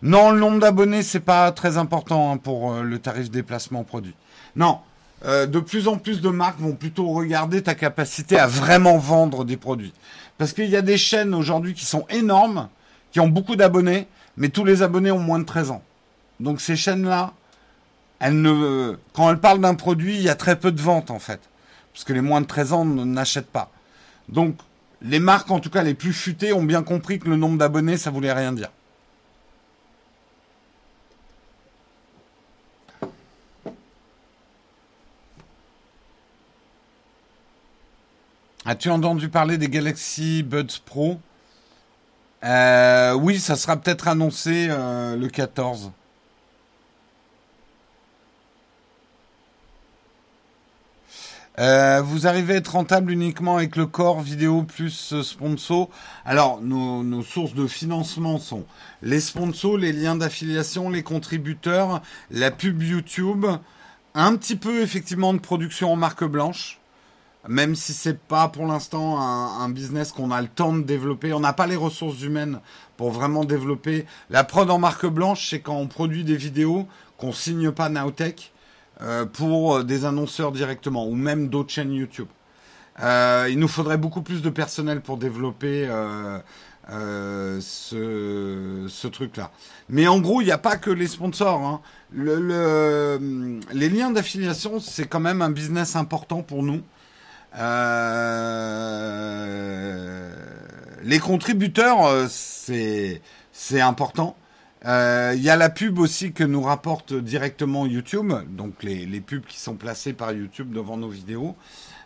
Non, 0.01 0.31
le 0.31 0.39
nombre 0.39 0.59
d'abonnés, 0.59 1.03
c'est 1.03 1.19
pas 1.19 1.51
très 1.51 1.77
important 1.77 2.31
hein, 2.31 2.37
pour 2.37 2.73
euh, 2.73 2.83
le 2.83 2.99
tarif 2.99 3.31
déplacement 3.31 3.83
produit. 3.83 4.13
Non, 4.55 4.79
euh, 5.25 5.45
de 5.45 5.59
plus 5.59 5.87
en 5.87 5.97
plus 5.97 6.21
de 6.21 6.29
marques 6.29 6.59
vont 6.59 6.73
plutôt 6.73 7.07
regarder 7.09 7.63
ta 7.63 7.73
capacité 7.73 8.37
à 8.37 8.47
vraiment 8.47 8.97
vendre 8.97 9.45
des 9.45 9.57
produits. 9.57 9.93
Parce 10.37 10.53
qu'il 10.53 10.69
y 10.69 10.75
a 10.75 10.81
des 10.81 10.97
chaînes 10.97 11.33
aujourd'hui 11.33 11.73
qui 11.73 11.85
sont 11.85 12.05
énormes, 12.09 12.69
qui 13.11 13.19
ont 13.19 13.29
beaucoup 13.29 13.55
d'abonnés, 13.55 14.07
mais 14.37 14.49
tous 14.49 14.65
les 14.65 14.83
abonnés 14.83 15.11
ont 15.11 15.19
moins 15.19 15.39
de 15.39 15.45
13 15.45 15.71
ans. 15.71 15.81
Donc 16.39 16.59
ces 16.59 16.75
chaînes-là, 16.75 17.31
elles 18.19 18.39
ne, 18.41 18.97
quand 19.13 19.29
elles 19.29 19.39
parlent 19.39 19.61
d'un 19.61 19.75
produit, 19.75 20.15
il 20.15 20.21
y 20.21 20.29
a 20.29 20.35
très 20.35 20.57
peu 20.57 20.71
de 20.71 20.81
ventes 20.81 21.09
en 21.09 21.19
fait. 21.19 21.39
Parce 21.93 22.03
que 22.03 22.11
les 22.11 22.21
moins 22.21 22.41
de 22.41 22.47
13 22.47 22.73
ans 22.73 22.85
n'achètent 22.85 23.51
pas. 23.51 23.71
Donc 24.27 24.57
les 25.01 25.19
marques, 25.19 25.49
en 25.51 25.59
tout 25.59 25.69
cas 25.69 25.83
les 25.83 25.93
plus 25.93 26.13
futées, 26.13 26.51
ont 26.51 26.63
bien 26.63 26.83
compris 26.83 27.19
que 27.19 27.29
le 27.29 27.37
nombre 27.37 27.57
d'abonnés, 27.57 27.95
ça 27.97 28.11
voulait 28.11 28.33
rien 28.33 28.51
dire. 28.51 28.69
As-tu 38.67 38.89
entendu 38.89 39.29
parler 39.29 39.59
des 39.59 39.69
Galaxy 39.69 40.41
Buds 40.41 40.79
Pro? 40.83 41.19
Euh, 42.43 43.13
Oui, 43.13 43.39
ça 43.39 43.55
sera 43.57 43.77
peut-être 43.77 44.07
annoncé 44.07 44.69
euh, 44.71 45.15
le 45.15 45.27
14. 45.27 45.91
Euh, 51.59 52.01
vous 52.01 52.25
arrivez 52.25 52.55
à 52.55 52.57
être 52.57 52.69
rentable 52.69 53.11
uniquement 53.11 53.57
avec 53.57 53.75
le 53.75 53.85
corps 53.85 54.21
vidéo 54.21 54.63
plus 54.63 55.21
sponsor. 55.21 55.91
Alors, 56.25 56.59
nos, 56.59 57.03
nos, 57.03 57.21
sources 57.21 57.53
de 57.53 57.67
financement 57.67 58.39
sont 58.39 58.65
les 59.03 59.19
sponsors, 59.19 59.77
les 59.77 59.93
liens 59.93 60.15
d'affiliation, 60.15 60.89
les 60.89 61.03
contributeurs, 61.03 62.01
la 62.31 62.49
pub 62.49 62.81
YouTube, 62.81 63.45
un 64.15 64.35
petit 64.35 64.55
peu 64.55 64.81
effectivement 64.81 65.35
de 65.35 65.39
production 65.39 65.93
en 65.93 65.95
marque 65.95 66.23
blanche 66.23 66.79
même 67.47 67.75
si 67.75 67.93
c'est 67.93 68.17
pas 68.19 68.47
pour 68.47 68.65
l'instant 68.65 69.19
un, 69.19 69.69
business 69.69 70.11
qu'on 70.11 70.31
a 70.31 70.41
le 70.41 70.47
temps 70.47 70.73
de 70.73 70.81
développer, 70.81 71.33
on 71.33 71.39
n'a 71.39 71.53
pas 71.53 71.67
les 71.67 71.75
ressources 71.75 72.21
humaines 72.21 72.59
pour 72.97 73.11
vraiment 73.11 73.43
développer. 73.43 74.05
La 74.29 74.43
prod 74.43 74.69
en 74.69 74.79
marque 74.79 75.05
blanche, 75.05 75.49
c'est 75.49 75.59
quand 75.59 75.75
on 75.75 75.87
produit 75.87 76.23
des 76.23 76.35
vidéos 76.35 76.87
qu'on 77.17 77.33
signe 77.33 77.71
pas 77.71 77.89
Nowtech 77.89 78.53
euh, 79.01 79.25
pour 79.25 79.83
des 79.83 80.05
annonceurs 80.05 80.51
directement 80.51 81.07
ou 81.07 81.15
même 81.15 81.49
d'autres 81.49 81.71
chaînes 81.71 81.93
YouTube. 81.93 82.27
Euh, 83.01 83.47
il 83.49 83.59
nous 83.59 83.67
faudrait 83.67 83.97
beaucoup 83.97 84.21
plus 84.21 84.41
de 84.41 84.49
personnel 84.49 85.01
pour 85.01 85.17
développer 85.17 85.85
euh, 86.89 87.59
ce, 87.59 89.07
truc-là. 89.07 89.51
Mais 89.89 90.07
en 90.07 90.19
gros, 90.19 90.41
il 90.41 90.45
n'y 90.45 90.51
a 90.51 90.57
pas 90.57 90.77
que 90.77 90.91
les 90.91 91.07
sponsors. 91.07 91.61
Hein. 91.61 91.81
les 92.13 93.89
liens 93.89 94.11
d'affiliation, 94.11 94.79
c'est 94.79 95.05
quand 95.05 95.19
même 95.19 95.41
un 95.41 95.49
business 95.49 95.95
important 95.95 96.41
pour 96.41 96.63
nous. 96.63 96.81
Euh, 97.57 99.19
les 101.03 101.19
contributeurs, 101.19 102.05
euh, 102.05 102.27
c'est 102.29 103.21
important. 103.81 104.35
Il 104.83 104.89
euh, 104.89 105.35
y 105.35 105.49
a 105.49 105.55
la 105.55 105.69
pub 105.69 105.97
aussi 105.99 106.31
que 106.33 106.43
nous 106.43 106.61
rapporte 106.61 107.13
directement 107.13 107.85
YouTube, 107.87 108.33
donc 108.49 108.83
les, 108.83 109.05
les 109.05 109.21
pubs 109.21 109.45
qui 109.45 109.57
sont 109.59 109.75
placées 109.75 110.13
par 110.13 110.31
YouTube 110.31 110.71
devant 110.71 110.97
nos 110.97 111.09
vidéos. 111.09 111.55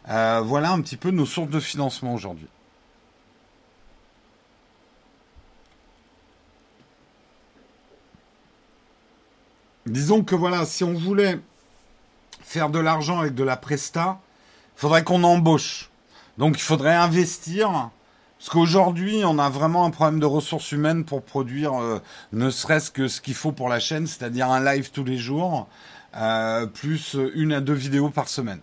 voilà 0.06 0.72
un 0.72 0.82
petit 0.82 0.98
peu 0.98 1.12
nos 1.12 1.26
sources 1.26 1.50
de 1.50 1.60
financement 1.60 2.14
aujourd'hui. 2.14 2.48
Disons 9.86 10.24
que 10.24 10.36
voilà, 10.36 10.66
si 10.66 10.84
on 10.84 10.94
voulait 10.94 11.40
faire 12.42 12.70
de 12.70 12.80
l'argent 12.80 13.20
avec 13.20 13.34
de 13.34 13.44
la 13.44 13.58
presta, 13.58 14.20
faudrait 14.80 15.04
qu'on 15.04 15.24
embauche. 15.24 15.90
Donc 16.38 16.58
il 16.58 16.62
faudrait 16.62 16.96
investir. 16.96 17.90
Parce 18.38 18.50
qu'aujourd'hui, 18.50 19.24
on 19.26 19.38
a 19.38 19.50
vraiment 19.50 19.84
un 19.84 19.90
problème 19.90 20.22
de 20.22 20.26
ressources 20.26 20.72
humaines 20.72 21.04
pour 21.04 21.22
produire 21.22 21.74
euh, 21.74 22.00
ne 22.32 22.50
serait-ce 22.50 22.90
que 22.90 23.10
ce 23.10 23.20
qu'il 23.20 23.34
faut 23.34 23.52
pour 23.52 23.68
la 23.68 23.82
chaîne, 23.82 24.08
c'est-à-dire 24.08 24.50
un 24.50 24.64
live 24.64 24.92
tous 24.92 25.04
les 25.04 25.18
jours, 25.18 25.68
euh, 26.16 26.66
plus 26.66 27.18
une 27.36 27.52
à 27.52 27.60
deux 27.60 27.74
vidéos 27.74 28.10
par 28.10 28.30
semaine. 28.30 28.62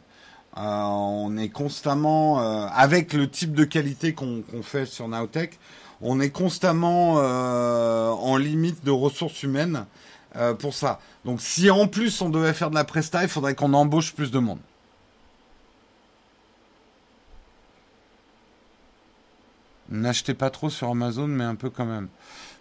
Euh, 0.56 0.60
on 0.62 1.36
est 1.36 1.50
constamment, 1.50 2.38
avec 2.70 3.12
le 3.12 3.28
type 3.28 3.52
de 3.52 3.64
qualité 3.64 4.14
qu'on 4.14 4.42
fait 4.62 4.86
sur 4.86 5.08
Nowtech, 5.08 5.58
on 6.00 6.18
est 6.18 6.30
constamment 6.30 7.16
en 7.16 8.36
limite 8.38 8.82
de 8.86 8.90
ressources 8.90 9.42
humaines 9.42 9.84
pour 10.58 10.72
ça. 10.72 10.98
Donc 11.26 11.42
si 11.42 11.70
en 11.70 11.86
plus 11.86 12.22
on 12.22 12.30
devait 12.30 12.54
faire 12.54 12.70
de 12.70 12.74
la 12.74 12.84
presta, 12.84 13.22
il 13.22 13.28
faudrait 13.28 13.54
qu'on 13.54 13.74
embauche 13.74 14.14
plus 14.14 14.30
de 14.30 14.38
monde. 14.38 14.60
N'achetez 19.90 20.34
pas 20.34 20.50
trop 20.50 20.70
sur 20.70 20.90
Amazon, 20.90 21.28
mais 21.28 21.44
un 21.44 21.54
peu 21.54 21.70
quand 21.70 21.86
même. 21.86 22.08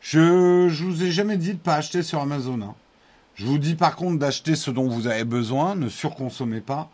Je, 0.01 0.69
vous 0.83 1.03
ai 1.03 1.11
jamais 1.11 1.37
dit 1.37 1.53
de 1.53 1.59
pas 1.59 1.75
acheter 1.75 2.03
sur 2.03 2.21
Amazon. 2.21 2.61
Hein. 2.61 2.75
Je 3.33 3.45
vous 3.45 3.57
dis 3.57 3.75
par 3.75 3.95
contre 3.95 4.19
d'acheter 4.19 4.55
ce 4.55 4.69
dont 4.69 4.87
vous 4.87 5.07
avez 5.07 5.23
besoin, 5.23 5.75
ne 5.75 5.89
surconsommez 5.89 6.61
pas. 6.61 6.89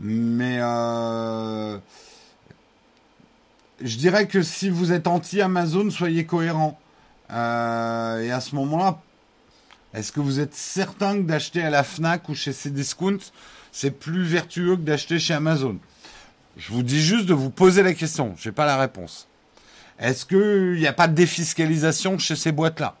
Mais 0.00 0.58
euh, 0.60 1.78
je 3.80 3.96
dirais 3.96 4.26
que 4.26 4.42
si 4.42 4.70
vous 4.70 4.92
êtes 4.92 5.06
anti-Amazon, 5.06 5.90
soyez 5.90 6.26
cohérent. 6.26 6.78
Euh, 7.30 8.22
et 8.22 8.32
à 8.32 8.40
ce 8.40 8.54
moment-là, 8.56 9.00
est-ce 9.94 10.12
que 10.12 10.20
vous 10.20 10.40
êtes 10.40 10.54
certain 10.54 11.16
que 11.16 11.22
d'acheter 11.22 11.62
à 11.62 11.70
la 11.70 11.84
Fnac 11.84 12.28
ou 12.28 12.34
chez 12.34 12.52
Cdiscount, 12.52 13.18
c'est 13.70 13.90
plus 13.92 14.24
vertueux 14.24 14.76
que 14.76 14.82
d'acheter 14.82 15.18
chez 15.18 15.34
Amazon? 15.34 15.78
Je 16.56 16.72
vous 16.72 16.82
dis 16.82 17.00
juste 17.00 17.26
de 17.26 17.34
vous 17.34 17.50
poser 17.50 17.82
la 17.82 17.94
question. 17.94 18.34
Je 18.36 18.48
n'ai 18.48 18.52
pas 18.52 18.66
la 18.66 18.76
réponse. 18.76 19.28
Est-ce 19.98 20.24
qu'il 20.24 20.78
n'y 20.80 20.86
a 20.86 20.92
pas 20.92 21.08
de 21.08 21.14
défiscalisation 21.14 22.18
chez 22.18 22.36
ces 22.36 22.52
boîtes-là? 22.52 22.96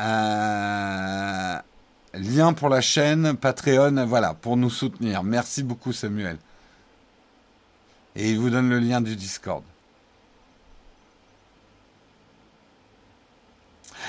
Euh, 0.00 1.58
lien 2.14 2.52
pour 2.52 2.68
la 2.68 2.80
chaîne, 2.80 3.36
Patreon, 3.36 4.06
voilà, 4.06 4.32
pour 4.34 4.56
nous 4.56 4.70
soutenir. 4.70 5.22
Merci 5.22 5.62
beaucoup 5.62 5.92
Samuel. 5.92 6.38
Et 8.16 8.30
il 8.30 8.38
vous 8.38 8.48
donne 8.48 8.70
le 8.70 8.78
lien 8.78 9.00
du 9.00 9.14
Discord. 9.14 9.62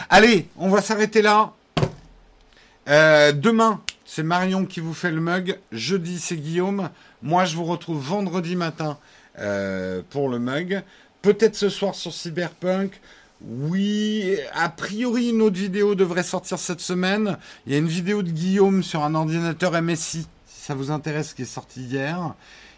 Allez, 0.09 0.47
on 0.55 0.69
va 0.69 0.81
s'arrêter 0.81 1.21
là. 1.21 1.53
Euh, 2.89 3.31
demain, 3.31 3.81
c'est 4.05 4.23
Marion 4.23 4.65
qui 4.65 4.79
vous 4.79 4.93
fait 4.93 5.11
le 5.11 5.21
mug. 5.21 5.59
Jeudi, 5.71 6.19
c'est 6.19 6.37
Guillaume. 6.37 6.89
Moi, 7.21 7.45
je 7.45 7.55
vous 7.55 7.65
retrouve 7.65 8.01
vendredi 8.01 8.55
matin 8.55 8.97
euh, 9.37 10.01
pour 10.09 10.29
le 10.29 10.39
mug. 10.39 10.81
Peut-être 11.21 11.55
ce 11.55 11.69
soir 11.69 11.93
sur 11.93 12.13
Cyberpunk. 12.13 12.99
Oui, 13.41 14.35
a 14.53 14.69
priori, 14.69 15.29
une 15.29 15.41
autre 15.41 15.57
vidéo 15.57 15.95
devrait 15.95 16.23
sortir 16.23 16.57
cette 16.57 16.81
semaine. 16.81 17.37
Il 17.65 17.73
y 17.73 17.75
a 17.75 17.77
une 17.77 17.87
vidéo 17.87 18.23
de 18.23 18.31
Guillaume 18.31 18.83
sur 18.83 19.03
un 19.03 19.15
ordinateur 19.15 19.79
MSI, 19.81 20.27
si 20.45 20.65
ça 20.65 20.73
vous 20.73 20.91
intéresse, 20.91 21.33
qui 21.33 21.43
est 21.43 21.45
sortie 21.45 21.81
hier. 21.81 22.33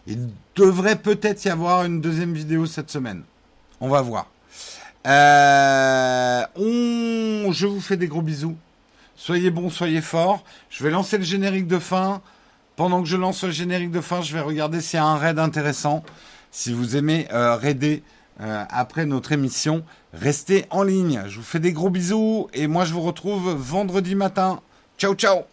Il 0.07 0.29
devrait 0.55 0.97
peut-être 0.97 1.45
y 1.45 1.49
avoir 1.49 1.85
une 1.85 2.01
deuxième 2.01 2.33
vidéo 2.33 2.65
cette 2.65 2.91
semaine. 2.91 3.23
On 3.79 3.88
va 3.88 4.01
voir. 4.01 4.29
Euh, 5.07 6.43
on... 6.55 7.51
Je 7.51 7.65
vous 7.65 7.81
fais 7.81 7.97
des 7.97 8.07
gros 8.07 8.21
bisous. 8.21 8.55
Soyez 9.22 9.52
bons, 9.52 9.69
soyez 9.69 10.02
forts. 10.02 10.43
Je 10.72 10.84
vais 10.84 10.89
lancer 10.89 11.19
le 11.19 11.23
générique 11.23 11.68
de 11.68 11.77
fin. 11.77 12.23
Pendant 12.76 13.03
que 13.03 13.07
je 13.07 13.15
lance 13.15 13.43
le 13.43 13.52
générique 13.52 13.91
de 13.91 14.02
fin, 14.02 14.23
je 14.23 14.34
vais 14.34 14.41
regarder 14.41 14.81
s'il 14.81 14.98
y 14.98 14.99
a 14.99 15.06
un 15.06 15.19
raid 15.19 15.38
intéressant. 15.38 16.03
Si 16.49 16.73
vous 16.73 16.95
aimez 16.95 17.27
euh, 17.31 17.56
raider 17.56 18.02
euh, 18.39 18.64
après 18.72 19.06
notre 19.06 19.31
émission, 19.31 19.84
restez 20.11 20.65
en 20.72 20.81
ligne. 20.81 21.22
Je 21.27 21.38
vous 21.38 21.45
fais 21.45 21.60
des 21.60 21.72
gros 21.72 21.91
bisous 21.91 22.48
et 22.56 22.65
moi 22.65 22.84
je 22.84 22.93
vous 22.93 23.02
retrouve 23.02 23.52
vendredi 23.52 24.15
matin. 24.15 24.60
Ciao 24.98 25.14
ciao 25.14 25.51